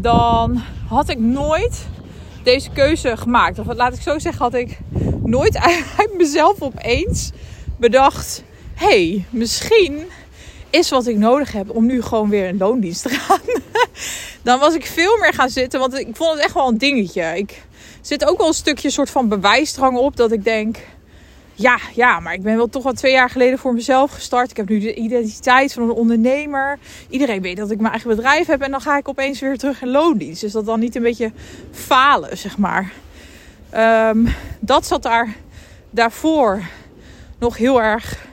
dan 0.00 0.62
had 0.88 1.08
ik 1.08 1.18
nooit 1.18 1.86
deze 2.42 2.70
keuze 2.70 3.16
gemaakt. 3.16 3.58
Of 3.58 3.66
laat 3.74 3.94
ik 3.94 4.02
zo 4.02 4.18
zeggen, 4.18 4.42
had 4.42 4.54
ik 4.54 4.78
nooit 5.24 5.58
uit 5.98 6.14
mezelf 6.16 6.62
opeens 6.62 7.30
bedacht: 7.76 8.42
hey, 8.74 9.24
misschien 9.30 10.04
is 10.70 10.90
wat 10.90 11.06
ik 11.06 11.16
nodig 11.16 11.52
heb 11.52 11.70
om 11.70 11.86
nu 11.86 12.02
gewoon 12.02 12.28
weer 12.28 12.46
in 12.46 12.58
loondienst 12.58 13.02
te 13.02 13.08
gaan. 13.18 13.62
dan 14.42 14.58
was 14.58 14.74
ik 14.74 14.86
veel 14.86 15.18
meer 15.18 15.34
gaan 15.34 15.50
zitten, 15.50 15.80
want 15.80 15.94
ik 15.94 16.08
vond 16.12 16.32
het 16.32 16.44
echt 16.44 16.54
wel 16.54 16.68
een 16.68 16.78
dingetje. 16.78 17.22
Ik 17.36 17.62
zit 18.00 18.24
ook 18.24 18.38
wel 18.38 18.46
een 18.46 18.54
stukje 18.54 18.90
soort 18.90 19.10
van 19.10 19.28
bewijsdrang 19.28 19.96
op 19.96 20.16
dat 20.16 20.32
ik 20.32 20.44
denk 20.44 20.76
ja, 21.60 21.78
ja, 21.94 22.20
maar 22.20 22.34
ik 22.34 22.42
ben 22.42 22.56
wel 22.56 22.68
toch 22.68 22.84
al 22.84 22.92
twee 22.92 23.12
jaar 23.12 23.30
geleden 23.30 23.58
voor 23.58 23.74
mezelf 23.74 24.10
gestart. 24.10 24.50
Ik 24.50 24.56
heb 24.56 24.68
nu 24.68 24.78
de 24.78 24.94
identiteit 24.94 25.72
van 25.72 25.82
een 25.82 25.90
ondernemer. 25.90 26.78
Iedereen 27.08 27.42
weet 27.42 27.56
dat 27.56 27.70
ik 27.70 27.78
mijn 27.78 27.90
eigen 27.90 28.10
bedrijf 28.10 28.46
heb. 28.46 28.60
En 28.60 28.70
dan 28.70 28.80
ga 28.80 28.96
ik 28.96 29.08
opeens 29.08 29.40
weer 29.40 29.58
terug 29.58 29.82
in 29.82 29.88
loondienst. 29.88 30.42
Is 30.42 30.52
dat 30.52 30.66
dan 30.66 30.80
niet 30.80 30.96
een 30.96 31.02
beetje 31.02 31.32
falen, 31.72 32.38
zeg 32.38 32.58
maar? 32.58 32.92
Um, 33.76 34.28
dat 34.60 34.86
zat 34.86 35.02
daar 35.02 35.34
daarvoor 35.90 36.62
nog 37.38 37.56
heel 37.56 37.82
erg 37.82 38.26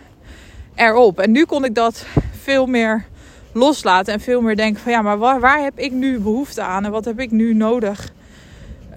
erop. 0.75 1.19
En 1.19 1.31
nu 1.31 1.45
kon 1.45 1.65
ik 1.65 1.75
dat 1.75 2.05
veel 2.41 2.65
meer 2.65 3.05
loslaten. 3.51 4.13
En 4.13 4.19
veel 4.19 4.41
meer 4.41 4.55
denken 4.55 4.81
van 4.81 4.91
ja, 4.91 5.01
maar 5.01 5.17
waar, 5.17 5.39
waar 5.39 5.63
heb 5.63 5.79
ik 5.79 5.91
nu 5.91 6.19
behoefte 6.19 6.61
aan? 6.61 6.85
En 6.85 6.91
wat 6.91 7.05
heb 7.05 7.19
ik 7.19 7.31
nu 7.31 7.53
nodig 7.53 8.11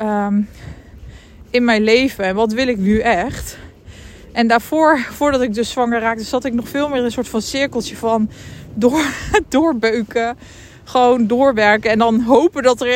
um, 0.00 0.48
in 1.50 1.64
mijn 1.64 1.82
leven? 1.82 2.24
En 2.24 2.34
wat 2.34 2.52
wil 2.52 2.68
ik 2.68 2.78
nu 2.78 2.98
echt? 2.98 3.58
En 4.32 4.46
daarvoor, 4.46 4.98
voordat 5.10 5.40
ik 5.40 5.54
dus 5.54 5.70
zwanger 5.70 6.00
raakte, 6.00 6.24
zat 6.24 6.44
ik 6.44 6.52
nog 6.52 6.68
veel 6.68 6.88
meer 6.88 6.98
in 6.98 7.04
een 7.04 7.12
soort 7.12 7.28
van 7.28 7.42
cirkeltje 7.42 7.96
van 7.96 8.30
door, 8.74 9.04
doorbeuken. 9.48 10.38
Gewoon 10.84 11.26
doorwerken 11.26 11.90
en 11.90 11.98
dan 11.98 12.20
hopen 12.20 12.62
dat 12.62 12.80
er 12.80 12.88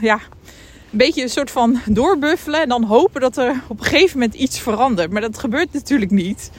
ja, 0.00 0.20
een 0.90 0.98
beetje 0.98 1.22
een 1.22 1.30
soort 1.30 1.50
van 1.50 1.80
doorbuffelen. 1.86 2.62
En 2.62 2.68
dan 2.68 2.82
hopen 2.84 3.20
dat 3.20 3.36
er 3.36 3.62
op 3.68 3.78
een 3.78 3.84
gegeven 3.84 4.18
moment 4.18 4.36
iets 4.38 4.60
verandert. 4.60 5.10
Maar 5.10 5.20
dat 5.20 5.38
gebeurt 5.38 5.72
natuurlijk 5.72 6.10
niet. 6.10 6.50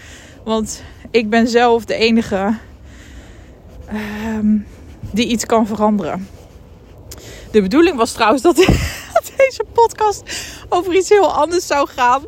Want 0.43 0.83
ik 1.11 1.29
ben 1.29 1.47
zelf 1.47 1.85
de 1.85 1.93
enige 1.95 2.57
um, 4.37 4.65
die 5.11 5.27
iets 5.27 5.45
kan 5.45 5.67
veranderen. 5.67 6.27
De 7.51 7.61
bedoeling 7.61 7.97
was 7.97 8.11
trouwens 8.11 8.41
dat 8.41 8.55
deze 9.37 9.63
podcast 9.73 10.23
over 10.69 10.95
iets 10.95 11.09
heel 11.09 11.33
anders 11.33 11.67
zou 11.67 11.87
gaan. 11.87 12.23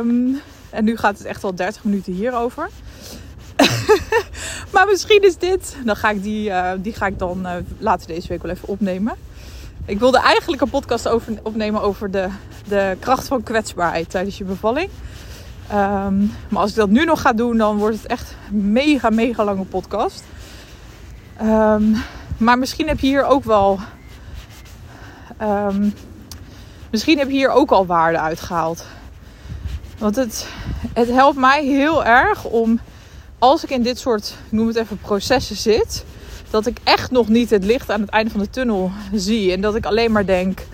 Um, 0.00 0.40
en 0.74 0.84
nu 0.84 0.96
gaat 0.96 1.18
het 1.18 1.26
echt 1.26 1.44
al 1.44 1.54
30 1.54 1.84
minuten 1.84 2.12
hierover. 2.12 2.68
maar 4.72 4.86
misschien 4.86 5.22
is 5.22 5.36
dit. 5.36 5.76
Dan 5.84 5.96
ga 5.96 6.10
ik 6.10 6.22
die, 6.22 6.48
uh, 6.48 6.70
die 6.78 6.92
ga 6.92 7.06
ik 7.06 7.18
dan 7.18 7.40
uh, 7.46 7.52
later 7.78 8.06
deze 8.06 8.28
week 8.28 8.42
wel 8.42 8.50
even 8.50 8.68
opnemen. 8.68 9.14
Ik 9.86 9.98
wilde 9.98 10.18
eigenlijk 10.18 10.62
een 10.62 10.70
podcast 10.70 11.08
over, 11.08 11.32
opnemen 11.42 11.82
over 11.82 12.10
de, 12.10 12.28
de 12.68 12.96
kracht 13.00 13.26
van 13.26 13.42
kwetsbaarheid 13.42 14.10
tijdens 14.10 14.38
je 14.38 14.44
bevalling. 14.44 14.88
Um, 15.72 16.32
maar 16.48 16.60
als 16.60 16.70
ik 16.70 16.76
dat 16.76 16.88
nu 16.88 17.04
nog 17.04 17.20
ga 17.20 17.32
doen, 17.32 17.56
dan 17.56 17.76
wordt 17.76 17.96
het 17.96 18.06
echt 18.06 18.36
een 18.50 18.72
mega, 18.72 19.10
mega 19.10 19.44
lange 19.44 19.64
podcast. 19.64 20.24
Um, 21.42 21.96
maar 22.36 22.58
misschien 22.58 22.88
heb 22.88 23.00
je 23.00 23.06
hier 23.06 23.24
ook 23.24 23.44
wel. 23.44 23.78
Um, 25.42 25.94
misschien 26.90 27.18
heb 27.18 27.28
je 27.28 27.34
hier 27.34 27.50
ook 27.50 27.70
al 27.70 27.86
waarde 27.86 28.18
uitgehaald. 28.18 28.86
Want 29.98 30.16
het, 30.16 30.46
het 30.92 31.08
helpt 31.08 31.38
mij 31.38 31.64
heel 31.64 32.04
erg 32.04 32.44
om, 32.44 32.80
als 33.38 33.64
ik 33.64 33.70
in 33.70 33.82
dit 33.82 33.98
soort, 33.98 34.34
noem 34.48 34.66
het 34.66 34.76
even, 34.76 34.98
processen 34.98 35.56
zit, 35.56 36.04
dat 36.50 36.66
ik 36.66 36.78
echt 36.84 37.10
nog 37.10 37.28
niet 37.28 37.50
het 37.50 37.64
licht 37.64 37.90
aan 37.90 38.00
het 38.00 38.10
einde 38.10 38.30
van 38.30 38.40
de 38.40 38.50
tunnel 38.50 38.90
zie. 39.12 39.52
En 39.52 39.60
dat 39.60 39.74
ik 39.74 39.86
alleen 39.86 40.12
maar 40.12 40.26
denk: 40.26 40.66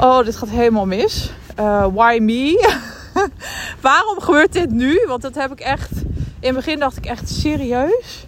oh, 0.00 0.24
dit 0.24 0.36
gaat 0.36 0.48
helemaal 0.48 0.86
mis. 0.86 1.30
Uh, 1.60 1.86
why 1.92 2.18
me? 2.20 2.72
Waarom 3.80 4.20
gebeurt 4.20 4.52
dit 4.52 4.70
nu? 4.70 5.04
Want 5.06 5.22
dat 5.22 5.34
heb 5.34 5.52
ik 5.52 5.60
echt. 5.60 5.90
In 6.40 6.54
het 6.54 6.54
begin 6.54 6.78
dacht 6.78 6.96
ik 6.96 7.06
echt 7.06 7.28
serieus. 7.28 8.26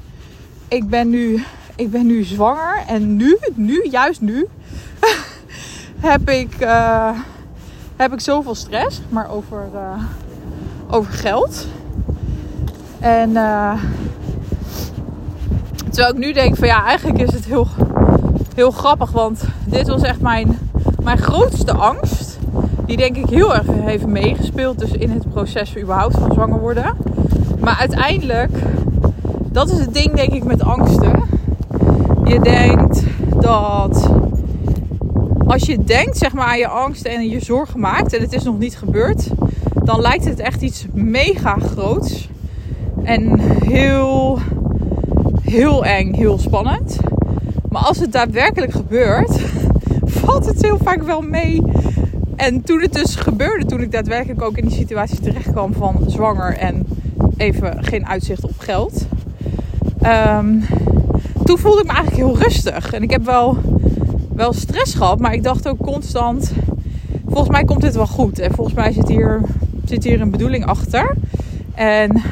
Ik 0.69 0.89
ben 0.89 1.11
nu, 1.11 1.45
ik 1.77 1.91
ben 1.91 2.07
nu 2.07 2.25
zwanger. 2.25 2.83
En 2.87 3.17
nu, 3.17 3.39
nu, 3.55 3.87
juist 3.91 4.21
nu, 4.21 4.47
heb 6.11 6.31
ik. 6.31 6.61
Uh, 6.61 7.19
heb 7.97 8.13
ik 8.13 8.21
zoveel 8.21 8.55
stress, 8.55 9.01
maar 9.09 9.31
over, 9.31 9.69
uh, 9.75 10.03
over 10.91 11.13
geld. 11.13 11.67
En 12.99 13.31
uh, 13.31 13.73
terwijl 15.91 16.15
ik 16.15 16.19
nu 16.19 16.33
denk 16.33 16.57
van 16.57 16.69
ja, 16.69 16.85
eigenlijk 16.85 17.21
is 17.21 17.33
het 17.33 17.45
heel, 17.45 17.67
heel 18.55 18.71
grappig, 18.71 19.11
want 19.11 19.45
dit 19.65 19.89
was 19.89 20.03
echt 20.03 20.21
mijn, 20.21 20.59
mijn 21.03 21.19
grootste 21.19 21.73
angst. 21.73 22.39
Die 22.87 22.97
denk 22.97 23.17
ik 23.17 23.29
heel 23.29 23.55
erg 23.55 23.67
heeft 23.69 24.07
meegespeeld 24.07 24.79
dus 24.79 24.91
in 24.91 25.11
het 25.11 25.31
proces 25.31 25.77
überhaupt 25.79 26.19
van 26.19 26.33
zwanger 26.33 26.61
worden. 26.61 26.97
Maar 27.61 27.77
uiteindelijk, 27.79 28.59
dat 29.45 29.71
is 29.71 29.79
het 29.79 29.95
ding 29.95 30.15
denk 30.15 30.33
ik 30.33 30.45
met 30.45 30.63
angsten. 30.63 31.23
Je 32.25 32.41
denkt 32.41 33.03
dat 33.41 34.11
als 35.47 35.63
je 35.63 35.85
denkt 35.85 36.19
zeg 36.19 36.33
maar, 36.33 36.47
aan 36.47 36.59
je 36.59 36.69
angsten 36.69 37.11
en 37.11 37.29
je 37.29 37.45
zorgen 37.45 37.81
maakt 37.81 38.13
en 38.13 38.21
het 38.21 38.33
is 38.33 38.43
nog 38.43 38.59
niet 38.59 38.77
gebeurd, 38.77 39.29
dan 39.85 40.01
lijkt 40.01 40.25
het 40.25 40.39
echt 40.39 40.63
iets 40.63 40.87
mega 40.93 41.59
groots. 41.59 42.29
En 43.03 43.39
heel, 43.65 44.39
heel 45.43 45.85
eng, 45.85 46.15
heel 46.15 46.39
spannend. 46.39 46.99
Maar 47.71 47.83
als 47.83 47.99
het 47.99 48.13
daadwerkelijk 48.13 48.73
gebeurt, 48.73 49.41
valt 50.21 50.47
het 50.47 50.63
heel 50.63 50.79
vaak 50.83 51.03
wel 51.03 51.21
mee. 51.21 51.63
En 52.37 52.63
toen 52.63 52.81
het 52.81 52.93
dus 52.93 53.15
gebeurde, 53.15 53.65
toen 53.65 53.81
ik 53.81 53.93
daadwerkelijk 53.93 54.43
ook 54.43 54.57
in 54.57 54.67
die 54.67 54.77
situatie 54.77 55.21
terecht 55.21 55.51
kwam 55.51 55.73
van 55.73 56.05
zwanger 56.07 56.57
en 56.57 56.87
even 57.37 57.85
geen 57.85 58.07
uitzicht 58.07 58.45
op 58.45 58.59
geld. 58.59 59.07
Um, 60.03 60.65
toen 61.45 61.59
voelde 61.59 61.81
ik 61.81 61.87
me 61.87 61.93
eigenlijk 61.93 62.27
heel 62.27 62.39
rustig. 62.39 62.93
En 62.93 63.03
ik 63.03 63.11
heb 63.11 63.25
wel 63.25 63.59
wel 64.37 64.53
stress 64.53 64.95
gehad. 64.95 65.21
Maar 65.21 65.35
ik 65.35 65.43
dacht 65.43 65.69
ook 65.69 65.79
constant, 65.79 66.53
volgens 67.29 67.49
mij 67.49 67.65
komt 67.65 67.81
dit 67.81 67.95
wel 67.95 68.07
goed. 68.07 68.39
En 68.39 68.53
volgens 68.53 68.77
mij 68.77 68.93
zit 68.93 69.09
hier, 69.09 69.41
zit 69.85 70.05
hier 70.05 70.21
een 70.21 70.31
bedoeling 70.31 70.67
achter. 70.67 71.15
En 71.75 72.23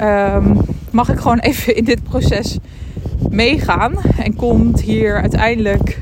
um, 0.00 0.60
mag 0.90 1.08
ik 1.08 1.18
gewoon 1.18 1.38
even 1.50 1.76
in 1.76 1.84
dit 1.84 2.02
proces 2.02 2.58
meegaan. 3.30 3.94
En 4.18 4.36
komt 4.36 4.80
hier 4.80 5.20
uiteindelijk 5.20 6.00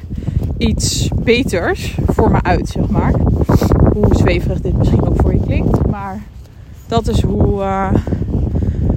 iets 0.59 1.09
beters 1.22 1.97
voor 2.07 2.30
me 2.30 2.43
uit, 2.43 2.68
zeg 2.68 2.88
maar. 2.88 3.14
Hoe 3.93 4.14
zweverig 4.14 4.61
dit 4.61 4.76
misschien 4.76 5.07
ook 5.07 5.20
voor 5.20 5.34
je 5.34 5.40
klinkt. 5.40 5.86
Maar 5.86 6.22
dat 6.86 7.09
is 7.09 7.22
hoe, 7.22 7.61
uh, 7.61 7.95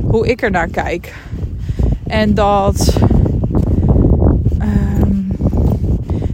hoe 0.02 0.28
ik 0.28 0.42
er 0.42 0.52
naar 0.52 0.68
kijk. 0.68 1.14
En 2.08 2.34
dat 2.34 2.98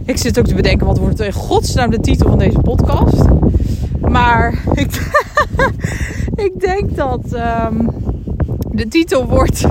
Ik 0.08 0.16
zit 0.16 0.38
ook 0.38 0.46
te 0.46 0.54
bedenken, 0.54 0.86
wat 0.86 0.98
wordt 0.98 1.20
in 1.20 1.32
godsnaam 1.32 1.90
de 1.90 2.00
titel 2.00 2.28
van 2.28 2.38
deze 2.38 2.58
podcast? 2.58 3.24
Maar 4.00 4.62
ik, 4.74 5.10
ik 6.46 6.52
denk 6.60 6.96
dat 6.96 7.20
um, 7.32 7.90
de 8.70 8.88
titel 8.88 9.26
wordt 9.26 9.66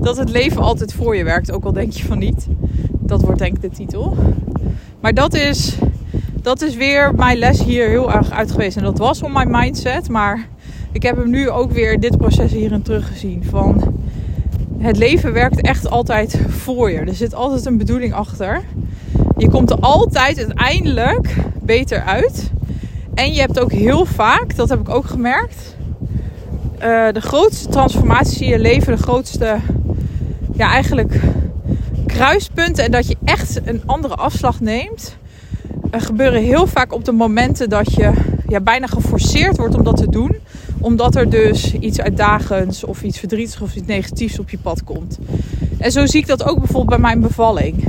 dat 0.00 0.16
het 0.16 0.30
leven 0.30 0.62
altijd 0.62 0.92
voor 0.92 1.16
je 1.16 1.24
werkt. 1.24 1.52
Ook 1.52 1.64
al 1.64 1.72
denk 1.72 1.92
je 1.92 2.04
van 2.04 2.18
niet. 2.18 2.46
Dat 2.90 3.20
wordt 3.20 3.38
denk 3.38 3.56
ik 3.56 3.62
de 3.62 3.76
titel. 3.76 4.16
Maar 5.00 5.14
dat 5.14 5.34
is, 5.34 5.78
dat 6.42 6.62
is 6.62 6.76
weer 6.76 7.14
mijn 7.14 7.38
les 7.38 7.62
hier 7.62 7.88
heel 7.88 8.12
erg 8.12 8.30
uit 8.30 8.50
geweest. 8.50 8.76
En 8.76 8.82
dat 8.82 8.98
was 8.98 9.22
om 9.22 9.32
mijn 9.32 9.50
mindset. 9.50 10.08
Maar 10.08 10.48
ik 10.92 11.02
heb 11.02 11.16
hem 11.16 11.30
nu 11.30 11.50
ook 11.50 11.72
weer 11.72 12.00
dit 12.00 12.16
proces 12.16 12.52
hierin 12.52 12.82
teruggezien. 12.82 13.44
Van 13.44 13.94
het 14.78 14.96
leven 14.96 15.32
werkt 15.32 15.60
echt 15.60 15.90
altijd 15.90 16.40
voor 16.48 16.90
je. 16.90 16.98
Er 16.98 17.14
zit 17.14 17.34
altijd 17.34 17.66
een 17.66 17.78
bedoeling 17.78 18.12
achter. 18.12 18.62
Je 19.36 19.50
komt 19.50 19.70
er 19.70 19.78
altijd 19.80 20.38
uiteindelijk 20.38 21.36
beter 21.62 22.02
uit. 22.02 22.50
En 23.14 23.32
je 23.32 23.40
hebt 23.40 23.60
ook 23.60 23.72
heel 23.72 24.04
vaak, 24.04 24.56
dat 24.56 24.68
heb 24.68 24.80
ik 24.80 24.88
ook 24.88 25.06
gemerkt, 25.06 25.76
uh, 26.74 27.08
de 27.12 27.20
grootste 27.20 27.68
transformaties 27.68 28.40
in 28.40 28.48
je 28.48 28.58
leven, 28.58 28.96
de 28.96 29.02
grootste, 29.02 29.56
ja, 30.52 30.70
eigenlijk 30.70 31.20
kruispunten 32.06 32.84
en 32.84 32.90
dat 32.90 33.08
je 33.08 33.16
echt 33.24 33.60
een 33.64 33.82
andere 33.86 34.14
afslag 34.14 34.60
neemt, 34.60 35.16
er 35.90 36.00
gebeuren 36.00 36.42
heel 36.42 36.66
vaak 36.66 36.92
op 36.92 37.04
de 37.04 37.12
momenten 37.12 37.68
dat 37.68 37.94
je 37.94 38.12
ja, 38.48 38.60
bijna 38.60 38.86
geforceerd 38.86 39.56
wordt 39.56 39.74
om 39.74 39.84
dat 39.84 39.96
te 39.96 40.08
doen. 40.08 40.36
Omdat 40.80 41.14
er 41.14 41.30
dus 41.30 41.74
iets 41.74 42.00
uitdagends 42.00 42.84
of 42.84 43.02
iets 43.02 43.18
verdrietigs 43.18 43.60
of 43.60 43.74
iets 43.74 43.86
negatiefs 43.86 44.38
op 44.38 44.50
je 44.50 44.58
pad 44.58 44.84
komt. 44.84 45.18
En 45.78 45.92
zo 45.92 46.06
zie 46.06 46.20
ik 46.20 46.26
dat 46.26 46.44
ook 46.44 46.58
bijvoorbeeld 46.58 46.88
bij 46.88 46.98
mijn 46.98 47.20
bevalling. 47.20 47.84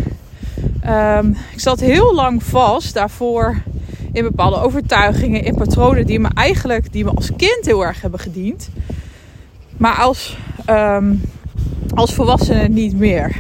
Um, 0.90 1.36
ik 1.54 1.60
zat 1.60 1.80
heel 1.80 2.14
lang 2.14 2.44
vast 2.44 2.94
daarvoor 2.94 3.62
in 4.12 4.24
bepaalde 4.24 4.62
overtuigingen, 4.62 5.44
in 5.44 5.56
patronen 5.56 6.06
die 6.06 6.20
me 6.20 6.30
eigenlijk, 6.34 6.92
die 6.92 7.04
me 7.04 7.12
als 7.12 7.32
kind 7.36 7.66
heel 7.66 7.86
erg 7.86 8.02
hebben 8.02 8.20
gediend. 8.20 8.70
Maar 9.78 9.96
als, 9.96 10.38
um, 10.70 11.22
als 11.96 12.14
volwassene 12.14 12.68
niet 12.68 12.98
meer. 12.98 13.36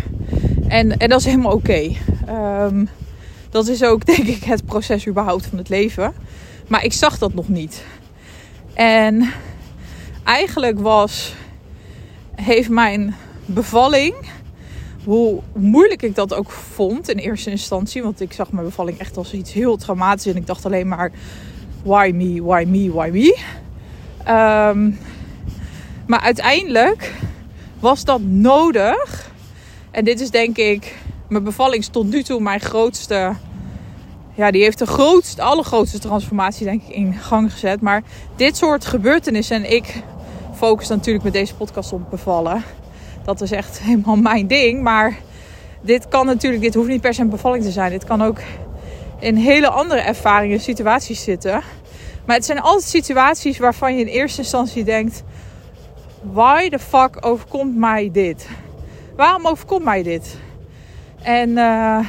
En, 0.68 0.98
en 0.98 1.10
dat 1.10 1.20
is 1.20 1.26
helemaal 1.26 1.52
oké. 1.52 1.92
Ehm, 2.26 2.86
dat 3.50 3.68
is 3.68 3.84
ook, 3.84 4.06
denk 4.16 4.28
ik, 4.28 4.44
het 4.44 4.66
proces 4.66 5.08
überhaupt 5.08 5.46
van 5.46 5.58
het 5.58 5.70
leven. 5.70 6.14
Maar 6.68 6.84
ik 6.84 6.94
zag 6.94 7.18
dat 7.18 7.34
nog 7.34 7.48
niet. 7.48 7.84
En 8.74 9.32
eigenlijk 10.24 10.80
was, 10.80 11.34
heeft 12.36 12.70
mijn 12.70 13.16
bevalling, 13.46 14.16
hoe 15.08 15.42
moeilijk 15.54 16.02
ik 16.02 16.16
dat 16.16 16.34
ook 16.34 16.52
vond 16.52 17.10
in 17.10 17.18
eerste 17.18 17.50
instantie, 17.50 18.04
want 18.04 18.22
ik 18.22 18.34
zag 18.34 18.52
mijn 18.52 18.66
bevalling 18.66 18.98
echt 18.98 19.18
als 19.18 19.34
iets 19.34 19.54
heel 19.54 19.78
traumatisch 19.78 20.26
en 20.26 20.36
ik 20.36 20.48
dacht 20.48 20.66
alleen 20.66 20.88
maar, 20.88 21.12
why 21.84 22.12
me, 22.16 22.44
why 22.44 22.66
me, 22.68 22.92
why 22.92 23.10
me. 23.12 23.38
Um, 24.20 24.98
maar 26.08 26.20
uiteindelijk 26.20 27.14
was 27.80 28.04
dat 28.04 28.22
nodig. 28.22 29.32
En 29.92 30.06
dit 30.06 30.20
is 30.20 30.30
denk 30.30 30.58
ik, 30.58 30.96
mijn 31.30 31.44
bevalling 31.44 31.84
stond 31.84 32.10
nu 32.10 32.24
toe 32.24 32.42
mijn 32.42 32.60
grootste 32.60 33.36
ja, 34.36 34.52
die 34.52 34.64
heeft 34.64 34.80
de 34.80 34.88
grootste, 34.88 35.42
allergrootste 35.42 36.00
transformatie 36.00 36.66
denk 36.66 36.82
ik 36.82 36.96
in 36.96 37.14
gang 37.14 37.52
gezet. 37.52 37.82
Maar 37.82 38.04
dit 38.36 38.58
soort 38.58 38.86
gebeurtenissen 38.86 39.56
en 39.56 39.72
ik 39.72 40.04
focus 40.56 40.88
natuurlijk 40.88 41.24
met 41.24 41.34
deze 41.34 41.56
podcast 41.56 41.94
op 41.94 42.10
bevallen. 42.10 42.64
Dat 43.28 43.42
is 43.42 43.52
echt 43.52 43.80
helemaal 43.80 44.16
mijn 44.16 44.48
ding. 44.48 44.82
Maar 44.82 45.18
dit 45.82 46.08
kan 46.08 46.26
natuurlijk, 46.26 46.64
dit 46.64 46.74
hoeft 46.74 46.88
niet 46.88 47.02
per 47.02 47.14
se 47.14 47.22
een 47.22 47.30
bevalling 47.30 47.64
te 47.64 47.72
zijn. 47.72 47.92
Dit 47.92 48.06
kan 48.06 48.24
ook 48.24 48.38
in 49.20 49.36
hele 49.36 49.70
andere 49.70 50.02
ervaringen, 50.02 50.60
situaties 50.60 51.24
zitten. 51.24 51.62
Maar 52.26 52.36
het 52.36 52.46
zijn 52.46 52.62
altijd 52.62 52.84
situaties 52.84 53.58
waarvan 53.58 53.96
je 53.96 54.02
in 54.02 54.08
eerste 54.08 54.42
instantie 54.42 54.84
denkt: 54.84 55.24
why 56.22 56.70
the 56.70 56.80
fuck 56.80 57.26
overkomt 57.26 57.76
mij 57.76 58.10
dit? 58.12 58.48
Waarom 59.16 59.48
overkomt 59.48 59.84
mij 59.84 60.04
dit? 60.04 60.38
En 61.22 61.50
uh, 61.50 62.08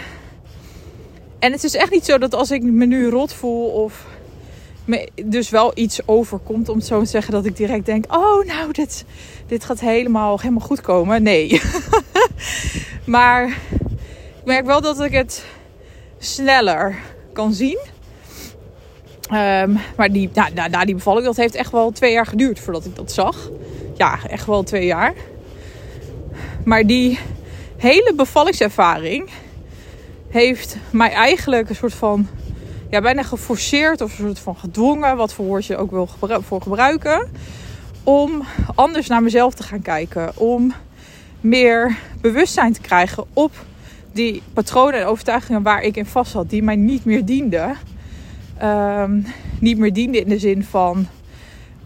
en 1.38 1.52
het 1.52 1.64
is 1.64 1.74
echt 1.74 1.90
niet 1.90 2.04
zo 2.04 2.18
dat 2.18 2.34
als 2.34 2.50
ik 2.50 2.62
me 2.62 2.86
nu 2.86 3.08
rot 3.08 3.32
voel 3.32 3.66
of 3.66 4.06
dus 5.24 5.50
wel 5.50 5.72
iets 5.74 6.00
overkomt, 6.06 6.68
om 6.68 6.76
het 6.76 6.86
zo 6.86 6.98
te 7.00 7.06
zeggen, 7.06 7.32
dat 7.32 7.44
ik 7.44 7.56
direct 7.56 7.86
denk: 7.86 8.04
oh, 8.14 8.44
nou, 8.44 8.72
dit, 8.72 9.04
dit 9.46 9.64
gaat 9.64 9.80
helemaal, 9.80 10.38
helemaal 10.40 10.66
goed 10.66 10.80
komen. 10.80 11.22
Nee. 11.22 11.60
maar 13.04 13.48
ik 14.38 14.44
merk 14.44 14.66
wel 14.66 14.80
dat 14.80 15.00
ik 15.00 15.12
het 15.12 15.44
sneller 16.18 16.96
kan 17.32 17.52
zien. 17.52 17.78
Um, 19.32 19.78
maar 19.96 20.12
die, 20.12 20.30
nou, 20.34 20.52
na, 20.54 20.68
na 20.68 20.84
die 20.84 20.94
bevalling, 20.94 21.26
dat 21.26 21.36
heeft 21.36 21.54
echt 21.54 21.72
wel 21.72 21.90
twee 21.90 22.12
jaar 22.12 22.26
geduurd 22.26 22.60
voordat 22.60 22.84
ik 22.84 22.96
dat 22.96 23.12
zag. 23.12 23.50
Ja, 23.96 24.18
echt 24.28 24.46
wel 24.46 24.62
twee 24.62 24.86
jaar. 24.86 25.14
Maar 26.64 26.86
die 26.86 27.18
hele 27.76 28.12
bevallingservaring 28.16 29.30
heeft 30.28 30.76
mij 30.90 31.10
eigenlijk 31.10 31.68
een 31.68 31.74
soort 31.74 31.94
van 31.94 32.28
ja, 32.90 33.00
bijna 33.00 33.22
geforceerd 33.22 34.00
of 34.00 34.18
een 34.18 34.24
soort 34.24 34.38
van 34.38 34.56
gedwongen, 34.56 35.16
wat 35.16 35.32
voor 35.32 35.44
woord 35.44 35.66
je 35.66 35.76
ook 35.76 35.90
wil 35.90 36.08
voor 36.40 36.62
gebruiken, 36.62 37.28
om 38.02 38.42
anders 38.74 39.06
naar 39.06 39.22
mezelf 39.22 39.54
te 39.54 39.62
gaan 39.62 39.82
kijken. 39.82 40.36
Om 40.36 40.74
meer 41.40 41.98
bewustzijn 42.20 42.72
te 42.72 42.80
krijgen 42.80 43.24
op 43.32 43.52
die 44.12 44.42
patronen 44.52 45.00
en 45.00 45.06
overtuigingen 45.06 45.62
waar 45.62 45.82
ik 45.82 45.96
in 45.96 46.06
vast 46.06 46.32
had, 46.32 46.50
die 46.50 46.62
mij 46.62 46.76
niet 46.76 47.04
meer 47.04 47.24
dienden. 47.24 47.76
Um, 48.62 49.26
niet 49.60 49.78
meer 49.78 49.92
dienden 49.92 50.20
in 50.20 50.28
de 50.28 50.38
zin 50.38 50.64
van 50.64 51.06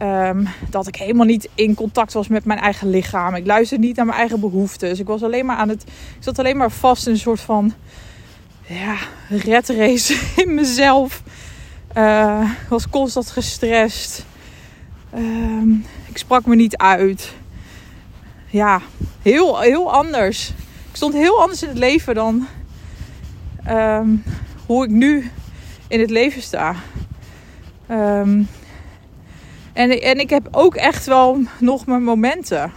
um, 0.03 0.47
dat 0.71 0.87
ik 0.87 0.97
helemaal 0.97 1.27
niet 1.27 1.49
in 1.55 1.75
contact 1.75 2.13
was 2.13 2.29
met 2.29 2.45
mijn 2.45 2.59
eigen 2.59 2.91
lichaam. 2.91 3.35
Ik 3.35 3.47
luisterde 3.47 3.87
niet 3.87 3.97
naar 3.97 4.07
mijn 4.07 4.19
eigen 4.19 4.41
behoeftes. 4.41 4.99
Ik 4.99 5.07
was 5.07 5.23
alleen 5.23 5.47
maar 5.47 5.57
aan 5.57 5.69
het. 5.69 5.83
Ik 6.17 6.23
zat 6.23 6.39
alleen 6.39 6.57
maar 6.57 6.71
vast 6.71 7.07
in 7.07 7.13
een 7.13 7.19
soort 7.19 7.41
van 7.41 7.73
ja, 8.67 8.97
red 9.29 9.69
race 9.69 10.21
in 10.43 10.55
mezelf. 10.55 11.23
Uh, 11.97 12.51
was 12.69 12.89
constant 12.89 13.31
gestrest. 13.31 14.25
Uh, 15.15 15.79
ik 16.09 16.19
sprak 16.19 16.47
me 16.47 16.55
niet 16.55 16.77
uit. 16.77 17.33
Ja, 18.47 18.81
heel, 19.23 19.61
heel 19.61 19.93
anders. 19.93 20.49
Ik 20.91 20.97
stond 20.97 21.15
heel 21.15 21.41
anders 21.41 21.63
in 21.63 21.69
het 21.69 21.79
leven 21.79 22.15
dan 22.15 22.47
um, 23.69 24.25
hoe 24.67 24.85
ik 24.85 24.91
nu 24.91 25.31
in 25.89 26.01
het 26.01 26.11
leven 26.11 26.43
sta. 26.43 26.75
Um, 27.91 28.49
en, 29.73 30.03
en 30.03 30.21
ik 30.21 30.31
heb 30.31 30.49
ook 30.51 30.75
echt 30.75 31.07
wel 31.07 31.41
nog 31.59 31.87
mijn 31.87 32.03
momenten. 32.03 32.73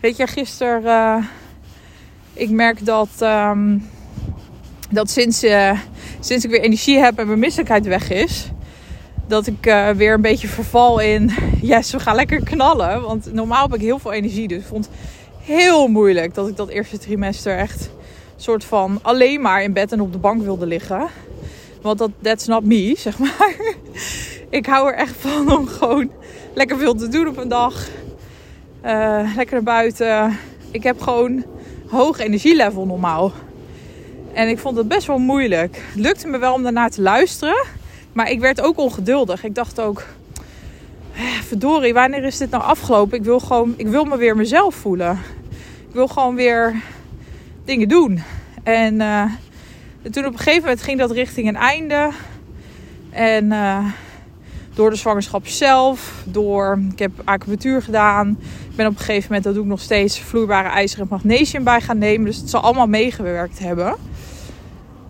Weet 0.00 0.16
je, 0.16 0.26
gisteren. 0.26 0.82
Uh, 0.82 1.24
ik 2.32 2.50
merk 2.50 2.84
dat. 2.84 3.08
Dat 4.90 5.10
sinds, 5.10 5.44
uh, 5.44 5.78
sinds 6.20 6.44
ik 6.44 6.50
weer 6.50 6.60
energie 6.60 6.98
heb 6.98 7.18
en 7.18 7.26
mijn 7.26 7.38
misselijkheid 7.38 7.86
weg 7.86 8.10
is, 8.10 8.50
dat 9.26 9.46
ik 9.46 9.66
uh, 9.66 9.88
weer 9.88 10.12
een 10.12 10.20
beetje 10.20 10.48
verval 10.48 10.98
in, 10.98 11.30
yes, 11.62 11.90
we 11.90 12.00
gaan 12.00 12.14
lekker 12.14 12.42
knallen. 12.42 13.02
Want 13.02 13.32
normaal 13.32 13.62
heb 13.62 13.74
ik 13.74 13.80
heel 13.80 13.98
veel 13.98 14.12
energie, 14.12 14.48
dus 14.48 14.58
ik 14.58 14.66
vond 14.66 14.84
het 14.86 14.94
heel 15.40 15.88
moeilijk 15.88 16.34
dat 16.34 16.48
ik 16.48 16.56
dat 16.56 16.68
eerste 16.68 16.98
trimester 16.98 17.56
echt 17.56 17.90
soort 18.36 18.64
van 18.64 18.98
alleen 19.02 19.40
maar 19.40 19.62
in 19.62 19.72
bed 19.72 19.92
en 19.92 20.00
op 20.00 20.12
de 20.12 20.18
bank 20.18 20.42
wilde 20.42 20.66
liggen. 20.66 21.06
Want 21.82 21.98
dat, 21.98 22.10
that's 22.22 22.46
not 22.46 22.64
me, 22.64 22.94
zeg 22.96 23.18
maar. 23.18 23.54
ik 24.50 24.66
hou 24.66 24.88
er 24.88 24.94
echt 24.94 25.14
van 25.16 25.52
om 25.58 25.66
gewoon 25.66 26.10
lekker 26.54 26.78
veel 26.78 26.94
te 26.94 27.08
doen 27.08 27.28
op 27.28 27.36
een 27.36 27.48
dag. 27.48 27.88
Uh, 28.84 29.32
lekker 29.36 29.54
naar 29.54 29.62
buiten. 29.62 30.38
Ik 30.70 30.82
heb 30.82 31.00
gewoon 31.00 31.44
hoog 31.88 32.18
energielevel 32.18 32.86
normaal. 32.86 33.32
En 34.32 34.48
ik 34.48 34.58
vond 34.58 34.76
het 34.76 34.88
best 34.88 35.06
wel 35.06 35.18
moeilijk. 35.18 35.82
Het 35.92 36.00
lukte 36.00 36.28
me 36.28 36.38
wel 36.38 36.54
om 36.54 36.62
daarnaar 36.62 36.90
te 36.90 37.02
luisteren. 37.02 37.64
Maar 38.12 38.30
ik 38.30 38.40
werd 38.40 38.60
ook 38.60 38.78
ongeduldig. 38.78 39.44
Ik 39.44 39.54
dacht 39.54 39.80
ook, 39.80 40.04
eh, 41.14 41.22
verdorie, 41.22 41.94
wanneer 41.94 42.24
is 42.24 42.38
dit 42.38 42.50
nou 42.50 42.62
afgelopen? 42.62 43.18
Ik 43.18 43.24
wil 43.24 43.40
gewoon, 43.40 43.74
ik 43.76 43.86
wil 43.86 44.04
me 44.04 44.16
weer 44.16 44.36
mezelf 44.36 44.74
voelen. 44.74 45.18
Ik 45.88 45.94
wil 45.94 46.08
gewoon 46.08 46.34
weer 46.34 46.74
dingen 47.64 47.88
doen. 47.88 48.22
En 48.62 48.94
uh, 48.94 49.24
toen 50.10 50.26
op 50.26 50.32
een 50.32 50.38
gegeven 50.38 50.60
moment 50.60 50.82
ging 50.82 50.98
dat 50.98 51.10
richting 51.10 51.48
een 51.48 51.56
einde. 51.56 52.10
En 53.10 53.44
uh, 53.44 53.84
door 54.74 54.90
de 54.90 54.96
zwangerschap 54.96 55.46
zelf, 55.46 56.22
door, 56.24 56.80
ik 56.92 56.98
heb 56.98 57.10
acupunctuur 57.24 57.82
gedaan. 57.82 58.38
Ik 58.70 58.76
ben 58.76 58.86
op 58.86 58.92
een 58.92 58.98
gegeven 58.98 59.26
moment, 59.26 59.44
dat 59.44 59.54
doe 59.54 59.62
ik 59.62 59.68
nog 59.68 59.80
steeds, 59.80 60.20
vloeibare 60.20 60.68
ijzer 60.68 61.00
en 61.00 61.06
magnesium 61.10 61.64
bij 61.64 61.80
gaan 61.80 61.98
nemen. 61.98 62.26
Dus 62.26 62.36
het 62.36 62.50
zal 62.50 62.60
allemaal 62.60 62.86
meegewerkt 62.86 63.58
hebben. 63.58 63.96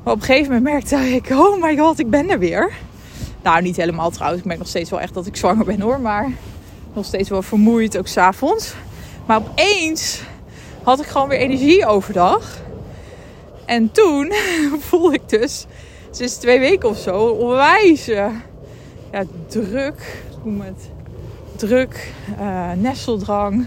Maar 0.02 0.12
op 0.12 0.20
een 0.20 0.26
gegeven 0.26 0.52
moment 0.52 0.72
merkte 0.72 0.96
ik, 0.96 1.30
oh 1.30 1.62
my 1.62 1.76
god, 1.76 1.98
ik 1.98 2.10
ben 2.10 2.30
er 2.30 2.38
weer. 2.38 2.72
Nou, 3.42 3.62
niet 3.62 3.76
helemaal 3.76 4.10
trouwens. 4.10 4.40
Ik 4.40 4.46
merk 4.46 4.58
nog 4.58 4.68
steeds 4.68 4.90
wel 4.90 5.00
echt 5.00 5.14
dat 5.14 5.26
ik 5.26 5.36
zwanger 5.36 5.64
ben 5.64 5.80
hoor. 5.80 6.00
Maar 6.00 6.32
nog 6.92 7.04
steeds 7.04 7.28
wel 7.28 7.42
vermoeid, 7.42 7.98
ook 7.98 8.06
s'avonds. 8.06 8.74
Maar 9.26 9.36
opeens 9.36 10.22
had 10.82 11.00
ik 11.00 11.06
gewoon 11.06 11.28
weer 11.28 11.38
energie 11.38 11.86
overdag. 11.86 12.58
En 13.64 13.92
toen 13.92 14.32
voelde 14.88 15.14
ik 15.14 15.28
dus 15.28 15.66
sinds 16.10 16.36
twee 16.36 16.58
weken 16.58 16.88
of 16.88 16.98
zo 16.98 17.26
onwijs 17.26 18.04
ja, 18.04 18.32
druk. 19.48 20.22
Noem 20.44 20.60
het 20.60 20.90
druk, 21.56 22.12
uh, 22.40 22.70
nesteldrang. 22.72 23.66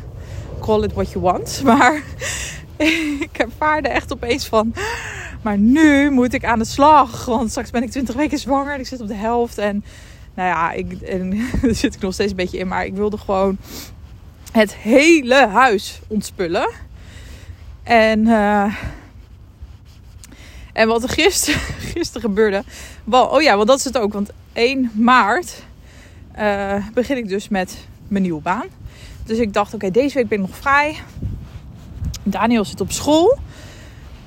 Call 0.60 0.84
it 0.84 0.94
what 0.94 1.12
you 1.12 1.24
want. 1.24 1.62
Maar 1.64 2.04
ik 3.28 3.38
ervaarde 3.38 3.88
echt 3.88 4.14
opeens 4.14 4.48
van 4.48 4.74
maar 5.44 5.58
nu 5.58 6.10
moet 6.10 6.34
ik 6.34 6.46
aan 6.46 6.60
de 6.60 6.66
slag. 6.66 7.26
Want 7.26 7.50
straks 7.50 7.70
ben 7.70 7.84
ik 7.84 7.92
20 7.92 8.16
weken 8.16 8.38
zwanger. 8.38 8.74
En 8.74 8.80
ik 8.80 8.88
zit 8.88 9.02
op 9.02 9.08
de 9.08 9.14
helft. 9.14 9.58
En 9.58 9.84
nou 10.34 10.50
ja, 10.50 10.72
ik, 10.72 11.02
en, 11.02 11.30
daar 11.62 11.76
zit 11.76 11.96
ik 11.96 12.02
nog 12.02 12.14
steeds 12.14 12.32
een 12.32 12.38
beetje 12.38 12.58
in. 12.58 12.68
Maar 12.68 12.86
ik 12.86 12.94
wilde 12.94 13.18
gewoon 13.18 13.58
het 14.52 14.76
hele 14.76 15.48
huis 15.48 16.00
ontspullen. 16.08 16.70
En, 17.84 18.20
uh, 18.20 18.76
en 20.74 20.88
wat 20.88 21.04
er 21.04 21.10
gisteren, 21.10 21.60
gisteren 21.94 22.22
gebeurde. 22.22 22.64
Oh 23.10 23.42
ja, 23.42 23.56
want 23.56 23.68
dat 23.68 23.78
is 23.78 23.84
het 23.84 23.98
ook. 23.98 24.14
Want 24.14 24.30
1 24.54 24.92
maart 24.94 25.64
uh, 26.40 26.88
begin 26.94 27.18
ik 27.18 27.28
dus 27.28 27.50
met 27.50 27.78
mijn 28.08 28.24
nieuwe 28.24 28.42
baan. 28.42 28.68
Dus 29.26 29.38
ik 29.38 29.54
dacht, 29.54 29.74
oké, 29.74 29.92
deze 29.92 30.16
week 30.18 30.28
ben 30.28 30.42
ik 30.42 30.48
nog 30.48 30.58
vrij. 30.58 31.00
Daniel 32.24 32.66
zit 32.66 32.82
op 32.82 32.92
school. 32.92 33.38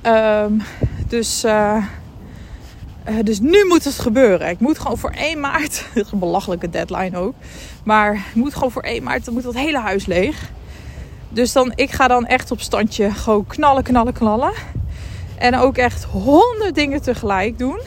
Um, 0.03 0.61
dus, 1.07 1.45
uh, 1.45 1.85
dus 3.23 3.39
nu 3.39 3.65
moet 3.65 3.83
het 3.83 3.99
gebeuren. 3.99 4.49
Ik 4.49 4.59
moet 4.59 4.79
gewoon 4.79 4.97
voor 4.97 5.11
1 5.11 5.39
maart. 5.39 5.85
Een 6.11 6.19
belachelijke 6.19 6.69
deadline 6.69 7.17
ook. 7.17 7.33
Maar 7.83 8.13
ik 8.13 8.35
moet 8.35 8.53
gewoon 8.53 8.71
voor 8.71 8.81
1 8.81 9.03
maart. 9.03 9.25
Dan 9.25 9.33
moet 9.33 9.43
dat 9.43 9.53
hele 9.53 9.79
huis 9.79 10.05
leeg. 10.05 10.51
Dus 11.29 11.51
dan, 11.51 11.71
ik 11.75 11.91
ga 11.91 12.07
dan 12.07 12.25
echt 12.25 12.51
op 12.51 12.61
standje 12.61 13.11
gewoon 13.11 13.47
knallen, 13.47 13.83
knallen, 13.83 14.13
knallen. 14.13 14.53
En 15.37 15.55
ook 15.55 15.77
echt 15.77 16.03
honderd 16.03 16.75
dingen 16.75 17.01
tegelijk 17.01 17.57
doen. 17.57 17.79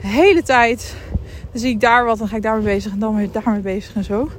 De 0.00 0.06
hele 0.06 0.42
tijd. 0.42 0.96
Dan 1.50 1.60
zie 1.60 1.70
ik 1.70 1.80
daar 1.80 2.04
wat, 2.04 2.18
dan 2.18 2.28
ga 2.28 2.36
ik 2.36 2.42
daarmee 2.42 2.74
bezig 2.74 2.92
en 2.92 2.98
dan 2.98 3.16
weer 3.16 3.30
daarmee 3.32 3.60
bezig 3.60 3.94
en 3.94 4.04
zo. 4.04 4.30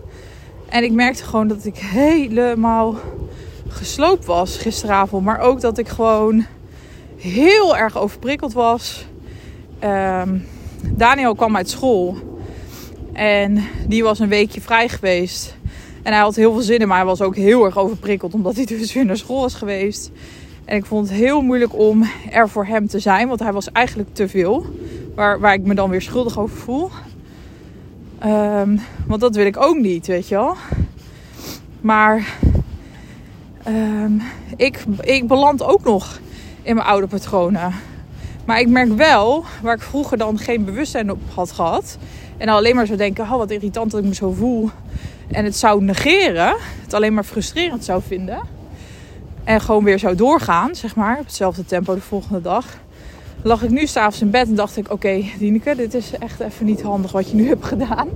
En 0.69 0.83
ik 0.83 0.91
merkte 0.91 1.23
gewoon 1.23 1.47
dat 1.47 1.65
ik 1.65 1.77
helemaal 1.77 2.95
gesloopt 3.75 4.25
was 4.25 4.57
gisteravond. 4.57 5.25
Maar 5.25 5.39
ook 5.39 5.61
dat 5.61 5.77
ik 5.77 5.87
gewoon 5.87 6.45
heel 7.17 7.77
erg 7.77 7.97
overprikkeld 7.97 8.53
was. 8.53 9.05
Um, 9.83 10.45
Daniel 10.83 11.35
kwam 11.35 11.55
uit 11.55 11.69
school. 11.69 12.17
En 13.13 13.63
die 13.87 14.03
was 14.03 14.19
een 14.19 14.29
weekje 14.29 14.61
vrij 14.61 14.89
geweest. 14.89 15.55
En 16.03 16.13
hij 16.13 16.21
had 16.21 16.35
heel 16.35 16.53
veel 16.53 16.61
zin 16.61 16.79
in, 16.79 16.87
maar 16.87 16.97
hij 16.97 17.05
was 17.05 17.21
ook 17.21 17.35
heel 17.35 17.65
erg 17.65 17.77
overprikkeld 17.77 18.33
omdat 18.33 18.55
hij 18.55 18.65
dus 18.75 18.93
weer 18.93 19.05
naar 19.05 19.17
school 19.17 19.41
was 19.41 19.53
geweest. 19.53 20.11
En 20.65 20.77
ik 20.77 20.85
vond 20.85 21.09
het 21.09 21.17
heel 21.17 21.41
moeilijk 21.41 21.77
om 21.79 22.03
er 22.31 22.49
voor 22.49 22.65
hem 22.65 22.87
te 22.87 22.99
zijn, 22.99 23.27
want 23.27 23.39
hij 23.39 23.53
was 23.53 23.71
eigenlijk 23.71 24.13
te 24.13 24.27
veel. 24.27 24.65
Waar, 25.15 25.39
waar 25.39 25.53
ik 25.53 25.65
me 25.65 25.73
dan 25.73 25.89
weer 25.89 26.01
schuldig 26.01 26.39
over 26.39 26.57
voel. 26.57 26.89
Um, 28.25 28.79
want 29.07 29.21
dat 29.21 29.35
wil 29.35 29.45
ik 29.45 29.57
ook 29.57 29.77
niet, 29.77 30.07
weet 30.07 30.27
je 30.27 30.35
wel. 30.35 30.55
Maar 31.81 32.37
um, 33.67 34.21
ik, 34.55 34.83
ik 34.99 35.27
beland 35.27 35.63
ook 35.63 35.83
nog 35.83 36.19
in 36.61 36.75
mijn 36.75 36.87
oude 36.87 37.07
patronen. 37.07 37.73
Maar 38.45 38.59
ik 38.59 38.67
merk 38.67 38.93
wel, 38.93 39.43
waar 39.61 39.75
ik 39.75 39.81
vroeger 39.81 40.17
dan 40.17 40.37
geen 40.37 40.65
bewustzijn 40.65 41.11
op 41.11 41.19
had 41.33 41.51
gehad. 41.51 41.97
En 42.37 42.49
alleen 42.49 42.75
maar 42.75 42.85
zou 42.85 42.97
denken, 42.97 43.23
oh 43.23 43.37
wat 43.37 43.51
irritant 43.51 43.91
dat 43.91 43.99
ik 43.99 44.05
me 44.07 44.15
zo 44.15 44.31
voel. 44.31 44.69
En 45.31 45.45
het 45.45 45.55
zou 45.55 45.83
negeren. 45.83 46.55
Het 46.81 46.93
alleen 46.93 47.13
maar 47.13 47.23
frustrerend 47.23 47.85
zou 47.85 48.01
vinden. 48.07 48.39
En 49.43 49.61
gewoon 49.61 49.83
weer 49.83 49.99
zou 49.99 50.15
doorgaan, 50.15 50.75
zeg 50.75 50.95
maar. 50.95 51.17
Op 51.19 51.25
hetzelfde 51.25 51.65
tempo 51.65 51.93
de 51.93 52.01
volgende 52.01 52.41
dag. 52.41 52.65
Lag 53.41 53.63
ik 53.63 53.69
nu 53.69 53.87
s'avonds 53.87 54.21
in 54.21 54.29
bed 54.29 54.47
en 54.47 54.55
dacht 54.55 54.77
ik, 54.77 54.83
oké 54.83 54.93
okay, 54.93 55.31
Dieneke, 55.39 55.75
dit 55.75 55.93
is 55.93 56.11
echt 56.19 56.39
even 56.39 56.65
niet 56.65 56.81
handig 56.81 57.11
wat 57.11 57.29
je 57.29 57.35
nu 57.35 57.47
hebt 57.53 57.65
gedaan. 57.65 58.07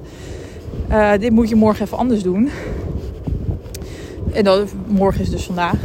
Uh, 0.92 1.12
dit 1.20 1.32
moet 1.32 1.50
je 1.50 1.56
morgen 1.56 1.86
even 1.86 1.98
anders 1.98 2.24
doen. 2.24 2.50
En 4.34 4.44
dan, 4.44 4.68
morgen 4.88 5.22
is 5.22 5.30
dus 5.30 5.46
vandaag. 5.46 5.76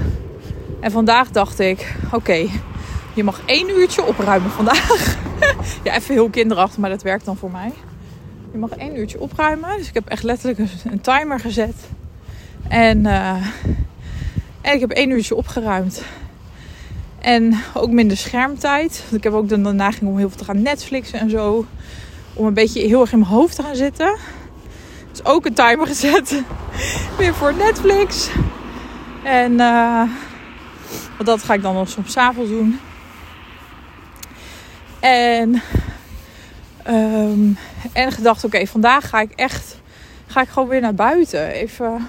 En 0.80 0.90
vandaag 0.90 1.30
dacht 1.30 1.58
ik, 1.58 1.94
oké, 2.12 2.46
je 3.14 3.24
mag 3.24 3.40
één 3.46 3.70
uurtje 3.70 4.04
opruimen 4.04 4.50
vandaag. 4.50 5.16
ja, 5.84 5.96
even 5.96 6.14
heel 6.14 6.30
kinderachtig, 6.30 6.78
maar 6.78 6.90
dat 6.90 7.02
werkt 7.02 7.24
dan 7.24 7.36
voor 7.36 7.50
mij. 7.50 7.72
Je 8.52 8.58
mag 8.58 8.70
één 8.70 8.98
uurtje 8.98 9.20
opruimen. 9.20 9.76
Dus 9.76 9.88
ik 9.88 9.94
heb 9.94 10.08
echt 10.08 10.22
letterlijk 10.22 10.58
een, 10.84 11.00
timer 11.00 11.40
gezet. 11.40 11.74
En, 12.68 12.98
uh, 12.98 13.46
en 14.60 14.74
ik 14.74 14.80
heb 14.80 14.90
één 14.90 15.10
uurtje 15.10 15.34
opgeruimd. 15.34 16.02
En 17.18 17.54
ook 17.74 17.90
minder 17.90 18.16
schermtijd. 18.16 19.02
Want 19.02 19.16
ik 19.16 19.24
heb 19.24 19.32
ook 19.32 19.48
de 19.48 19.56
neiging 19.56 20.10
om 20.10 20.18
heel 20.18 20.28
veel 20.28 20.38
te 20.38 20.44
gaan 20.44 20.62
Netflixen 20.62 21.18
en 21.18 21.30
zo. 21.30 21.66
Om 22.34 22.46
een 22.46 22.54
beetje 22.54 22.80
heel 22.80 23.00
erg 23.00 23.12
in 23.12 23.18
mijn 23.18 23.30
hoofd 23.30 23.56
te 23.56 23.62
gaan 23.62 23.76
zitten. 23.76 24.16
Dus 25.14 25.24
ook 25.24 25.46
een 25.46 25.54
timer 25.54 25.86
gezet. 25.86 26.42
Weer 27.18 27.34
voor 27.34 27.54
Netflix. 27.54 28.30
En 29.22 29.52
uh, 29.52 30.02
dat 31.24 31.42
ga 31.42 31.54
ik 31.54 31.62
dan 31.62 31.74
nog 31.74 31.88
soms 31.88 32.16
avonds 32.16 32.50
doen. 32.50 32.80
En, 35.00 35.62
um, 36.88 37.56
en 37.92 38.12
gedacht, 38.12 38.44
oké, 38.44 38.66
vandaag 38.66 39.08
ga 39.08 39.20
ik 39.20 39.30
echt 39.30 39.80
ga 40.26 40.40
ik 40.40 40.48
gewoon 40.48 40.68
weer 40.68 40.80
naar 40.80 40.94
buiten. 40.94 41.46
Even 41.46 42.08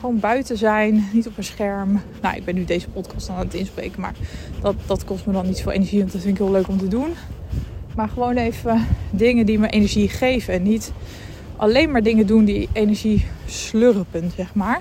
gewoon 0.00 0.20
buiten 0.20 0.58
zijn, 0.58 1.08
niet 1.12 1.26
op 1.26 1.36
een 1.36 1.44
scherm. 1.44 2.02
Nou, 2.22 2.36
ik 2.36 2.44
ben 2.44 2.54
nu 2.54 2.64
deze 2.64 2.88
podcast 2.88 3.28
aan 3.28 3.38
het 3.38 3.54
inspreken, 3.54 4.00
maar 4.00 4.14
dat, 4.60 4.74
dat 4.86 5.04
kost 5.04 5.26
me 5.26 5.32
dan 5.32 5.46
niet 5.46 5.60
veel 5.60 5.72
energie, 5.72 5.98
want 5.98 6.12
dat 6.12 6.20
vind 6.20 6.38
ik 6.38 6.44
heel 6.44 6.52
leuk 6.52 6.68
om 6.68 6.78
te 6.78 6.88
doen. 6.88 7.14
Maar 7.96 8.08
gewoon 8.08 8.36
even 8.36 8.86
dingen 9.10 9.46
die 9.46 9.58
me 9.58 9.68
energie 9.68 10.08
geven 10.08 10.54
en 10.54 10.62
niet 10.62 10.92
alleen 11.56 11.90
maar 11.90 12.02
dingen 12.02 12.26
doen 12.26 12.44
die 12.44 12.68
energie 12.72 13.26
slurpen, 13.46 14.30
zeg 14.36 14.54
maar. 14.54 14.80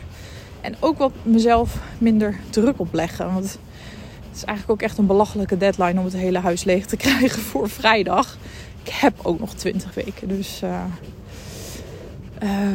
En 0.62 0.76
ook 0.80 0.98
wat 0.98 1.12
mezelf 1.24 1.78
minder 1.98 2.40
druk 2.50 2.80
opleggen. 2.80 3.34
Want 3.34 3.46
het 3.46 4.36
is 4.36 4.44
eigenlijk 4.44 4.82
ook 4.82 4.88
echt 4.88 4.98
een 4.98 5.06
belachelijke 5.06 5.58
deadline 5.58 6.00
om 6.00 6.06
het 6.06 6.16
hele 6.16 6.40
huis 6.40 6.64
leeg 6.64 6.86
te 6.86 6.98
krijgen 7.08 7.42
voor 7.42 7.70
vrijdag. 7.70 8.38
Ik 8.84 8.92
heb 8.92 9.14
ook 9.22 9.40
nog 9.40 9.54
20 9.54 9.94
weken. 9.94 10.28
Dus. 10.28 10.62
Uh, 10.64 10.84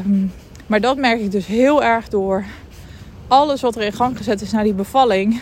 um, 0.07 0.32
maar 0.66 0.80
dat 0.80 0.96
merk 0.96 1.20
ik 1.20 1.30
dus 1.30 1.46
heel 1.46 1.82
erg 1.82 2.09
door 2.09 2.44
alles 3.28 3.61
wat 3.61 3.76
er 3.76 3.82
in 3.82 3.92
gang 3.92 4.16
gezet 4.16 4.40
is 4.40 4.53
naar 4.53 4.64
die 4.64 4.74
bevalling. 4.74 5.40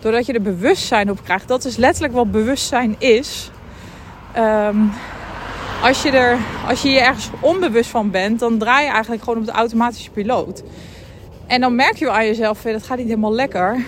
Doordat 0.00 0.26
je 0.26 0.32
er 0.32 0.42
bewustzijn 0.42 1.10
op 1.10 1.24
krijgt. 1.24 1.48
Dat 1.48 1.64
is 1.64 1.76
letterlijk 1.76 2.14
wat 2.14 2.30
bewustzijn 2.30 2.96
is. 2.98 3.50
Um, 4.36 4.92
als, 5.82 6.02
je 6.02 6.10
er, 6.10 6.38
als 6.66 6.82
je 6.82 6.88
je 6.88 7.00
ergens 7.00 7.30
onbewust 7.40 7.90
van 7.90 8.10
bent, 8.10 8.38
dan 8.38 8.58
draai 8.58 8.84
je 8.84 8.90
eigenlijk 8.90 9.22
gewoon 9.22 9.38
op 9.38 9.46
de 9.46 9.52
automatische 9.52 10.10
piloot. 10.10 10.62
En 11.46 11.60
dan 11.60 11.74
merk 11.74 11.96
je 11.96 12.10
aan 12.10 12.26
jezelf, 12.26 12.62
dat 12.62 12.82
gaat 12.82 12.98
niet 12.98 13.06
helemaal 13.06 13.34
lekker. 13.34 13.84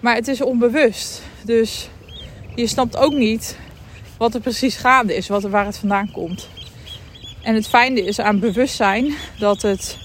Maar 0.00 0.14
het 0.14 0.28
is 0.28 0.42
onbewust. 0.42 1.22
Dus 1.42 1.88
je 2.54 2.66
snapt 2.66 2.96
ook 2.96 3.12
niet 3.12 3.58
wat 4.18 4.34
er 4.34 4.40
precies 4.40 4.76
gaande 4.76 5.16
is, 5.16 5.28
wat 5.28 5.44
er, 5.44 5.50
waar 5.50 5.66
het 5.66 5.78
vandaan 5.78 6.10
komt. 6.10 6.48
En 7.42 7.54
het 7.54 7.68
fijne 7.68 8.04
is 8.04 8.20
aan 8.20 8.38
bewustzijn 8.38 9.14
dat 9.38 9.62
het 9.62 9.98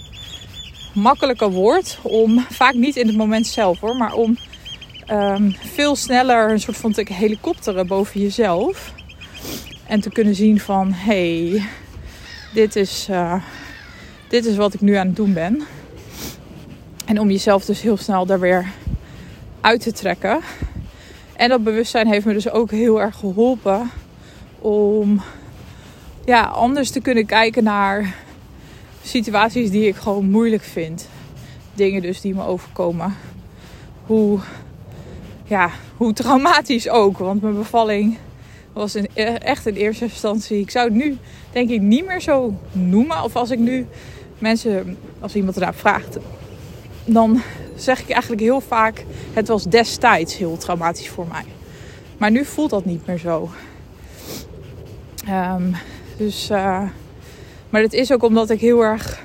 makkelijker 0.94 1.52
wordt 1.52 2.00
om, 2.02 2.46
vaak 2.50 2.74
niet 2.74 2.96
in 2.96 3.08
het 3.08 3.18
moment 3.18 3.48
zelf 3.48 3.80
hoor, 3.80 3.96
maar 3.96 4.14
om 4.14 4.38
um, 5.12 5.56
veel 5.74 5.96
sneller 5.96 6.52
een 6.52 6.60
soort 6.60 6.78
van 6.78 6.96
helikopteren 6.96 7.88
boven 7.88 8.22
jezelf. 8.22 8.94
En 9.94 10.02
te 10.02 10.10
kunnen 10.10 10.36
zien 10.36 10.60
van 10.60 10.92
hé, 10.92 11.50
hey, 11.50 11.68
dit, 12.54 12.76
is, 12.76 13.08
uh, 13.10 13.44
dit 14.28 14.46
is 14.46 14.56
wat 14.56 14.74
ik 14.74 14.82
nu 14.82 14.96
aan 14.96 15.08
het 15.08 15.16
doen 15.16 15.34
ben. 15.34 15.62
En 17.06 17.20
om 17.20 17.30
jezelf 17.30 17.66
dus 17.66 17.82
heel 17.82 17.98
snel 17.98 18.26
daar 18.26 18.40
weer 18.40 18.72
uit 19.62 19.82
te 19.82 19.92
trekken. 19.92 20.40
En 21.36 21.50
dat 21.50 21.64
bewustzijn 21.64 22.08
heeft 22.08 22.26
me 22.26 22.34
dus 22.34 22.50
ook 22.50 22.72
heel 22.72 23.02
erg 23.02 23.16
geholpen 23.16 23.90
om 24.60 25.22
ja, 26.26 26.44
anders 26.44 26.90
te 26.90 27.02
kunnen 27.02 27.26
kijken 27.26 27.64
naar 27.64 28.16
situaties 29.04 29.70
die 29.70 29.88
ik 29.88 29.96
gewoon 29.96 30.30
moeilijk 30.30 30.64
vind. 30.64 31.08
Dingen 31.74 32.02
dus 32.02 32.22
die 32.22 32.34
me 32.34 32.46
overkomen. 32.46 33.16
Hoe, 34.06 34.40
ja, 35.46 35.70
hoe 35.98 36.14
traumatisch 36.14 36.90
ook. 36.90 37.18
Want 37.18 37.42
mijn 37.42 37.56
bevalling 37.56 38.18
was 38.74 38.96
in, 38.96 39.08
echt 39.40 39.68
in 39.68 39.76
eerste 39.76 40.04
instantie. 40.04 40.60
Ik 40.60 40.72
zou 40.72 40.86
het 40.86 40.96
nu 40.96 41.18
denk 41.52 41.70
ik 41.70 41.82
niet 41.82 42.06
meer 42.06 42.22
zo 42.22 42.54
noemen. 42.72 43.24
Of 43.24 43.36
als 43.36 43.52
ik 43.52 43.60
nu 43.60 43.86
mensen, 44.38 44.98
als 45.20 45.36
iemand 45.36 45.56
ernaar 45.56 45.76
vraagt, 45.76 46.18
dan 47.06 47.42
zeg 47.76 48.02
ik 48.02 48.10
eigenlijk 48.10 48.42
heel 48.42 48.62
vaak: 48.62 49.06
het 49.34 49.48
was 49.48 49.64
destijds 49.64 50.38
heel 50.38 50.58
traumatisch 50.58 51.10
voor 51.10 51.28
mij. 51.28 51.46
Maar 52.18 52.32
nu 52.32 52.46
voelt 52.46 52.70
dat 52.70 52.86
niet 52.86 53.08
meer 53.08 53.18
zo. 53.18 53.50
Um, 55.30 55.76
dus, 56.18 56.50
uh, 56.50 56.84
maar 57.70 57.82
dat 57.82 57.94
is 57.94 58.12
ook 58.12 58.24
omdat 58.24 58.50
ik 58.50 58.60
heel 58.60 58.84
erg 58.84 59.22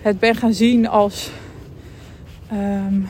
het 0.00 0.18
ben 0.18 0.34
gaan 0.34 0.54
zien 0.54 0.88
als 0.88 1.30
um, 2.52 3.08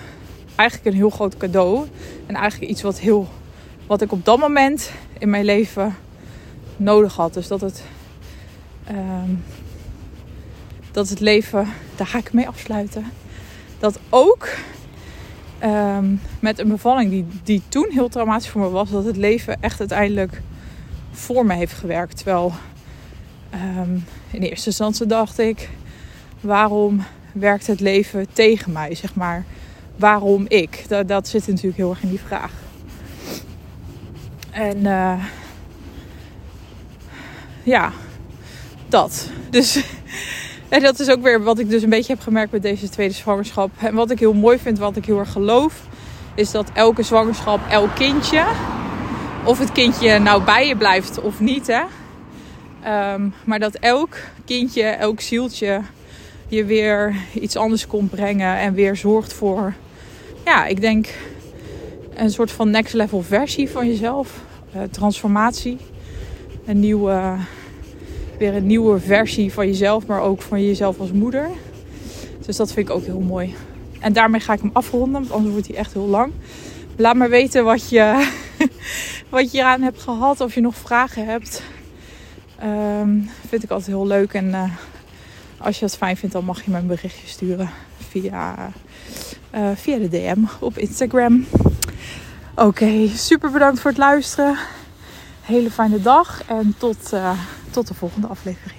eigenlijk 0.56 0.88
een 0.90 1.00
heel 1.00 1.10
groot 1.10 1.36
cadeau. 1.36 1.86
En 2.26 2.34
eigenlijk 2.34 2.70
iets 2.70 2.82
wat, 2.82 2.98
heel, 2.98 3.28
wat 3.86 4.00
ik 4.02 4.12
op 4.12 4.24
dat 4.24 4.38
moment 4.38 4.90
in 5.18 5.30
mijn 5.30 5.44
leven 5.44 5.96
nodig 6.76 7.16
had. 7.16 7.34
Dus 7.34 7.48
dat 7.48 7.60
het, 7.60 7.82
um, 8.90 9.44
dat 10.90 11.08
het 11.08 11.20
leven, 11.20 11.66
daar 11.96 12.06
ga 12.06 12.18
ik 12.18 12.32
mee 12.32 12.48
afsluiten. 12.48 13.04
Dat 13.78 13.98
ook 14.08 14.48
um, 15.64 16.20
met 16.40 16.58
een 16.58 16.68
bevalling 16.68 17.10
die, 17.10 17.26
die 17.42 17.62
toen 17.68 17.88
heel 17.90 18.08
traumatisch 18.08 18.48
voor 18.48 18.60
me 18.60 18.68
was, 18.68 18.90
dat 18.90 19.04
het 19.04 19.16
leven 19.16 19.62
echt 19.62 19.80
uiteindelijk 19.80 20.42
voor 21.10 21.46
me 21.46 21.54
heeft 21.54 21.72
gewerkt. 21.72 22.16
Terwijl 22.16 22.52
um, 23.54 24.04
in 24.30 24.42
eerste 24.42 24.66
instantie 24.66 25.06
dacht 25.06 25.38
ik, 25.38 25.68
waarom 26.40 27.04
werkt 27.32 27.66
het 27.66 27.80
leven 27.80 28.26
tegen 28.32 28.72
mij? 28.72 28.94
Zeg 28.94 29.14
maar, 29.14 29.44
waarom 29.96 30.44
ik? 30.48 30.84
Dat, 30.88 31.08
dat 31.08 31.28
zit 31.28 31.46
natuurlijk 31.46 31.76
heel 31.76 31.90
erg 31.90 32.02
in 32.02 32.08
die 32.08 32.20
vraag. 32.20 32.52
En 34.58 34.76
uh, 34.78 35.24
ja, 37.62 37.92
dat. 38.88 39.30
Dus 39.50 39.82
en 40.68 40.82
dat 40.82 41.00
is 41.00 41.08
ook 41.10 41.22
weer 41.22 41.42
wat 41.42 41.58
ik 41.58 41.68
dus 41.70 41.82
een 41.82 41.90
beetje 41.90 42.12
heb 42.12 42.22
gemerkt 42.22 42.52
met 42.52 42.62
deze 42.62 42.88
tweede 42.88 43.14
zwangerschap. 43.14 43.70
En 43.78 43.94
wat 43.94 44.10
ik 44.10 44.18
heel 44.18 44.34
mooi 44.34 44.58
vind, 44.58 44.78
wat 44.78 44.96
ik 44.96 45.04
heel 45.04 45.18
erg 45.18 45.32
geloof, 45.32 45.82
is 46.34 46.50
dat 46.50 46.70
elke 46.72 47.02
zwangerschap, 47.02 47.60
elk 47.70 47.94
kindje, 47.94 48.44
of 49.44 49.58
het 49.58 49.72
kindje 49.72 50.18
nou 50.18 50.42
bij 50.42 50.66
je 50.66 50.76
blijft 50.76 51.20
of 51.20 51.40
niet, 51.40 51.66
hè. 51.66 51.82
Um, 53.12 53.34
maar 53.44 53.58
dat 53.58 53.74
elk 53.74 54.16
kindje, 54.44 54.82
elk 54.82 55.20
zieltje 55.20 55.80
je 56.48 56.64
weer 56.64 57.14
iets 57.32 57.56
anders 57.56 57.86
komt 57.86 58.10
brengen 58.10 58.56
en 58.58 58.74
weer 58.74 58.96
zorgt 58.96 59.32
voor, 59.32 59.74
ja, 60.44 60.66
ik 60.66 60.80
denk 60.80 61.08
een 62.14 62.30
soort 62.30 62.50
van 62.50 62.70
next 62.70 62.94
level 62.94 63.22
versie 63.22 63.70
van 63.70 63.86
jezelf. 63.86 64.46
Uh, 64.76 64.82
transformatie. 64.90 65.76
Een 66.66 66.80
nieuwe, 66.80 67.36
weer 68.38 68.54
een 68.54 68.66
nieuwe 68.66 69.00
versie 69.00 69.52
van 69.52 69.66
jezelf, 69.66 70.06
maar 70.06 70.20
ook 70.20 70.42
van 70.42 70.66
jezelf 70.66 71.00
als 71.00 71.12
moeder. 71.12 71.48
Dus 72.46 72.56
dat 72.56 72.72
vind 72.72 72.88
ik 72.88 72.94
ook 72.94 73.04
heel 73.04 73.20
mooi. 73.20 73.54
En 74.00 74.12
daarmee 74.12 74.40
ga 74.40 74.52
ik 74.52 74.60
hem 74.60 74.70
afronden, 74.72 75.12
want 75.12 75.32
anders 75.32 75.52
wordt 75.52 75.68
hij 75.68 75.76
echt 75.76 75.92
heel 75.92 76.06
lang. 76.06 76.32
Laat 76.96 77.14
maar 77.14 77.30
weten 77.30 77.64
wat 77.64 77.88
je, 77.88 78.28
wat 79.28 79.52
je 79.52 79.58
eraan 79.58 79.82
hebt 79.82 80.02
gehad, 80.02 80.40
of 80.40 80.54
je 80.54 80.60
nog 80.60 80.74
vragen 80.76 81.26
hebt. 81.26 81.62
Um, 83.00 83.30
vind 83.48 83.62
ik 83.62 83.70
altijd 83.70 83.90
heel 83.90 84.06
leuk. 84.06 84.32
En 84.32 84.48
uh, 84.48 84.72
als 85.58 85.74
je 85.74 85.80
dat 85.80 85.96
fijn 85.96 86.16
vindt, 86.16 86.34
dan 86.34 86.44
mag 86.44 86.64
je 86.64 86.70
me 86.70 86.78
een 86.78 86.86
berichtje 86.86 87.26
sturen 87.26 87.70
via, 88.08 88.70
via 89.74 89.98
de 89.98 90.08
DM 90.08 90.42
op 90.60 90.78
Instagram. 90.78 91.46
Oké, 92.58 93.08
super 93.08 93.50
bedankt 93.50 93.80
voor 93.80 93.90
het 93.90 93.98
luisteren. 93.98 94.58
Hele 95.42 95.70
fijne 95.70 96.00
dag 96.00 96.42
en 96.46 96.74
tot, 96.78 97.12
uh, 97.14 97.30
tot 97.70 97.88
de 97.88 97.94
volgende 97.94 98.26
aflevering. 98.26 98.77